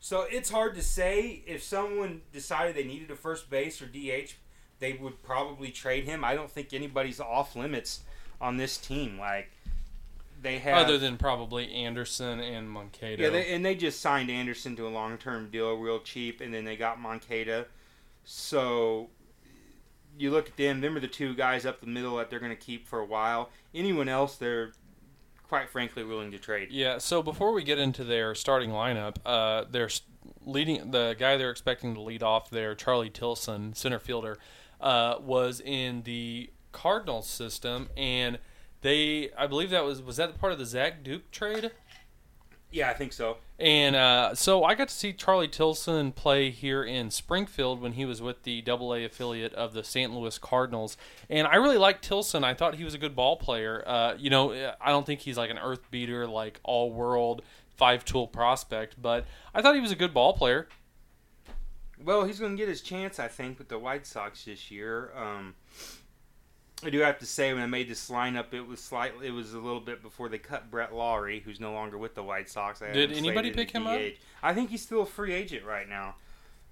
So 0.00 0.26
it's 0.30 0.50
hard 0.50 0.74
to 0.76 0.82
say 0.82 1.42
if 1.46 1.62
someone 1.62 2.22
decided 2.32 2.76
they 2.76 2.84
needed 2.84 3.10
a 3.10 3.16
first 3.16 3.50
base 3.50 3.80
or 3.82 3.86
DH, 3.86 4.34
they 4.78 4.92
would 4.92 5.22
probably 5.22 5.70
trade 5.70 6.04
him. 6.04 6.24
I 6.24 6.34
don't 6.34 6.50
think 6.50 6.72
anybody's 6.72 7.20
off 7.20 7.56
limits 7.56 8.00
on 8.40 8.56
this 8.56 8.76
team. 8.76 9.18
Like 9.18 9.50
they 10.42 10.58
have 10.58 10.86
Other 10.86 10.98
than 10.98 11.16
probably 11.16 11.72
Anderson 11.72 12.40
and 12.40 12.70
Moncada. 12.70 13.22
yeah, 13.22 13.30
they, 13.30 13.52
and 13.52 13.64
they 13.64 13.74
just 13.74 14.00
signed 14.00 14.30
Anderson 14.30 14.76
to 14.76 14.86
a 14.86 14.90
long 14.90 15.18
term 15.18 15.50
deal, 15.50 15.74
real 15.74 16.00
cheap, 16.00 16.40
and 16.40 16.52
then 16.52 16.64
they 16.64 16.76
got 16.76 17.00
Moncada. 17.00 17.66
So 18.24 19.08
you 20.18 20.30
look 20.30 20.48
at 20.48 20.56
them; 20.56 20.80
them 20.80 20.96
are 20.96 21.00
the 21.00 21.08
two 21.08 21.34
guys 21.34 21.66
up 21.66 21.80
the 21.80 21.86
middle 21.86 22.16
that 22.16 22.30
they're 22.30 22.40
going 22.40 22.50
to 22.50 22.56
keep 22.56 22.86
for 22.86 23.00
a 23.00 23.04
while. 23.04 23.50
Anyone 23.74 24.08
else, 24.08 24.36
they're 24.36 24.72
quite 25.48 25.68
frankly 25.68 26.04
willing 26.04 26.30
to 26.32 26.38
trade. 26.38 26.68
Yeah, 26.70 26.98
so 26.98 27.22
before 27.22 27.52
we 27.52 27.62
get 27.62 27.78
into 27.78 28.04
their 28.04 28.34
starting 28.34 28.70
lineup, 28.70 29.16
uh, 29.24 29.64
they're 29.70 29.90
leading 30.44 30.90
the 30.90 31.14
guy 31.18 31.36
they're 31.36 31.50
expecting 31.50 31.94
to 31.94 32.00
lead 32.00 32.22
off 32.22 32.50
there, 32.50 32.74
Charlie 32.74 33.10
Tilson, 33.10 33.74
center 33.74 33.98
fielder, 33.98 34.38
uh, 34.80 35.16
was 35.20 35.60
in 35.60 36.02
the 36.02 36.50
Cardinals 36.72 37.28
system, 37.28 37.88
and 37.96 38.38
they, 38.82 39.30
I 39.36 39.46
believe 39.46 39.70
that 39.70 39.84
was 39.84 40.02
was 40.02 40.16
that 40.16 40.38
part 40.38 40.52
of 40.52 40.58
the 40.58 40.66
Zach 40.66 41.02
Duke 41.02 41.30
trade, 41.30 41.70
Yeah, 42.70 42.90
I 42.90 42.94
think 42.94 43.12
so. 43.12 43.38
And 43.58 43.96
uh, 43.96 44.34
so 44.34 44.64
I 44.64 44.74
got 44.74 44.88
to 44.88 44.94
see 44.94 45.12
Charlie 45.12 45.48
Tilson 45.48 46.12
play 46.12 46.50
here 46.50 46.82
in 46.84 47.10
Springfield 47.10 47.80
when 47.80 47.92
he 47.92 48.04
was 48.04 48.20
with 48.20 48.42
the 48.42 48.60
Double 48.62 48.94
A 48.94 49.04
affiliate 49.04 49.54
of 49.54 49.72
the 49.72 49.82
St. 49.82 50.12
Louis 50.12 50.38
Cardinals, 50.38 50.96
and 51.30 51.46
I 51.46 51.56
really 51.56 51.78
liked 51.78 52.04
Tilson. 52.04 52.44
I 52.44 52.54
thought 52.54 52.74
he 52.74 52.84
was 52.84 52.94
a 52.94 52.98
good 52.98 53.16
ball 53.16 53.36
player. 53.36 53.82
Uh, 53.86 54.14
you 54.18 54.30
know, 54.30 54.52
I 54.80 54.90
don't 54.90 55.06
think 55.06 55.20
he's 55.20 55.38
like 55.38 55.50
an 55.50 55.58
earth 55.58 55.90
beater, 55.90 56.26
like 56.26 56.60
all 56.64 56.92
world 56.92 57.42
five 57.76 58.04
tool 58.04 58.26
prospect, 58.26 59.00
but 59.00 59.26
I 59.54 59.62
thought 59.62 59.74
he 59.74 59.80
was 59.80 59.92
a 59.92 59.96
good 59.96 60.14
ball 60.14 60.32
player. 60.32 60.68
Well, 62.02 62.24
he's 62.24 62.40
going 62.40 62.52
to 62.52 62.58
get 62.58 62.68
his 62.68 62.82
chance, 62.82 63.18
I 63.18 63.28
think, 63.28 63.58
with 63.58 63.68
the 63.68 63.78
White 63.78 64.06
Sox 64.06 64.44
this 64.44 64.70
year. 64.70 65.12
Um, 65.16 65.54
I 66.84 66.90
do 66.90 67.00
have 67.00 67.18
to 67.20 67.26
say, 67.26 67.54
when 67.54 67.62
I 67.62 67.66
made 67.66 67.88
this 67.88 68.10
lineup, 68.10 68.52
it 68.52 68.60
was 68.60 68.80
slightly, 68.80 69.26
it 69.28 69.32
was 69.32 69.54
a 69.54 69.58
little 69.58 69.80
bit 69.80 70.02
before 70.02 70.28
they 70.28 70.38
cut 70.38 70.70
Brett 70.70 70.94
Lawrie, 70.94 71.40
who's 71.40 71.58
no 71.58 71.72
longer 71.72 71.96
with 71.96 72.14
the 72.14 72.22
White 72.22 72.50
Sox. 72.50 72.82
I 72.82 72.92
Did 72.92 73.12
anybody 73.12 73.50
pick 73.50 73.70
him 73.70 73.86
up? 73.86 73.98
I 74.42 74.52
think 74.52 74.70
he's 74.70 74.82
still 74.82 75.02
a 75.02 75.06
free 75.06 75.32
agent 75.32 75.64
right 75.64 75.88
now. 75.88 76.16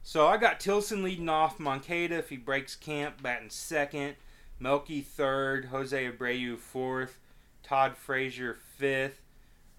So 0.03 0.27
I 0.27 0.37
got 0.37 0.61
Tilson 0.61 1.03
leading 1.03 1.31
off, 1.31 1.59
Moncada 1.59 2.17
if 2.19 2.29
he 2.29 2.37
breaks 2.37 2.77
camp, 2.77 3.23
batting 3.23 3.49
second, 3.49 4.17
Melky 4.61 5.01
third, 5.01 5.67
Jose 5.67 6.11
Abreu 6.11 6.59
fourth, 6.59 7.19
Todd 7.63 7.97
Frazier 7.97 8.59
fifth. 8.77 9.23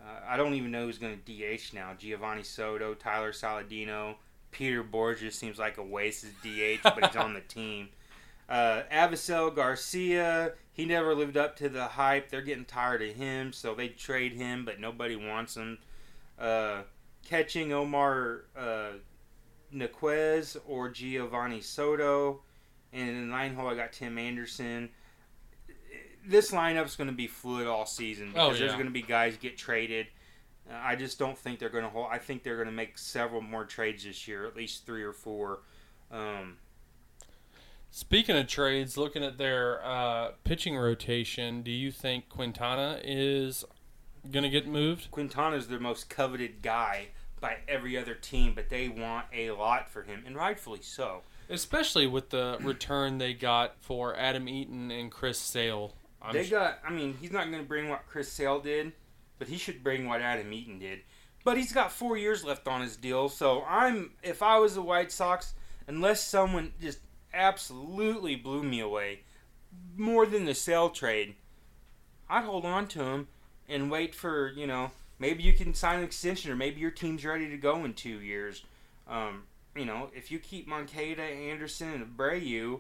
Uh, 0.01 0.19
I 0.27 0.37
don't 0.37 0.55
even 0.55 0.71
know 0.71 0.85
who's 0.85 0.97
going 0.97 1.19
to 1.23 1.31
DH 1.31 1.73
now. 1.73 1.91
Geovany 1.99 2.43
Soto, 2.43 2.95
Tyler 2.95 3.31
Saladino, 3.31 4.15
Peter 4.51 4.83
Bourjos 4.83 5.33
seems 5.33 5.59
like 5.59 5.77
a 5.77 5.83
waste 5.83 6.23
as 6.23 6.31
DH, 6.43 6.81
but 6.83 7.05
he's 7.05 7.15
on 7.15 7.33
the 7.33 7.41
team. 7.47 7.89
Uh, 8.47 8.83
Avisail 8.91 9.53
Garcia, 9.55 10.53
he 10.71 10.85
never 10.85 11.15
lived 11.15 11.37
up 11.37 11.55
to 11.57 11.69
the 11.69 11.85
hype. 11.85 12.29
They're 12.29 12.41
getting 12.41 12.65
tired 12.65 13.01
of 13.01 13.15
him, 13.15 13.51
so 13.53 13.73
they 13.73 13.87
trade 13.89 14.33
him, 14.33 14.65
but 14.65 14.79
nobody 14.79 15.15
wants 15.15 15.55
him. 15.55 15.79
Uh, 16.37 16.81
catching 17.25 17.73
Omar 17.73 18.41
uh, 18.55 18.89
Narvaez 19.71 20.57
or 20.67 20.89
Geovany 20.89 21.63
Soto. 21.63 22.41
And 22.93 23.09
in 23.09 23.21
the 23.21 23.35
nine 23.35 23.55
hole, 23.55 23.67
I 23.67 23.75
got 23.75 23.91
Tim 23.93 24.17
Anderson. 24.17 24.89
This 26.27 26.51
lineup's 26.51 26.95
going 26.95 27.09
to 27.09 27.15
be 27.15 27.27
fluid 27.27 27.67
all 27.67 27.85
season 27.85 28.29
because 28.29 28.55
Oh, 28.55 28.59
there's 28.59 28.73
going 28.73 28.85
to 28.85 28.91
be 28.91 29.01
guys 29.01 29.37
get 29.37 29.57
traded. 29.57 30.07
Uh, 30.69 30.75
I 30.81 30.95
just 30.95 31.19
don't 31.19 31.37
think 31.37 31.59
they're 31.59 31.69
going 31.69 31.83
to 31.83 31.89
hold. 31.89 32.07
I 32.11 32.17
think 32.17 32.43
they're 32.43 32.55
going 32.55 32.67
to 32.67 32.73
make 32.73 32.97
several 32.97 33.41
more 33.41 33.65
trades 33.65 34.03
this 34.03 34.27
year, 34.27 34.45
at 34.45 34.55
least 34.55 34.85
three 34.85 35.03
or 35.03 35.13
four. 35.13 35.59
Um, 36.11 36.57
Speaking 37.95 38.35
of 38.35 38.47
trades, 38.47 38.97
looking 38.97 39.23
at 39.23 39.37
their 39.37 39.81
uh, 39.81 40.31
pitching 40.43 40.75
rotation, 40.75 41.61
do 41.61 41.71
you 41.71 41.91
think 41.91 42.27
Quintana 42.27 42.99
is 43.01 43.63
going 44.29 44.43
to 44.43 44.49
get 44.49 44.67
moved? 44.67 45.09
Quintana 45.11 45.55
is 45.55 45.69
their 45.69 45.79
most 45.79 46.09
coveted 46.09 46.61
guy 46.61 47.07
by 47.39 47.59
every 47.69 47.97
other 47.97 48.13
team, 48.13 48.51
but 48.53 48.69
they 48.69 48.89
want 48.89 49.27
a 49.31 49.51
lot 49.51 49.89
for 49.89 50.03
him, 50.03 50.23
and 50.25 50.35
rightfully 50.35 50.81
so. 50.81 51.21
Especially 51.49 52.05
with 52.05 52.31
the 52.31 52.57
return 52.59 53.17
they 53.17 53.33
got 53.33 53.77
for 53.79 54.13
Adam 54.17 54.49
Eaton 54.49 54.91
and 54.91 55.09
Chris 55.09 55.39
Sale. 55.39 55.93
I'm 56.21 56.33
they 56.33 56.49
got. 56.49 56.79
I 56.85 56.91
mean, 56.91 57.15
he's 57.21 57.31
not 57.31 57.49
going 57.49 57.63
to 57.63 57.67
bring 57.67 57.87
what 57.87 58.07
Chris 58.09 58.29
Sale 58.29 58.59
did, 58.59 58.91
but 59.39 59.47
he 59.47 59.55
should 59.55 59.85
bring 59.85 60.05
what 60.05 60.19
Adam 60.19 60.51
Eaton 60.51 60.79
did. 60.79 60.99
But 61.45 61.55
he's 61.55 61.71
got 61.71 61.93
four 61.93 62.17
years 62.17 62.43
left 62.43 62.67
on 62.67 62.81
his 62.81 62.97
deal, 62.97 63.29
so 63.29 63.63
I'm. 63.63 64.15
If 64.21 64.43
I 64.43 64.57
was 64.57 64.75
the 64.75 64.81
White 64.81 65.13
Sox, 65.13 65.53
unless 65.87 66.21
someone 66.21 66.73
just 66.81 66.99
absolutely 67.35 68.35
blew 68.35 68.63
me 68.63 68.79
away, 68.79 69.21
more 69.95 70.25
than 70.25 70.45
the 70.45 70.53
Sale 70.55 70.89
trade, 70.89 71.35
I'd 72.29 72.45
hold 72.45 72.65
on 72.65 72.87
to 72.89 73.03
him 73.03 73.27
and 73.67 73.91
wait 73.91 74.15
for 74.15 74.49
you 74.49 74.67
know 74.67 74.91
maybe 75.19 75.43
you 75.43 75.53
can 75.53 75.73
sign 75.73 75.99
an 75.99 76.05
extension 76.05 76.51
or 76.51 76.55
maybe 76.55 76.79
your 76.79 76.91
team's 76.91 77.25
ready 77.25 77.49
to 77.49 77.57
go 77.57 77.83
in 77.85 77.93
two 77.93 78.19
years. 78.21 78.63
Um, 79.07 79.43
you 79.75 79.85
know, 79.85 80.09
if 80.15 80.31
you 80.31 80.39
keep 80.39 80.67
Moncada, 80.67 81.21
Anderson, 81.21 81.89
and 81.93 82.17
Abreu, 82.17 82.79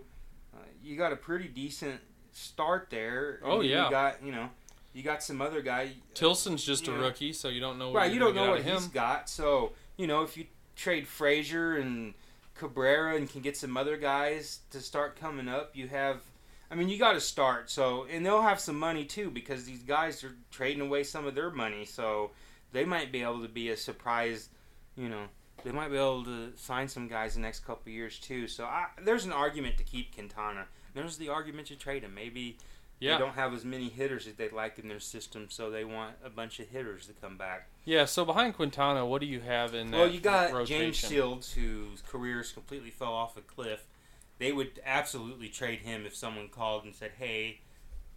uh, 0.53 0.57
you 0.83 0.95
got 0.97 1.11
a 1.11 1.15
pretty 1.15 1.47
decent 1.47 1.99
start 2.31 2.87
there. 2.89 3.39
Oh, 3.43 3.61
yeah. 3.61 3.85
you 3.85 3.91
got 3.91 4.23
you 4.23 4.31
know, 4.31 4.49
you 4.93 5.03
got 5.03 5.21
some 5.21 5.41
other 5.41 5.61
guy. 5.61 5.91
Tilson's 6.13 6.63
just 6.63 6.87
a 6.87 6.91
Yeah. 6.91 6.99
rookie, 6.99 7.33
so 7.33 7.49
you 7.49 7.59
don't 7.59 7.77
know 7.77 7.89
what 7.91 7.97
right, 7.97 8.11
you're 8.11 8.19
don't 8.19 8.35
know 8.35 8.49
what 8.51 8.63
he's 8.63 8.87
got. 8.87 9.29
So 9.29 9.73
you 9.97 10.07
know, 10.07 10.23
if 10.23 10.37
you 10.37 10.45
trade 10.75 11.07
Frazier 11.07 11.75
and 11.75 12.13
Cabrera 12.55 13.15
and 13.15 13.29
can 13.29 13.41
get 13.41 13.57
some 13.57 13.77
other 13.77 13.97
guys 13.97 14.59
to 14.71 14.79
start 14.79 15.19
coming 15.19 15.47
up, 15.47 15.71
you 15.75 15.87
have. 15.87 16.21
I 16.71 16.75
mean, 16.75 16.89
you 16.89 16.97
got 16.97 17.13
to 17.13 17.21
start. 17.21 17.69
So, 17.69 18.07
and 18.09 18.25
they'll 18.25 18.41
have 18.41 18.59
some 18.59 18.79
money 18.79 19.05
too 19.05 19.29
because 19.29 19.65
these 19.65 19.83
guys 19.83 20.23
are 20.23 20.35
trading 20.51 20.81
away 20.81 21.03
some 21.03 21.27
of 21.27 21.35
their 21.35 21.51
money. 21.51 21.85
So, 21.85 22.31
they 22.71 22.85
might 22.85 23.11
be 23.11 23.21
able 23.21 23.41
to 23.41 23.49
be 23.49 23.69
a 23.69 23.77
surprise. 23.77 24.49
You 24.97 25.09
know, 25.09 25.25
they 25.63 25.71
might 25.71 25.89
be 25.89 25.97
able 25.97 26.23
to 26.25 26.53
sign 26.55 26.87
some 26.87 27.07
guys 27.07 27.35
the 27.35 27.41
next 27.41 27.65
couple 27.65 27.91
years 27.91 28.19
too. 28.19 28.47
So, 28.47 28.65
I, 28.65 28.87
there's 29.03 29.25
an 29.25 29.33
argument 29.33 29.77
to 29.77 29.83
keep 29.83 30.15
Quintana. 30.15 30.65
There's 30.93 31.17
the 31.17 31.29
argument 31.29 31.67
to 31.67 31.75
trade 31.75 32.03
him. 32.03 32.15
Maybe 32.15 32.57
Yeah. 32.99 33.17
They 33.17 33.25
don't 33.25 33.35
have 33.35 33.53
as 33.53 33.65
many 33.65 33.89
hitters 33.89 34.25
as 34.25 34.35
they'd 34.35 34.53
like 34.53 34.79
in 34.79 34.87
their 34.87 34.99
system, 34.99 35.47
so 35.49 35.69
they 35.69 35.83
want 35.83 36.15
a 36.23 36.29
bunch 36.29 36.59
of 36.59 36.69
hitters 36.69 37.07
to 37.07 37.13
come 37.13 37.37
back. 37.37 37.67
Yeah. 37.83 38.05
So 38.05 38.23
behind 38.23 38.55
Quintana, 38.55 39.05
what 39.05 39.19
do 39.21 39.27
you 39.27 39.41
have 39.41 39.75
in 39.75 39.91
that 39.91 39.97
Well, 39.97 40.07
you 40.09 40.19
got 40.19 40.51
rotation? 40.53 40.77
James 40.79 40.95
Shields, 40.97 41.53
whose 41.53 42.01
careers 42.01 42.51
completely 42.51 42.91
fell 42.91 43.13
off 43.13 43.35
a 43.37 43.41
cliff. 43.41 43.85
They 44.37 44.51
would 44.51 44.81
absolutely 44.85 45.49
trade 45.49 45.79
him 45.79 46.05
if 46.05 46.15
someone 46.15 46.49
called 46.49 46.83
and 46.85 46.95
said, 46.95 47.11
"Hey, 47.17 47.61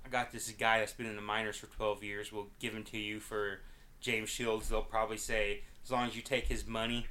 I 0.04 0.08
got 0.08 0.32
this 0.32 0.50
guy 0.52 0.78
that's 0.80 0.92
been 0.92 1.06
in 1.06 1.16
the 1.16 1.22
minors 1.22 1.56
for 1.56 1.66
12 1.66 2.02
years. 2.02 2.32
We'll 2.32 2.48
give 2.58 2.72
him 2.74 2.84
to 2.84 2.98
you 2.98 3.20
for 3.20 3.60
James 4.00 4.28
Shields." 4.28 4.68
They'll 4.68 4.82
probably 4.82 5.16
say, 5.18 5.62
"As 5.84 5.90
long 5.90 6.06
as 6.06 6.16
you 6.16 6.22
take 6.22 6.46
his 6.46 6.66
money, 6.66 7.06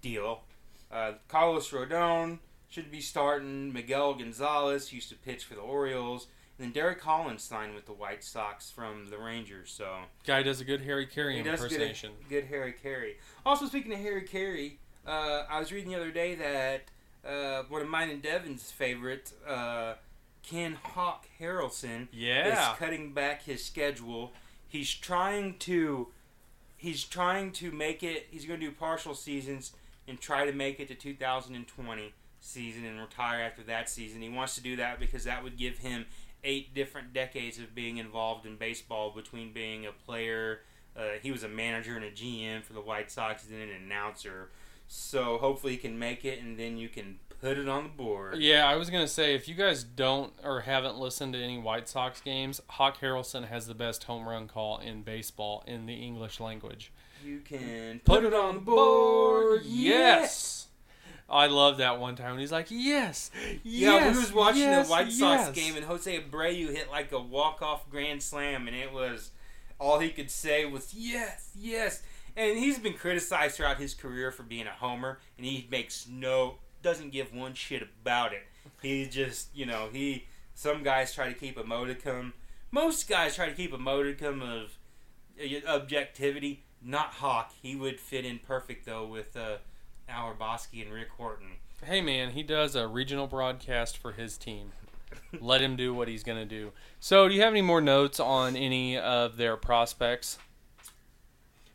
deal." 0.00 0.44
Uh, 0.90 1.12
Carlos 1.28 1.70
Rodon 1.70 2.38
should 2.68 2.90
be 2.90 3.00
starting. 3.00 3.72
Miguel 3.72 4.14
Gonzalez 4.14 4.92
used 4.92 5.08
to 5.10 5.14
pitch 5.14 5.44
for 5.44 5.54
the 5.54 5.60
Orioles. 5.60 6.26
And 6.58 6.66
then 6.66 6.72
Derek 6.72 7.00
Collins 7.00 7.42
signed 7.42 7.74
with 7.74 7.86
the 7.86 7.92
White 7.92 8.22
Sox 8.22 8.70
from 8.70 9.08
the 9.10 9.18
Rangers. 9.18 9.72
So 9.72 9.96
Guy 10.26 10.42
does 10.42 10.60
a 10.60 10.64
good 10.64 10.82
Harry 10.82 11.06
Caray 11.06 11.36
he 11.36 11.42
does 11.42 11.60
get 11.60 11.60
a 11.60 11.64
impersonation. 11.64 12.10
good 12.28 12.44
Harry 12.44 12.72
Caray. 12.80 13.14
Also, 13.44 13.66
speaking 13.66 13.92
of 13.92 13.98
Harry 13.98 14.22
Caray, 14.22 14.78
uh, 15.06 15.42
I 15.50 15.58
was 15.58 15.72
reading 15.72 15.90
the 15.90 15.96
other 15.96 16.10
day 16.12 16.34
that 16.36 16.82
uh, 17.28 17.64
one 17.68 17.82
of 17.82 17.88
mine 17.88 18.10
and 18.10 18.22
Devin's 18.22 18.70
favorite, 18.70 19.32
uh, 19.48 19.94
Ken 20.42 20.76
Hawk 20.82 21.26
Harrelson, 21.40 22.08
Yeah. 22.12 22.72
is 22.72 22.78
cutting 22.78 23.12
back 23.12 23.42
his 23.44 23.64
schedule. 23.64 24.32
He's 24.68 24.92
trying 24.92 25.58
to, 25.60 26.08
he's 26.76 27.02
trying 27.04 27.50
to 27.52 27.72
make 27.72 28.02
it. 28.02 28.28
He's 28.30 28.44
going 28.44 28.60
to 28.60 28.66
do 28.66 28.72
partial 28.72 29.14
seasons 29.14 29.72
and 30.06 30.20
try 30.20 30.44
to 30.46 30.52
make 30.52 30.78
it 30.80 30.88
to 30.88 30.94
2020 30.94 32.12
season 32.40 32.84
and 32.84 33.00
retire 33.00 33.40
after 33.42 33.62
that 33.62 33.88
season. 33.88 34.20
He 34.20 34.28
wants 34.28 34.54
to 34.56 34.60
do 34.62 34.76
that 34.76 35.00
because 35.00 35.24
that 35.24 35.42
would 35.42 35.56
give 35.56 35.78
him 35.78 36.04
eight 36.44 36.74
different 36.74 37.12
decades 37.12 37.58
of 37.58 37.74
being 37.74 37.96
involved 37.96 38.46
in 38.46 38.56
baseball 38.56 39.10
between 39.10 39.52
being 39.52 39.86
a 39.86 39.92
player. 39.92 40.60
Uh, 40.96 41.18
he 41.22 41.32
was 41.32 41.42
a 41.42 41.48
manager 41.48 41.96
and 41.96 42.04
a 42.04 42.10
GM 42.10 42.62
for 42.62 42.72
the 42.72 42.80
White 42.80 43.10
Sox, 43.10 43.44
and 43.44 43.52
then 43.52 43.68
an 43.68 43.82
announcer. 43.82 44.50
So 44.86 45.38
hopefully 45.38 45.72
he 45.72 45.78
can 45.78 45.98
make 45.98 46.24
it, 46.24 46.40
and 46.40 46.58
then 46.58 46.76
you 46.76 46.88
can 46.88 47.18
put 47.40 47.58
it 47.58 47.68
on 47.68 47.82
the 47.84 47.88
board. 47.90 48.38
Yeah, 48.38 48.66
I 48.66 48.76
was 48.76 48.90
gonna 48.90 49.08
say 49.08 49.34
if 49.34 49.48
you 49.48 49.54
guys 49.54 49.84
don't 49.84 50.32
or 50.42 50.60
haven't 50.60 50.96
listened 50.96 51.34
to 51.34 51.42
any 51.42 51.58
White 51.58 51.88
Sox 51.88 52.20
games, 52.20 52.60
Hawk 52.68 52.98
Harrelson 53.00 53.48
has 53.48 53.66
the 53.66 53.74
best 53.74 54.04
home 54.04 54.28
run 54.28 54.48
call 54.48 54.78
in 54.78 55.02
baseball 55.02 55.64
in 55.66 55.86
the 55.86 55.94
English 55.94 56.40
language. 56.40 56.92
You 57.24 57.40
can 57.40 58.00
put, 58.04 58.24
it 58.24 58.34
on 58.34 58.56
the 58.56 58.60
board. 58.60 59.62
Yes. 59.64 60.63
I 61.34 61.48
love 61.48 61.78
that 61.78 61.98
one 61.98 62.14
time 62.14 62.30
when 62.30 62.38
he's 62.40 62.52
like, 62.52 62.68
"Yes, 62.70 63.30
Yeah, 63.64 63.94
yes, 63.94 64.14
we 64.14 64.20
was 64.20 64.32
watching 64.32 64.60
yes, 64.62 64.86
the 64.86 64.90
White 64.90 65.12
Sox 65.12 65.46
yes." 65.46 65.50
game, 65.50 65.76
and 65.76 65.84
Jose 65.84 66.20
Abreu 66.20 66.72
hit 66.72 66.90
like 66.90 67.10
a 67.10 67.20
walk-off 67.20 67.90
grand 67.90 68.22
slam, 68.22 68.68
and 68.68 68.76
it 68.76 68.92
was 68.92 69.32
all 69.80 69.98
he 69.98 70.10
could 70.10 70.30
say 70.30 70.64
was 70.64 70.94
"yes, 70.94 71.50
yes." 71.58 72.02
And 72.36 72.58
he's 72.58 72.78
been 72.78 72.94
criticized 72.94 73.56
throughout 73.56 73.78
his 73.78 73.94
career 73.94 74.30
for 74.30 74.44
being 74.44 74.66
a 74.66 74.72
homer, 74.72 75.18
and 75.36 75.44
he 75.44 75.66
makes 75.70 76.06
no 76.08 76.58
doesn't 76.82 77.10
give 77.10 77.34
one 77.34 77.54
shit 77.54 77.82
about 77.82 78.32
it. 78.32 78.42
He 78.80 79.06
just, 79.06 79.48
you 79.56 79.66
know, 79.66 79.88
he 79.92 80.26
some 80.54 80.84
guys 80.84 81.12
try 81.12 81.28
to 81.28 81.34
keep 81.34 81.56
a 81.56 81.64
modicum. 81.64 82.34
Most 82.70 83.08
guys 83.08 83.34
try 83.34 83.48
to 83.48 83.54
keep 83.54 83.72
a 83.72 83.78
modicum 83.78 84.40
of 84.40 84.78
uh, 85.40 85.68
objectivity. 85.68 86.62
Not 86.80 87.14
Hawk. 87.14 87.52
He 87.60 87.74
would 87.74 87.98
fit 87.98 88.24
in 88.24 88.38
perfect 88.38 88.86
though 88.86 89.06
with 89.06 89.36
uh, 89.36 89.56
Al 90.08 90.34
Hrabosky 90.34 90.82
and 90.82 90.92
Rick 90.92 91.08
Horton. 91.16 91.48
Hey 91.82 92.00
man, 92.00 92.30
he 92.30 92.42
does 92.42 92.74
a 92.74 92.86
regional 92.86 93.26
broadcast 93.26 93.98
for 93.98 94.12
his 94.12 94.38
team. 94.38 94.72
Let 95.40 95.60
him 95.60 95.76
do 95.76 95.94
what 95.94 96.08
he's 96.08 96.22
gonna 96.22 96.44
do. 96.44 96.72
So, 97.00 97.28
do 97.28 97.34
you 97.34 97.42
have 97.42 97.52
any 97.52 97.62
more 97.62 97.80
notes 97.80 98.18
on 98.18 98.56
any 98.56 98.98
of 98.98 99.36
their 99.36 99.56
prospects? 99.56 100.38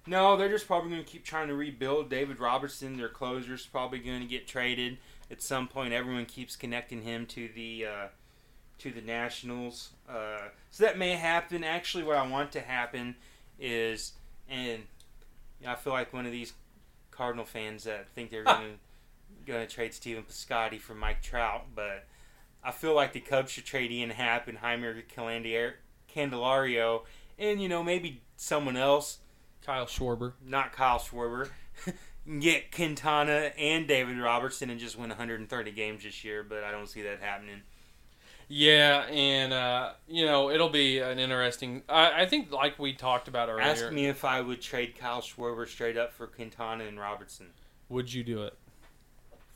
No, 0.09 0.35
they're 0.35 0.49
just 0.49 0.65
probably 0.65 0.89
going 0.89 1.03
to 1.03 1.07
keep 1.07 1.23
trying 1.23 1.49
to 1.49 1.53
rebuild. 1.53 2.09
David 2.09 2.39
Robertson, 2.39 2.97
their 2.97 3.09
closer, 3.09 3.53
is 3.53 3.67
probably 3.67 3.99
going 3.99 4.21
to 4.21 4.25
get 4.25 4.47
traded 4.47 4.97
at 5.29 5.39
some 5.39 5.67
point. 5.67 5.93
Everyone 5.93 6.25
keeps 6.25 6.55
connecting 6.55 7.03
him 7.03 7.27
to 7.27 7.47
the 7.53 7.85
uh, 7.85 8.07
to 8.79 8.91
the 8.91 9.01
Nationals, 9.01 9.89
uh, 10.09 10.47
so 10.71 10.83
that 10.83 10.97
may 10.97 11.11
happen. 11.11 11.63
Actually, 11.63 12.05
what 12.05 12.17
I 12.17 12.25
want 12.25 12.51
to 12.53 12.61
happen 12.61 13.17
is, 13.59 14.13
and 14.49 14.81
I 15.67 15.75
feel 15.75 15.93
like 15.93 16.11
one 16.11 16.25
of 16.25 16.31
these 16.31 16.53
Cardinal 17.19 17.43
fans 17.43 17.83
that 17.83 18.07
think 18.15 18.31
they're 18.31 18.45
going 18.45 18.61
to 18.61 19.45
going 19.45 19.67
to 19.67 19.73
trade 19.73 19.93
Steven 19.93 20.23
Piscotty 20.23 20.79
for 20.79 20.95
Mike 20.95 21.21
Trout, 21.21 21.65
but 21.75 22.05
I 22.63 22.71
feel 22.71 22.95
like 22.95 23.11
the 23.11 23.19
Cubs 23.19 23.51
should 23.51 23.65
trade 23.65 23.91
Ian 23.91 24.11
Happ 24.11 24.47
and 24.47 24.57
Jeimer 24.59 25.03
Candelar- 25.13 25.73
Candelario, 26.13 27.01
and 27.37 27.61
you 27.61 27.67
know 27.67 27.83
maybe 27.83 28.21
someone 28.37 28.77
else 28.77 29.17
Kyle 29.65 29.85
Schwarber. 29.85 30.31
not 30.45 30.71
Kyle 30.71 30.97
Schwarber, 30.97 31.49
get 32.39 32.71
Quintana 32.71 33.51
and 33.57 33.85
David 33.85 34.17
Robertson 34.17 34.69
and 34.69 34.79
just 34.79 34.97
win 34.97 35.09
130 35.09 35.71
games 35.71 36.03
this 36.03 36.23
year, 36.23 36.41
but 36.41 36.63
I 36.63 36.71
don't 36.71 36.87
see 36.87 37.01
that 37.01 37.19
happening. 37.21 37.63
Yeah, 38.51 39.03
and 39.03 39.53
uh, 39.53 39.91
you 40.07 40.25
know 40.25 40.49
it'll 40.49 40.69
be 40.69 40.97
an 40.97 41.19
interesting. 41.19 41.83
I, 41.87 42.23
I 42.23 42.25
think, 42.25 42.51
like 42.51 42.79
we 42.79 42.93
talked 42.93 43.27
about 43.27 43.47
earlier, 43.47 43.61
Ask 43.63 43.91
me 43.91 44.07
if 44.07 44.25
I 44.25 44.41
would 44.41 44.59
trade 44.59 44.95
Kyle 44.97 45.21
Schwarber 45.21 45.67
straight 45.67 45.97
up 45.97 46.11
for 46.11 46.25
Quintana 46.25 46.85
and 46.85 46.99
Robertson. 46.99 47.51
would 47.89 48.11
you 48.11 48.23
do 48.23 48.43
it? 48.43 48.57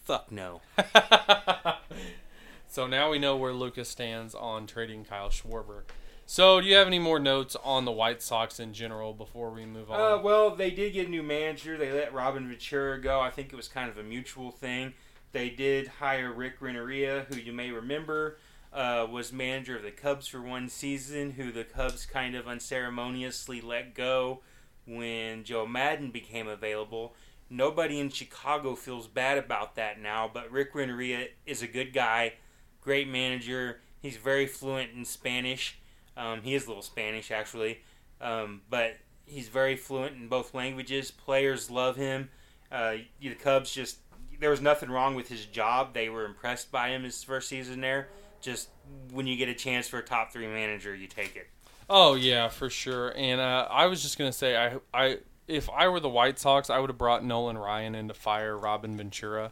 Fuck 0.04 0.32
no. 0.32 0.62
so 2.68 2.86
now 2.86 3.10
we 3.10 3.18
know 3.18 3.36
where 3.36 3.52
Lucas 3.52 3.90
stands 3.90 4.36
on 4.36 4.68
trading 4.68 5.06
Kyle 5.06 5.30
Schwarber. 5.30 5.84
So, 6.28 6.62
do 6.62 6.68
you 6.68 6.76
have 6.76 6.88
any 6.88 7.00
more 7.00 7.20
notes 7.20 7.58
on 7.64 7.86
the 7.86 7.92
White 7.92 8.22
Sox 8.22 8.60
in 8.60 8.74
general 8.74 9.14
before 9.14 9.50
we 9.50 9.66
move 9.66 9.90
on? 9.90 10.20
Uh, 10.20 10.22
well, 10.22 10.56
they 10.56 10.70
did 10.70 10.94
get 10.94 11.08
a 11.08 11.10
new 11.10 11.24
manager. 11.24 11.78
They 11.78 11.92
let 11.92 12.14
Robin 12.14 12.48
Ventura 12.48 13.02
go. 13.02 13.20
I 13.20 13.32
think 13.32 13.52
it 13.52 13.56
was 13.56 13.68
kind 13.68 13.90
of 13.90 13.98
a 13.98 14.04
mutual 14.04 14.52
thing. 14.52 14.94
They 15.32 15.50
did 15.50 15.88
hire 15.88 16.32
Rick 16.32 16.58
Renteria, 16.60 17.26
who 17.28 17.38
you 17.38 17.54
may 17.54 17.72
remember 17.72 18.38
uh, 18.74 19.06
was 19.10 19.32
manager 19.32 19.78
of 19.78 19.84
the 19.84 19.92
Cubs 19.92 20.28
for 20.28 20.42
one 20.42 20.68
season, 20.68 21.32
who 21.32 21.52
the 21.52 21.64
Cubs 21.64 22.06
kind 22.06 22.36
of 22.36 22.48
unceremoniously 22.48 23.62
let 23.62 23.94
go 23.94 24.42
when 24.86 25.44
Joe 25.44 25.68
Maddon 25.68 26.12
became 26.12 26.48
available. 26.48 27.14
Nobody 27.50 28.00
in 28.00 28.10
Chicago 28.10 28.76
feels 28.76 29.08
bad 29.08 29.38
about 29.38 29.76
that 29.76 30.02
now, 30.02 30.30
but 30.34 30.52
Rick 30.52 30.74
Renteria 30.74 31.28
is 31.46 31.62
a 31.62 31.68
good 31.68 31.94
guy, 31.94 32.34
great 32.82 33.08
manager. 33.08 33.80
He's 34.02 34.18
very 34.18 34.48
fluent 34.48 34.92
in 34.94 35.06
Spanish. 35.06 35.78
Um, 36.18 36.42
he 36.42 36.56
is 36.56 36.66
a 36.66 36.68
little 36.68 36.84
Spanish, 36.84 37.32
actually, 37.32 37.82
um, 38.22 38.62
but 38.70 38.98
he's 39.26 39.50
very 39.50 39.76
fluent 39.76 40.16
in 40.16 40.28
both 40.28 40.54
languages. 40.54 41.12
Players 41.12 41.70
love 41.70 41.96
him. 41.96 42.30
Uh, 42.72 42.96
the 43.22 43.36
Cubs 43.36 43.72
just 43.72 43.98
there 44.40 44.50
was 44.50 44.62
nothing 44.62 44.90
wrong 44.90 45.16
with 45.16 45.30
his 45.30 45.46
job. 45.46 45.94
They 45.94 46.10
were 46.10 46.26
impressed 46.26 46.72
by 46.72 46.90
him 46.90 47.04
his 47.04 47.24
first 47.24 47.48
season 47.48 47.82
there. 47.82 48.10
Just 48.44 48.70
when 49.12 49.26
you 49.26 49.36
get 49.38 49.50
a 49.50 49.56
chance 49.56 49.88
for 49.88 49.98
a 49.98 50.04
top 50.04 50.32
three 50.32 50.46
manager, 50.48 50.94
you 50.94 51.08
take 51.08 51.36
it. 51.36 51.48
Oh 51.90 52.14
yeah, 52.14 52.50
for 52.50 52.70
sure. 52.70 53.14
And 53.18 53.42
uh, 53.42 53.68
I 53.72 53.88
was 53.88 54.02
just 54.04 54.18
gonna 54.20 54.32
say, 54.32 54.56
I, 54.56 54.78
I, 54.94 55.18
if 55.48 55.70
I 55.70 55.88
were 55.88 56.00
the 56.00 56.10
White 56.10 56.38
Sox, 56.38 56.70
I 56.70 56.78
would 56.80 56.90
have 56.90 56.98
brought 56.98 57.24
Nolan 57.26 57.58
Ryan 57.58 57.96
in 57.96 58.08
to 58.10 58.14
fire 58.14 58.56
Robin 58.58 58.96
Ventura. 58.96 59.52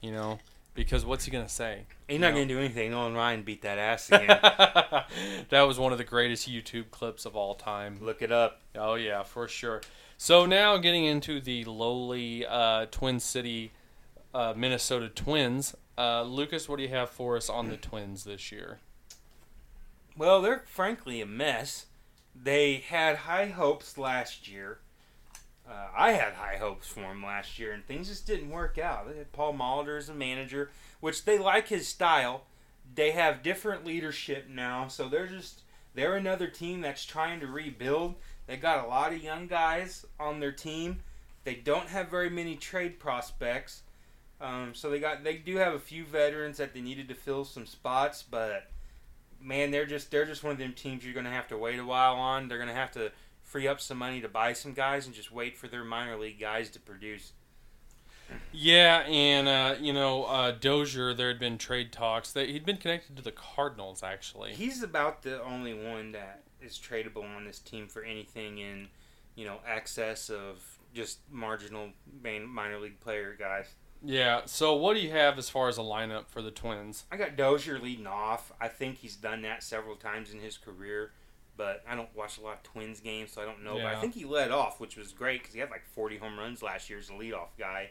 You 0.00 0.10
know, 0.12 0.38
because 0.74 1.04
what's 1.04 1.24
he 1.24 1.30
gonna 1.30 1.48
say? 1.48 1.86
He's 2.08 2.20
not 2.20 2.30
No. 2.30 2.34
going 2.36 2.48
to 2.48 2.54
do 2.54 2.60
anything. 2.60 2.90
Nolan 2.90 3.14
Ryan 3.14 3.42
beat 3.42 3.62
that 3.62 3.78
ass 3.78 4.08
again. 4.12 4.38
that 5.48 5.62
was 5.62 5.78
one 5.78 5.92
of 5.92 5.98
the 5.98 6.04
greatest 6.04 6.50
YouTube 6.50 6.90
clips 6.90 7.24
of 7.24 7.36
all 7.36 7.54
time. 7.54 7.98
Look 8.02 8.20
it 8.22 8.30
up. 8.32 8.60
Oh 8.74 8.94
yeah, 8.94 9.22
for 9.22 9.48
sure. 9.48 9.80
So 10.18 10.44
now 10.46 10.76
getting 10.76 11.04
into 11.04 11.40
the 11.40 11.64
lowly 11.64 12.44
uh, 12.46 12.86
Twin 12.90 13.18
City, 13.20 13.72
uh, 14.34 14.54
Minnesota 14.56 15.08
Twins. 15.08 15.74
Uh, 15.96 16.22
Lucas, 16.22 16.68
what 16.68 16.76
do 16.76 16.82
you 16.82 16.88
have 16.88 17.10
for 17.10 17.36
us 17.36 17.48
on 17.48 17.68
the 17.68 17.76
Twins 17.76 18.24
this 18.24 18.50
year? 18.50 18.78
Well, 20.16 20.42
they're 20.42 20.64
frankly 20.66 21.20
a 21.20 21.26
mess. 21.26 21.86
They 22.34 22.76
had 22.76 23.16
high 23.16 23.46
hopes 23.46 23.98
last 23.98 24.48
year. 24.48 24.78
Uh, 25.68 25.88
I 25.96 26.12
had 26.12 26.34
high 26.34 26.56
hopes 26.56 26.88
for 26.88 27.00
them 27.00 27.24
last 27.24 27.58
year, 27.58 27.72
and 27.72 27.86
things 27.86 28.08
just 28.08 28.26
didn't 28.26 28.50
work 28.50 28.78
out. 28.78 29.08
They 29.08 29.18
had 29.18 29.32
Paul 29.32 29.54
Molitor 29.54 29.96
as 29.96 30.08
a 30.08 30.14
manager, 30.14 30.70
which 31.00 31.24
they 31.24 31.38
like 31.38 31.68
his 31.68 31.86
style. 31.86 32.44
They 32.94 33.12
have 33.12 33.42
different 33.42 33.84
leadership 33.84 34.48
now, 34.48 34.88
so 34.88 35.08
they're 35.08 35.26
just 35.26 35.62
they're 35.94 36.16
another 36.16 36.48
team 36.48 36.80
that's 36.80 37.04
trying 37.04 37.40
to 37.40 37.46
rebuild. 37.46 38.16
They 38.46 38.56
got 38.56 38.84
a 38.84 38.88
lot 38.88 39.12
of 39.12 39.22
young 39.22 39.46
guys 39.46 40.04
on 40.18 40.40
their 40.40 40.52
team. 40.52 41.00
They 41.44 41.54
don't 41.54 41.88
have 41.88 42.10
very 42.10 42.30
many 42.30 42.56
trade 42.56 42.98
prospects, 42.98 43.82
um, 44.42 44.74
so 44.74 44.90
they 44.90 44.98
got 44.98 45.24
they 45.24 45.36
do 45.36 45.56
have 45.56 45.74
a 45.74 45.78
few 45.78 46.04
veterans 46.04 46.58
that 46.58 46.74
they 46.74 46.80
needed 46.80 47.08
to 47.08 47.14
fill 47.14 47.44
some 47.44 47.64
spots, 47.64 48.22
but 48.22 48.68
man, 49.40 49.70
they're 49.70 49.86
just 49.86 50.10
they're 50.10 50.26
just 50.26 50.42
one 50.42 50.52
of 50.52 50.58
them 50.58 50.72
teams 50.72 51.04
you're 51.04 51.14
going 51.14 51.26
to 51.26 51.30
have 51.30 51.48
to 51.48 51.56
wait 51.56 51.78
a 51.78 51.84
while 51.84 52.14
on. 52.14 52.48
They're 52.48 52.58
going 52.58 52.68
to 52.68 52.74
have 52.74 52.90
to 52.92 53.12
free 53.42 53.68
up 53.68 53.80
some 53.80 53.98
money 53.98 54.20
to 54.20 54.28
buy 54.28 54.52
some 54.52 54.72
guys 54.72 55.06
and 55.06 55.14
just 55.14 55.30
wait 55.30 55.56
for 55.56 55.68
their 55.68 55.84
minor 55.84 56.16
league 56.18 56.40
guys 56.40 56.70
to 56.70 56.80
produce. 56.80 57.32
Yeah, 58.52 59.00
and 59.00 59.46
uh, 59.46 59.74
you 59.80 59.92
know 59.92 60.24
uh, 60.24 60.52
Dozier, 60.52 61.14
there 61.14 61.28
had 61.28 61.38
been 61.38 61.58
trade 61.58 61.92
talks 61.92 62.32
that 62.32 62.48
he'd 62.48 62.64
been 62.64 62.78
connected 62.78 63.16
to 63.16 63.22
the 63.22 63.32
Cardinals 63.32 64.02
actually. 64.02 64.54
He's 64.54 64.82
about 64.82 65.22
the 65.22 65.42
only 65.42 65.74
one 65.74 66.12
that 66.12 66.42
is 66.60 66.78
tradable 66.78 67.24
on 67.36 67.44
this 67.44 67.58
team 67.58 67.88
for 67.88 68.02
anything 68.02 68.58
in, 68.58 68.88
you 69.34 69.44
know, 69.44 69.58
excess 69.66 70.30
of 70.30 70.78
just 70.94 71.18
marginal 71.30 71.90
main, 72.22 72.46
minor 72.46 72.78
league 72.78 73.00
player 73.00 73.36
guys. 73.38 73.74
Yeah. 74.04 74.42
So 74.46 74.74
what 74.74 74.94
do 74.94 75.00
you 75.00 75.10
have 75.10 75.38
as 75.38 75.48
far 75.48 75.68
as 75.68 75.78
a 75.78 75.82
lineup 75.82 76.28
for 76.28 76.42
the 76.42 76.50
Twins? 76.50 77.04
I 77.10 77.16
got 77.16 77.36
Dozier 77.36 77.78
leading 77.78 78.06
off. 78.06 78.52
I 78.60 78.68
think 78.68 78.98
he's 78.98 79.16
done 79.16 79.42
that 79.42 79.62
several 79.62 79.96
times 79.96 80.32
in 80.32 80.40
his 80.40 80.58
career, 80.58 81.12
but 81.56 81.82
I 81.88 81.94
don't 81.94 82.14
watch 82.14 82.38
a 82.38 82.40
lot 82.40 82.54
of 82.54 82.62
Twins 82.62 83.00
games, 83.00 83.32
so 83.32 83.42
I 83.42 83.44
don't 83.44 83.62
know. 83.62 83.76
But 83.76 83.86
I 83.86 84.00
think 84.00 84.14
he 84.14 84.24
led 84.24 84.50
off, 84.50 84.80
which 84.80 84.96
was 84.96 85.12
great 85.12 85.40
because 85.42 85.54
he 85.54 85.60
had 85.60 85.70
like 85.70 85.84
40 85.94 86.18
home 86.18 86.38
runs 86.38 86.62
last 86.62 86.90
year 86.90 86.98
as 86.98 87.10
a 87.10 87.12
leadoff 87.12 87.48
guy. 87.58 87.90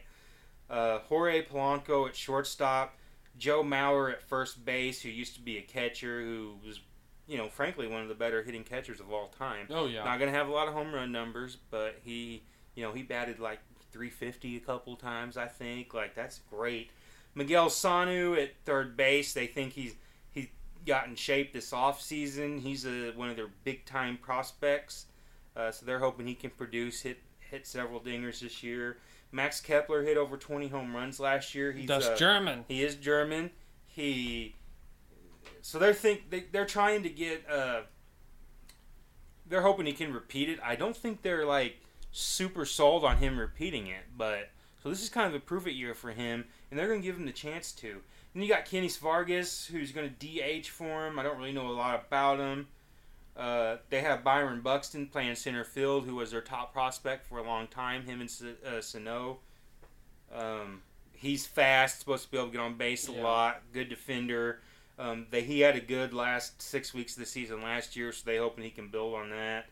Uh, 0.70 1.00
Jorge 1.00 1.44
Polanco 1.44 2.08
at 2.08 2.16
shortstop, 2.16 2.96
Joe 3.38 3.62
Mauer 3.62 4.12
at 4.12 4.22
first 4.22 4.64
base, 4.64 5.02
who 5.02 5.08
used 5.08 5.34
to 5.34 5.40
be 5.40 5.58
a 5.58 5.62
catcher, 5.62 6.22
who 6.22 6.54
was, 6.64 6.80
you 7.26 7.36
know, 7.36 7.48
frankly 7.48 7.86
one 7.86 8.02
of 8.02 8.08
the 8.08 8.14
better 8.14 8.42
hitting 8.42 8.64
catchers 8.64 9.00
of 9.00 9.12
all 9.12 9.28
time. 9.28 9.66
Oh 9.70 9.86
yeah. 9.86 10.04
Not 10.04 10.18
going 10.18 10.32
to 10.32 10.38
have 10.38 10.48
a 10.48 10.52
lot 10.52 10.68
of 10.68 10.74
home 10.74 10.94
run 10.94 11.12
numbers, 11.12 11.56
but 11.70 11.98
he, 12.04 12.42
you 12.74 12.82
know, 12.82 12.92
he 12.92 13.02
batted 13.02 13.38
like 13.38 13.58
350 13.92 14.56
a 14.56 14.60
couple 14.60 14.96
times, 14.96 15.36
I 15.36 15.46
think. 15.46 15.94
Like 15.94 16.14
that's 16.14 16.40
great. 16.50 16.90
Miguel 17.34 17.70
Sano 17.70 18.34
at 18.34 18.50
third 18.64 18.96
base. 18.96 19.32
They 19.32 19.46
think 19.46 19.72
he's 19.72 19.94
he 20.30 20.50
got 20.86 21.06
in 21.06 21.14
shape 21.14 21.52
this 21.52 21.70
offseason. 21.70 22.60
He's 22.60 22.86
a, 22.86 23.12
one 23.12 23.30
of 23.30 23.36
their 23.36 23.50
big 23.64 23.84
time 23.84 24.18
prospects. 24.18 25.06
Uh, 25.56 25.70
so 25.70 25.84
they're 25.84 25.98
hoping 25.98 26.26
he 26.26 26.34
can 26.34 26.50
produce, 26.50 27.02
hit 27.02 27.18
hit 27.38 27.66
several 27.66 28.00
dingers 28.00 28.40
this 28.40 28.62
year. 28.62 28.98
Max 29.30 29.60
Kepler 29.60 30.02
hit 30.02 30.18
over 30.18 30.36
20 30.36 30.68
home 30.68 30.94
runs 30.94 31.18
last 31.18 31.54
year. 31.54 31.72
He's 31.72 31.88
That's 31.88 32.06
uh, 32.06 32.16
German. 32.16 32.64
he 32.68 32.82
is 32.82 32.96
German. 32.96 33.50
He 33.86 34.54
so 35.62 35.78
they're 35.78 35.94
think 35.94 36.30
they, 36.30 36.44
they're 36.52 36.66
trying 36.66 37.02
to 37.02 37.08
get 37.08 37.48
uh 37.50 37.82
they're 39.46 39.62
hoping 39.62 39.86
he 39.86 39.92
can 39.92 40.12
repeat 40.12 40.48
it. 40.48 40.58
I 40.62 40.76
don't 40.76 40.96
think 40.96 41.22
they're 41.22 41.44
like 41.44 41.80
super 42.12 42.64
sold 42.64 43.04
on 43.04 43.16
him 43.18 43.38
repeating 43.38 43.86
it, 43.88 44.04
but 44.16 44.50
so 44.82 44.88
this 44.88 45.02
is 45.02 45.08
kind 45.08 45.26
of 45.28 45.34
a 45.34 45.40
prove 45.40 45.66
it 45.66 45.72
year 45.72 45.94
for 45.94 46.10
him, 46.12 46.44
and 46.70 46.78
they're 46.78 46.88
going 46.88 47.00
to 47.00 47.06
give 47.06 47.16
him 47.16 47.26
the 47.26 47.32
chance 47.32 47.72
to. 47.72 48.00
Then 48.34 48.42
you 48.42 48.48
got 48.48 48.64
Kenny 48.64 48.88
Vargas, 48.88 49.66
who's 49.66 49.92
going 49.92 50.12
to 50.18 50.26
DH 50.60 50.66
for 50.68 51.06
him. 51.06 51.18
I 51.18 51.22
don't 51.22 51.38
really 51.38 51.52
know 51.52 51.68
a 51.68 51.72
lot 51.72 52.04
about 52.08 52.38
him. 52.38 52.66
Uh, 53.36 53.76
they 53.90 54.00
have 54.00 54.22
Byron 54.24 54.60
Buxton 54.60 55.06
playing 55.06 55.34
center 55.36 55.64
field, 55.64 56.04
who 56.06 56.16
was 56.16 56.30
their 56.30 56.40
top 56.40 56.72
prospect 56.72 57.26
for 57.26 57.38
a 57.38 57.42
long 57.42 57.66
time. 57.66 58.04
Him 58.04 58.20
and 58.20 58.28
S- 58.28 58.42
uh, 58.66 58.80
Sano. 58.80 59.38
Um, 60.34 60.82
he's 61.12 61.46
fast, 61.46 62.00
supposed 62.00 62.24
to 62.24 62.30
be 62.30 62.36
able 62.38 62.48
to 62.48 62.52
get 62.52 62.60
on 62.60 62.74
base 62.74 63.08
a 63.08 63.12
Yeah. 63.12 63.22
lot. 63.22 63.62
Good 63.72 63.88
defender. 63.88 64.60
Um, 64.98 65.26
they, 65.30 65.42
he 65.42 65.60
had 65.60 65.76
a 65.76 65.80
good 65.80 66.12
last 66.12 66.60
six 66.60 66.92
weeks 66.92 67.14
of 67.14 67.20
the 67.20 67.26
season 67.26 67.62
last 67.62 67.96
year, 67.96 68.12
so 68.12 68.22
they 68.24 68.36
hoping 68.38 68.64
he 68.64 68.70
can 68.70 68.88
build 68.88 69.14
on 69.14 69.30
that. 69.30 69.66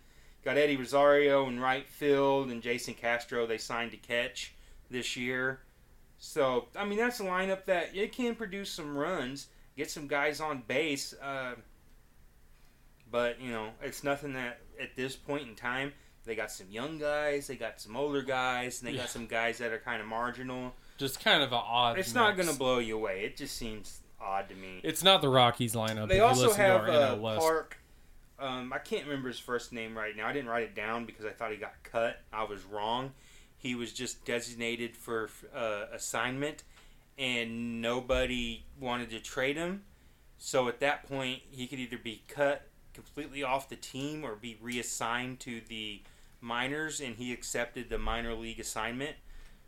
Got 0.44 0.56
Eddie 0.56 0.76
Rosario 0.76 1.46
in 1.48 1.60
right 1.60 1.86
field 1.88 2.48
and 2.50 2.62
Jason 2.62 2.94
Castro. 2.94 3.46
They 3.46 3.58
signed 3.58 3.90
to 3.90 3.96
catch 3.98 4.54
this 4.90 5.16
year. 5.16 5.60
So 6.18 6.66
I 6.76 6.84
mean 6.84 6.98
that's 6.98 7.20
a 7.20 7.24
lineup 7.24 7.64
that 7.66 7.94
it 7.94 8.12
can 8.12 8.34
produce 8.34 8.70
some 8.70 8.96
runs, 8.96 9.48
get 9.76 9.90
some 9.90 10.06
guys 10.06 10.40
on 10.40 10.62
base. 10.66 11.14
Uh, 11.22 11.54
but 13.10 13.40
you 13.40 13.50
know 13.50 13.70
it's 13.82 14.04
nothing 14.04 14.32
that 14.34 14.60
at 14.80 14.96
this 14.96 15.16
point 15.16 15.48
in 15.48 15.54
time 15.54 15.92
they 16.24 16.34
got 16.34 16.50
some 16.50 16.66
young 16.70 16.98
guys, 16.98 17.46
they 17.46 17.56
got 17.56 17.80
some 17.80 17.96
older 17.96 18.22
guys, 18.22 18.80
and 18.80 18.88
they 18.88 18.92
Yeah. 18.92 19.00
got 19.02 19.08
some 19.10 19.26
guys 19.26 19.58
that 19.58 19.72
are 19.72 19.78
kind 19.78 20.02
of 20.02 20.06
marginal. 20.06 20.74
Just 20.98 21.24
kind 21.24 21.42
of 21.42 21.50
an 21.52 21.60
odd. 21.64 21.98
It's 21.98 22.14
not 22.14 22.36
going 22.36 22.48
to 22.48 22.54
blow 22.54 22.78
you 22.78 22.94
away. 22.96 23.24
It 23.24 23.38
just 23.38 23.56
seems 23.56 24.00
odd 24.20 24.50
to 24.50 24.54
me. 24.54 24.80
It's 24.84 25.02
not 25.02 25.22
the 25.22 25.30
Rockies 25.30 25.74
lineup. 25.74 26.08
They 26.08 26.20
also 26.20 26.52
have 26.52 26.86
uh, 26.86 27.16
Park. 27.38 27.78
Um, 28.40 28.72
I 28.72 28.78
can't 28.78 29.04
remember 29.04 29.28
his 29.28 29.38
first 29.38 29.72
name 29.72 29.96
right 29.96 30.16
now. 30.16 30.26
I 30.26 30.32
didn't 30.32 30.48
write 30.48 30.62
it 30.62 30.74
down 30.74 31.04
because 31.04 31.26
I 31.26 31.30
thought 31.30 31.50
he 31.50 31.58
got 31.58 31.74
cut. 31.82 32.20
I 32.32 32.44
was 32.44 32.64
wrong. 32.64 33.12
He 33.58 33.74
was 33.74 33.92
just 33.92 34.24
designated 34.24 34.96
for 34.96 35.28
uh, 35.54 35.84
assignment, 35.92 36.62
and 37.18 37.82
nobody 37.82 38.64
wanted 38.80 39.10
to 39.10 39.20
trade 39.20 39.56
him. 39.56 39.82
So 40.38 40.68
at 40.68 40.80
that 40.80 41.06
point, 41.06 41.42
he 41.50 41.66
could 41.66 41.78
either 41.78 41.98
be 41.98 42.22
cut 42.26 42.62
completely 42.94 43.42
off 43.42 43.68
the 43.68 43.76
team 43.76 44.24
or 44.24 44.34
be 44.36 44.56
reassigned 44.60 45.38
to 45.40 45.60
the 45.68 46.00
minors, 46.40 47.00
and 47.00 47.16
he 47.16 47.34
accepted 47.34 47.90
the 47.90 47.98
minor 47.98 48.34
league 48.34 48.58
assignment. 48.58 49.16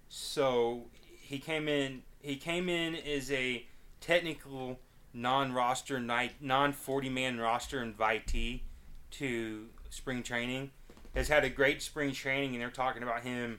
So 0.08 0.86
he 1.20 1.38
came 1.38 1.68
in. 1.68 2.02
He 2.22 2.36
came 2.36 2.70
in 2.70 2.94
as 2.94 3.30
a 3.30 3.66
technical 4.00 4.78
non-roster 5.14 6.00
night, 6.00 6.34
non-40 6.40 7.10
man 7.10 7.38
roster 7.38 7.84
invitee 7.84 8.60
to 9.12 9.66
spring 9.90 10.22
training. 10.22 10.70
Has 11.14 11.28
had 11.28 11.44
a 11.44 11.50
great 11.50 11.82
spring 11.82 12.12
training, 12.12 12.54
and 12.54 12.62
they're 12.62 12.70
talking 12.70 13.02
about 13.02 13.22
him 13.22 13.58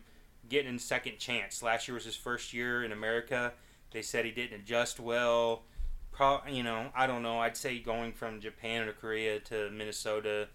getting 0.49 0.75
a 0.75 0.79
second 0.79 1.19
chance. 1.19 1.61
Last 1.61 1.87
year 1.87 1.95
was 1.95 2.05
his 2.05 2.15
first 2.15 2.53
year 2.53 2.83
in 2.83 2.91
America. 2.91 3.53
They 3.91 4.01
said 4.01 4.25
he 4.25 4.31
didn't 4.31 4.61
adjust 4.61 4.99
well. 4.99 5.63
Pro, 6.11 6.39
you 6.49 6.63
know, 6.63 6.89
I 6.95 7.07
don't 7.07 7.21
know. 7.21 7.39
I'd 7.39 7.57
say 7.57 7.79
going 7.79 8.11
from 8.13 8.39
Japan 8.39 8.87
to 8.87 8.93
Korea 8.93 9.39
to 9.41 9.69
Minnesota 9.69 10.47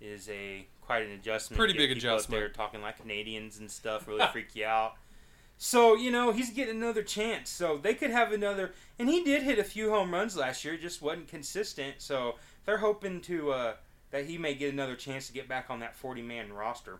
is 0.00 0.28
a 0.28 0.66
quite 0.80 1.06
an 1.06 1.12
adjustment. 1.12 1.58
Pretty 1.58 1.74
Get 1.74 1.80
big 1.80 1.96
adjustment. 1.96 2.38
There 2.38 2.48
talking 2.48 2.82
like 2.82 2.98
Canadians 2.98 3.58
and 3.58 3.70
stuff 3.70 4.06
really 4.06 4.26
freak 4.32 4.54
you 4.54 4.66
out. 4.66 4.94
So 5.64 5.94
you 5.94 6.10
know 6.10 6.32
he's 6.32 6.50
getting 6.50 6.74
another 6.74 7.04
chance. 7.04 7.48
So 7.48 7.78
they 7.78 7.94
could 7.94 8.10
have 8.10 8.32
another, 8.32 8.72
and 8.98 9.08
he 9.08 9.22
did 9.22 9.44
hit 9.44 9.60
a 9.60 9.64
few 9.64 9.90
home 9.90 10.12
runs 10.12 10.36
last 10.36 10.64
year, 10.64 10.76
just 10.76 11.00
wasn't 11.00 11.28
consistent. 11.28 11.94
So 11.98 12.34
they're 12.64 12.78
hoping 12.78 13.20
to 13.20 13.52
uh, 13.52 13.74
that 14.10 14.24
he 14.24 14.38
may 14.38 14.54
get 14.54 14.72
another 14.72 14.96
chance 14.96 15.28
to 15.28 15.32
get 15.32 15.48
back 15.48 15.66
on 15.70 15.78
that 15.78 15.94
forty 15.94 16.20
man 16.20 16.52
roster. 16.52 16.98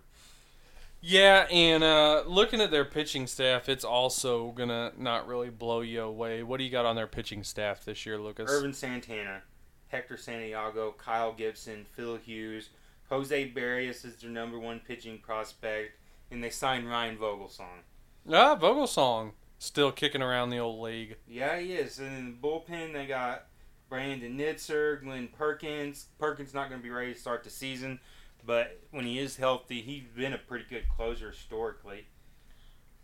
Yeah, 1.01 1.49
and 1.51 1.83
uh, 1.83 2.23
looking 2.25 2.61
at 2.61 2.71
their 2.71 2.85
pitching 2.85 3.27
staff, 3.27 3.69
it's 3.69 3.85
also 3.85 4.53
gonna 4.53 4.93
not 4.97 5.27
really 5.27 5.51
blow 5.51 5.81
you 5.81 6.03
away. 6.03 6.45
What 6.45 6.59
do 6.59 6.65
you 6.65 6.71
got 6.71 6.87
on 6.87 6.95
their 6.95 7.09
pitching 7.09 7.43
staff 7.43 7.85
this 7.85 8.07
year, 8.07 8.17
Lucas? 8.17 8.49
Ervin 8.49 8.73
Santana, 8.73 9.43
Hector 9.89 10.17
Santiago, 10.17 10.95
Kyle 10.97 11.33
Gibson, 11.33 11.85
Phil 11.97 12.17
Hughes, 12.17 12.69
Jose 13.09 13.51
Berrios 13.51 14.05
is 14.05 14.15
their 14.19 14.31
number 14.31 14.61
one 14.61 14.79
pitching 14.79 15.19
prospect, 15.19 15.99
and 16.31 16.45
they 16.45 16.51
signed 16.51 16.89
Ryan 16.89 17.17
Vogelsong. 17.17 17.83
Ah, 18.31 18.57
Vogelsong 18.57 19.33
still 19.59 19.93
kicking 19.93 20.23
around 20.23 20.51
the 20.51 20.59
old 20.59 20.81
league. 20.81 21.17
Yeah, 21.27 21.59
he 21.59 21.73
is. 21.75 21.99
And 21.99 22.17
in 22.17 22.27
the 22.41 22.49
bullpen, 22.49 22.93
they 22.93 23.07
got 23.07 23.47
Brandon 23.89 24.37
Kintzler, 24.39 25.03
Glen 25.03 25.29
Perkins. 25.29 26.07
Perkins 26.19 26.55
not 26.55 26.69
going 26.69 26.81
to 26.81 26.83
be 26.83 26.91
ready 26.91 27.13
to 27.15 27.19
start 27.19 27.45
the 27.45 27.51
season, 27.51 28.01
but 28.45 28.81
when 28.91 29.05
he 29.07 29.19
is 29.19 29.37
healthy, 29.37 29.83
he's 29.83 30.05
been 30.17 30.33
a 30.33 30.39
pretty 30.39 30.65
good 30.69 30.85
closer 30.89 31.31
historically. 31.31 32.07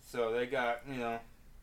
So 0.00 0.32
they 0.32 0.46
got, 0.46 0.80
you 0.88 0.96
know, 0.98 1.18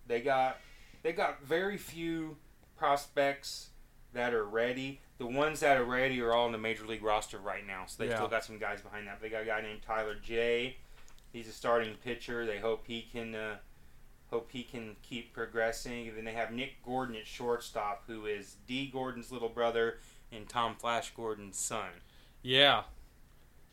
they 0.07 0.21
got 0.21 0.57
they 1.01 1.11
got 1.13 1.43
very 1.43 1.77
few 1.77 2.37
prospects 2.77 3.69
that 4.13 4.33
are 4.33 4.45
ready. 4.45 5.01
The 5.17 5.25
ones 5.27 5.61
that 5.61 5.77
are 5.77 5.83
ready 5.83 6.21
are 6.21 6.33
all 6.33 6.45
in 6.45 6.51
the 6.51 6.57
major 6.57 6.85
league 6.85 7.03
roster 7.03 7.37
right 7.37 7.65
now. 7.65 7.85
So 7.87 8.03
they 8.03 8.09
Yeah. 8.09 8.15
still 8.15 8.27
got 8.27 8.43
some 8.43 8.57
guys 8.59 8.81
behind 8.81 9.07
that. 9.07 9.21
They 9.21 9.29
got 9.29 9.43
a 9.43 9.45
guy 9.45 9.61
named 9.61 9.81
Tyler 9.81 10.15
J. 10.15 10.77
He's 11.35 11.49
a 11.49 11.51
starting 11.51 11.95
pitcher. 11.95 12.45
They 12.45 12.59
hope 12.59 12.85
he 12.87 13.01
can 13.11 13.35
uh, 13.35 13.55
hope 14.29 14.51
he 14.51 14.63
can 14.63 14.95
keep 15.03 15.33
progressing. 15.33 16.07
And 16.07 16.17
then 16.17 16.23
they 16.23 16.31
have 16.31 16.53
Nick 16.53 16.81
Gordon 16.85 17.17
at 17.17 17.27
shortstop, 17.27 18.03
who 18.07 18.25
is 18.25 18.55
Dee 18.67 18.87
Gordon's 18.87 19.33
little 19.33 19.49
brother 19.49 19.97
and 20.31 20.47
Tom 20.47 20.75
Flash 20.75 21.13
Gordon's 21.13 21.57
son. 21.57 21.89
Yeah, 22.41 22.83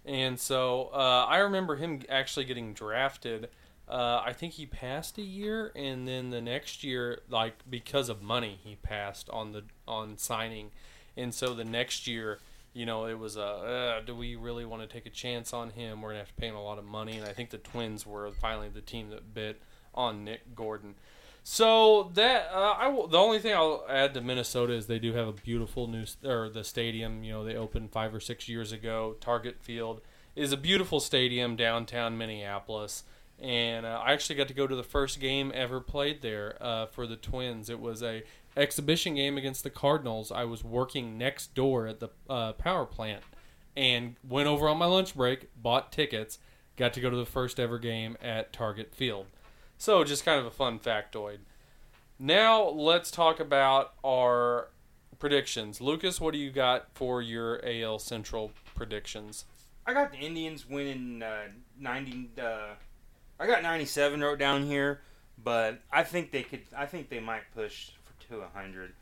and 0.05 0.41
so 0.41 0.91
uh, 0.93 1.27
I 1.29 1.39
remember 1.39 1.77
him 1.77 2.03
actually 2.09 2.47
getting 2.47 2.73
drafted. 2.75 3.49
Uh, 3.89 4.23
I 4.25 4.33
think 4.33 4.55
he 4.55 4.67
passed 4.67 5.19
a 5.19 5.23
year, 5.23 5.71
and 5.77 6.09
then 6.09 6.31
the 6.31 6.41
next 6.41 6.83
year, 6.83 7.21
like 7.29 7.55
because 7.71 8.09
of 8.09 8.23
money, 8.23 8.59
he 8.65 8.75
passed 8.75 9.31
on 9.31 9.53
the 9.53 9.63
on 9.87 10.19
signing, 10.19 10.73
and 11.17 11.33
so 11.33 11.55
the 11.55 11.65
next 11.65 12.09
year, 12.09 12.41
you 12.75 12.87
know, 12.87 13.07
it 13.07 13.19
was 13.19 13.37
a 13.37 13.43
uh, 13.43 14.01
do 14.01 14.15
we 14.15 14.37
really 14.37 14.65
want 14.65 14.83
to 14.83 14.89
take 14.89 15.07
a 15.07 15.11
chance 15.11 15.53
on 15.53 15.71
him? 15.71 16.01
We're 16.01 16.11
gonna 16.11 16.21
have 16.21 16.29
to 16.29 16.35
pay 16.35 16.49
him 16.49 16.57
a 16.57 16.63
lot 16.63 16.79
of 16.79 16.85
money, 16.85 17.19
and 17.19 17.27
I 17.27 17.33
think 17.33 17.51
the 17.51 17.59
Twins 17.59 18.07
were 18.07 18.31
finally 18.41 18.69
the 18.69 18.81
team 18.81 19.11
that 19.11 19.35
bit 19.35 19.61
on 19.95 20.25
Nick 20.25 20.55
Gordon. 20.55 20.95
So 21.45 22.11
that 22.15 22.51
uh, 22.53 22.75
I 22.79 22.89
will, 22.89 23.09
the 23.09 23.19
only 23.19 23.41
thing 23.41 23.55
I'll 23.55 23.85
add 23.89 24.15
to 24.15 24.21
Minnesota 24.21 24.73
is 24.75 24.87
they 24.87 25.01
do 25.01 25.13
have 25.15 25.27
a 25.27 25.33
beautiful 25.33 25.89
new 25.89 26.05
or 26.25 26.49
the 26.49 26.65
stadium. 26.65 27.25
You 27.25 27.33
know, 27.33 27.45
they 27.45 27.57
opened 27.57 27.91
five 27.91 28.15
or 28.15 28.21
six 28.21 28.49
years 28.49 28.73
ago. 28.73 29.17
Target 29.21 29.57
Field 29.61 30.01
is 30.37 30.53
a 30.53 30.57
beautiful 30.57 31.01
stadium 31.01 31.57
downtown 31.57 32.17
Minneapolis, 32.17 33.05
and 33.41 33.85
uh, 33.85 34.01
I 34.03 34.13
actually 34.13 34.37
got 34.37 34.49
to 34.49 34.55
go 34.55 34.67
to 34.67 34.77
the 34.77 34.85
first 34.85 35.21
game 35.21 35.51
ever 35.55 35.81
played 35.81 36.23
there 36.23 36.57
uh, 36.61 36.87
for 36.87 37.07
the 37.07 37.17
Twins. 37.17 37.69
It 37.69 37.81
was 37.81 38.03
a 38.03 38.23
exhibition 38.57 39.15
game 39.15 39.39
against 39.39 39.65
the 39.65 39.71
Cardinals. 39.71 40.31
I 40.31 40.45
was 40.45 40.65
working 40.65 41.19
next 41.19 41.55
door 41.55 41.87
at 41.87 42.01
the 42.01 42.09
uh, 42.29 42.53
power 42.53 42.87
plant 42.87 43.23
and 43.77 44.17
went 44.29 44.49
over 44.49 44.69
on 44.69 44.79
my 44.79 44.87
lunch 44.87 45.15
break, 45.15 45.49
bought 45.61 45.93
tickets, 45.93 46.39
got 46.77 46.93
to 46.95 47.01
go 47.01 47.11
to 47.11 47.17
the 47.17 47.27
first 47.27 47.59
ever 47.59 47.79
game 47.79 48.17
at 48.23 48.53
Target 48.53 48.95
Field. 48.95 49.27
So 49.79 50.05
just 50.05 50.25
kind 50.25 50.39
of 50.39 50.47
a 50.47 50.51
fun 50.51 50.79
factoid. 50.79 51.39
Now 52.19 52.69
let's 52.69 53.11
talk 53.11 53.41
about 53.41 53.95
our 54.05 54.69
predictions. 55.19 55.81
Lucas, 55.81 56.21
what 56.21 56.33
do 56.33 56.39
you 56.39 56.51
got 56.51 56.89
for 56.95 57.23
your 57.23 57.61
AL 57.65 57.99
Central 57.99 58.53
predictions? 58.75 59.45
I 59.87 59.93
got 59.93 60.13
the 60.13 60.19
Indians 60.19 60.69
winning 60.69 61.23
uh, 61.23 61.49
90. 61.79 62.31
Uh, 62.41 62.75
I 63.41 63.47
got 63.47 63.63
97 63.63 64.21
wrote 64.21 64.39
down 64.39 64.65
here, 64.65 65.01
but 65.43 65.81
I 65.91 66.05
think 66.05 66.31
they 66.31 66.43
could. 66.43 66.63
I 66.77 66.87
think 66.87 67.09
they 67.09 67.19
might 67.19 67.43
push 67.55 67.91
to 68.29 68.41
100. 68.41 68.93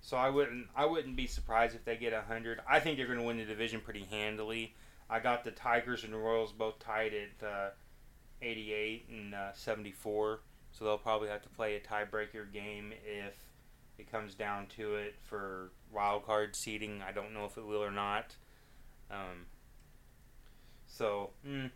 So 0.00 0.16
I 0.16 0.30
wouldn't. 0.30 0.68
I 0.76 0.86
wouldn't 0.86 1.16
be 1.16 1.26
surprised 1.26 1.74
if 1.74 1.84
they 1.84 1.96
get 1.96 2.12
100. 2.12 2.60
I 2.68 2.80
think 2.80 2.96
they're 2.96 3.06
going 3.06 3.18
to 3.18 3.24
win 3.24 3.38
the 3.38 3.44
division 3.44 3.80
pretty 3.80 4.06
handily. 4.10 4.74
I 5.08 5.20
got 5.20 5.44
the 5.44 5.50
Tigers 5.50 6.04
and 6.04 6.12
the 6.12 6.18
Royals 6.18 6.52
both 6.52 6.78
tied 6.78 7.12
at 7.12 7.46
uh, 7.46 7.70
88 8.42 9.08
and 9.10 9.34
uh, 9.34 9.52
74. 9.52 10.40
So 10.72 10.84
they'll 10.84 10.98
probably 10.98 11.28
have 11.28 11.42
to 11.42 11.48
play 11.48 11.76
a 11.76 11.80
tiebreaker 11.80 12.52
game 12.52 12.92
if 13.04 13.34
it 13.98 14.10
comes 14.10 14.34
down 14.34 14.66
to 14.76 14.96
it 14.96 15.14
for 15.22 15.70
wild 15.92 16.26
card 16.26 16.54
seeding. 16.54 17.02
I 17.06 17.12
don't 17.12 17.32
know 17.32 17.44
if 17.44 17.56
it 17.56 17.64
will 17.64 17.82
or 17.82 17.90
not. 17.90 18.36
Um, 19.10 19.46
so, 20.86 21.30
mm, 21.46 21.70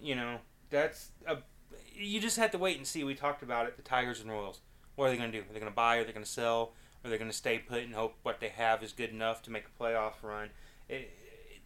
you 0.00 0.14
know, 0.14 0.38
that's 0.70 1.10
a. 1.26 1.38
You 1.94 2.20
just 2.20 2.38
have 2.38 2.50
to 2.52 2.58
wait 2.58 2.76
and 2.76 2.86
see. 2.86 3.04
We 3.04 3.14
talked 3.14 3.42
about 3.42 3.66
it. 3.66 3.76
The 3.76 3.82
Tigers 3.82 4.20
and 4.20 4.30
Royals. 4.30 4.60
What 5.00 5.06
are 5.06 5.12
they 5.12 5.16
going 5.16 5.32
to 5.32 5.38
do? 5.38 5.44
Are 5.44 5.52
they 5.54 5.60
going 5.60 5.72
to 5.72 5.74
buy? 5.74 5.96
Are 5.96 6.04
they 6.04 6.12
going 6.12 6.26
to 6.26 6.30
sell? 6.30 6.74
Are 7.02 7.08
they 7.08 7.16
going 7.16 7.30
to 7.30 7.36
stay 7.36 7.58
put 7.58 7.84
and 7.84 7.94
hope 7.94 8.16
what 8.22 8.38
they 8.38 8.50
have 8.50 8.82
is 8.82 8.92
good 8.92 9.08
enough 9.08 9.40
to 9.44 9.50
make 9.50 9.64
a 9.64 9.82
playoff 9.82 10.22
run? 10.22 10.50
It, 10.90 11.10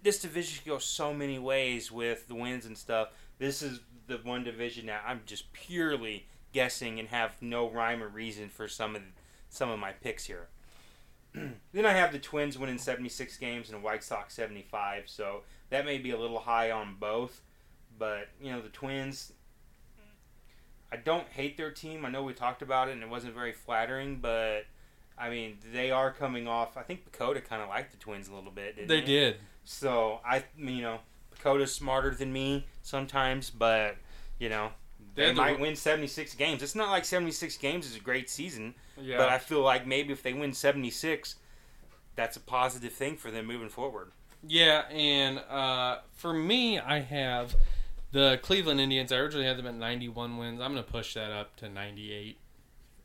this 0.04 0.22
division 0.22 0.62
goes 0.64 0.84
so 0.84 1.12
many 1.12 1.40
ways 1.40 1.90
with 1.90 2.28
the 2.28 2.36
wins 2.36 2.64
and 2.64 2.78
stuff. 2.78 3.08
This 3.40 3.60
is 3.60 3.80
the 4.06 4.18
one 4.18 4.44
division 4.44 4.86
that 4.86 5.02
I'm 5.04 5.22
just 5.26 5.52
purely 5.52 6.28
guessing 6.52 7.00
and 7.00 7.08
have 7.08 7.32
no 7.42 7.68
rhyme 7.68 8.04
or 8.04 8.08
reason 8.08 8.50
for 8.50 8.68
some 8.68 8.94
of 8.94 9.02
some 9.48 9.68
of 9.68 9.80
my 9.80 9.90
picks 9.90 10.26
here. 10.26 10.46
then 11.34 11.86
I 11.86 11.90
have 11.90 12.12
the 12.12 12.20
Twins 12.20 12.56
winning 12.56 12.78
76 12.78 13.36
games 13.38 13.68
and 13.68 13.80
the 13.80 13.84
White 13.84 14.04
Sox 14.04 14.34
75, 14.34 15.04
so 15.06 15.42
that 15.70 15.84
may 15.84 15.98
be 15.98 16.12
a 16.12 16.20
little 16.20 16.38
high 16.38 16.70
on 16.70 16.94
both. 17.00 17.40
But 17.98 18.28
you 18.40 18.52
know 18.52 18.60
the 18.60 18.68
Twins, 18.68 19.32
I 20.92 20.96
don't 20.96 21.26
hate 21.28 21.56
their 21.56 21.70
team. 21.70 22.04
I 22.04 22.10
know 22.10 22.22
we 22.22 22.32
talked 22.34 22.62
about 22.62 22.88
it 22.88 22.92
and 22.92 23.02
it 23.02 23.08
wasn't 23.08 23.34
very 23.34 23.52
flattering, 23.52 24.16
but 24.20 24.66
I 25.18 25.30
mean 25.30 25.58
they 25.72 25.90
are 25.90 26.10
coming 26.12 26.46
off. 26.48 26.76
I 26.76 26.82
think 26.82 27.10
PECOTA 27.10 27.44
kind 27.44 27.62
of 27.62 27.68
liked 27.68 27.90
the 27.92 27.98
Twins 27.98 28.28
a 28.28 28.34
little 28.34 28.50
bit. 28.52 28.76
They 28.76 28.84
they 28.86 29.00
did. 29.00 29.36
So 29.64 30.20
I, 30.24 30.44
you 30.58 30.82
know, 30.82 30.98
PECOTA's 31.38 31.72
smarter 31.74 32.10
than 32.14 32.32
me 32.32 32.66
sometimes, 32.82 33.50
but 33.50 33.96
you 34.38 34.48
know 34.48 34.70
They 35.14 35.22
they 35.22 35.26
had 35.28 35.36
the- 35.36 35.40
might 35.40 35.60
win 35.60 35.74
76 35.76 36.34
games. 36.34 36.62
It's 36.62 36.74
not 36.74 36.90
like 36.90 37.04
76 37.04 37.56
games 37.58 37.86
is 37.86 37.96
a 37.96 38.00
great 38.00 38.28
season, 38.30 38.74
Yeah. 38.96 39.16
but 39.18 39.28
I 39.28 39.38
feel 39.38 39.62
like 39.62 39.86
maybe 39.86 40.12
if 40.12 40.22
they 40.22 40.32
win 40.32 40.52
76, 40.52 41.36
that's 42.16 42.36
a 42.36 42.40
positive 42.40 42.92
thing 42.92 43.16
for 43.16 43.30
them 43.30 43.46
moving 43.46 43.68
forward. 43.68 44.12
Yeah, 44.46 44.80
and 44.90 45.38
uh, 45.38 46.00
for 46.12 46.32
me, 46.34 46.78
I 46.78 47.00
have 47.00 47.56
the 48.14 48.38
Cleveland 48.42 48.80
Indians. 48.80 49.10
I 49.10 49.16
originally 49.16 49.44
had 49.44 49.58
them 49.58 49.66
at 49.66 49.74
91 49.74 50.38
wins. 50.38 50.60
I'm 50.60 50.72
going 50.72 50.84
to 50.84 50.90
push 50.90 51.14
that 51.14 51.32
up 51.32 51.56
to 51.56 51.68
98. 51.68 52.38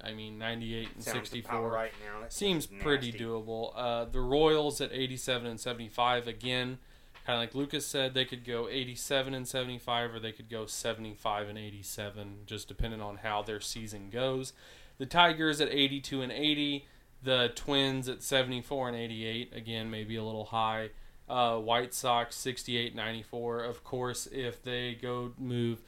I 0.02 0.14
mean, 0.14 0.38
98 0.38 0.90
and 0.94 1.04
Sounds 1.04 1.16
64 1.16 1.68
right 1.68 1.92
now. 2.06 2.22
That 2.22 2.32
seems 2.32 2.70
sounds 2.70 2.84
pretty 2.84 3.12
doable. 3.12 3.74
Uh, 3.76 4.06
the 4.06 4.22
Royals 4.22 4.80
at 4.80 4.94
87 4.94 5.48
and 5.48 5.60
75 5.60 6.28
again. 6.28 6.78
Kind 7.26 7.36
of 7.38 7.40
like 7.42 7.56
Lucas 7.56 7.88
said, 7.88 8.14
they 8.14 8.24
could 8.24 8.46
go 8.46 8.70
87 8.70 9.34
and 9.34 9.48
75, 9.48 10.14
or 10.14 10.20
they 10.20 10.32
could 10.32 10.48
go 10.48 10.68
75 10.68 11.50
and 11.50 11.58
87, 11.58 12.42
just 12.46 12.68
depending 12.68 13.02
on 13.02 13.18
how 13.18 13.42
their 13.42 13.60
season 13.60 14.12
goes. 14.12 14.54
The 15.00 15.08
Tigers 15.08 15.60
at 15.60 15.70
82 15.70 16.22
and 16.22 16.32
80. 16.32 16.86
The 17.24 17.52
Twins 17.56 18.08
at 18.08 18.22
74 18.22 18.90
and 18.90 18.98
88. 18.98 19.54
Again, 19.56 19.90
maybe 19.90 20.16
a 20.16 20.24
little 20.24 20.46
high. 20.46 20.92
Uh, 21.30 21.58
White 21.58 21.94
Sox 21.94 22.36
68 22.36 22.96
94. 22.96 23.64
Of 23.64 23.84
course, 23.84 24.28
if 24.32 24.64
they 24.64 24.98
go 25.00 25.32
move 25.38 25.82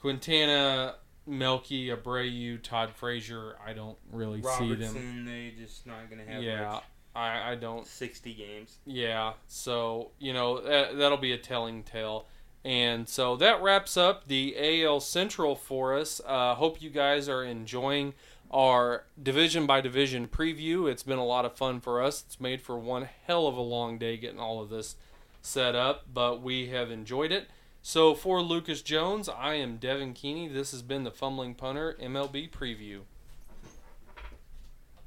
Quintana, 0.00 0.94
Melky, 1.26 1.88
Abreu, 1.88 2.62
Todd 2.62 2.90
Frazier, 2.94 3.56
I 3.64 3.72
don't 3.72 3.98
really 4.12 4.40
see 4.42 4.74
them. 4.74 4.94
Robertson, 4.94 5.24
they 5.26 5.52
just 5.58 5.86
not 5.86 6.08
going 6.08 6.24
to 6.24 6.32
have 6.32 6.42
Yeah, 6.42 6.70
much. 6.72 6.82
I, 7.14 7.52
I 7.52 7.54
don't. 7.56 7.86
60 7.86 8.34
games. 8.34 8.78
Yeah, 8.86 9.32
so 9.46 10.10
you 10.18 10.32
know 10.32 10.60
that, 10.60 10.96
that'll 10.98 11.18
be 11.18 11.32
a 11.32 11.38
telling 11.38 11.82
tale. 11.82 12.26
And 12.64 13.08
so 13.08 13.36
that 13.36 13.62
wraps 13.62 13.96
up 13.96 14.26
the 14.26 14.56
AL 14.84 15.00
Central 15.00 15.54
for 15.54 15.94
us. 15.96 16.20
Uh, 16.26 16.54
hope 16.54 16.82
you 16.82 16.90
guys 16.90 17.28
are 17.28 17.44
enjoying 17.44 18.12
our 18.50 19.04
division 19.20 19.66
by 19.66 19.80
division 19.80 20.28
preview. 20.28 20.90
It's 20.90 21.02
been 21.02 21.18
a 21.18 21.24
lot 21.24 21.44
of 21.44 21.56
fun 21.56 21.80
for 21.80 22.02
us. 22.02 22.24
It's 22.26 22.40
made 22.40 22.60
for 22.60 22.78
one 22.78 23.08
hell 23.26 23.46
of 23.46 23.56
a 23.56 23.62
long 23.62 23.98
day 23.98 24.16
getting 24.16 24.40
all 24.40 24.60
of 24.60 24.70
this 24.70 24.96
set 25.42 25.74
up, 25.74 26.06
but 26.12 26.42
we 26.42 26.68
have 26.68 26.90
enjoyed 26.90 27.32
it. 27.32 27.48
So 27.82 28.14
for 28.14 28.42
Lucas 28.42 28.82
Jones, 28.82 29.28
I 29.28 29.54
am 29.54 29.76
Devin 29.76 30.12
Keeney. 30.12 30.48
This 30.48 30.72
has 30.72 30.82
been 30.82 31.04
the 31.04 31.10
Fumbling 31.10 31.54
Punter 31.54 31.96
MLB 32.02 32.50
preview. 32.50 33.02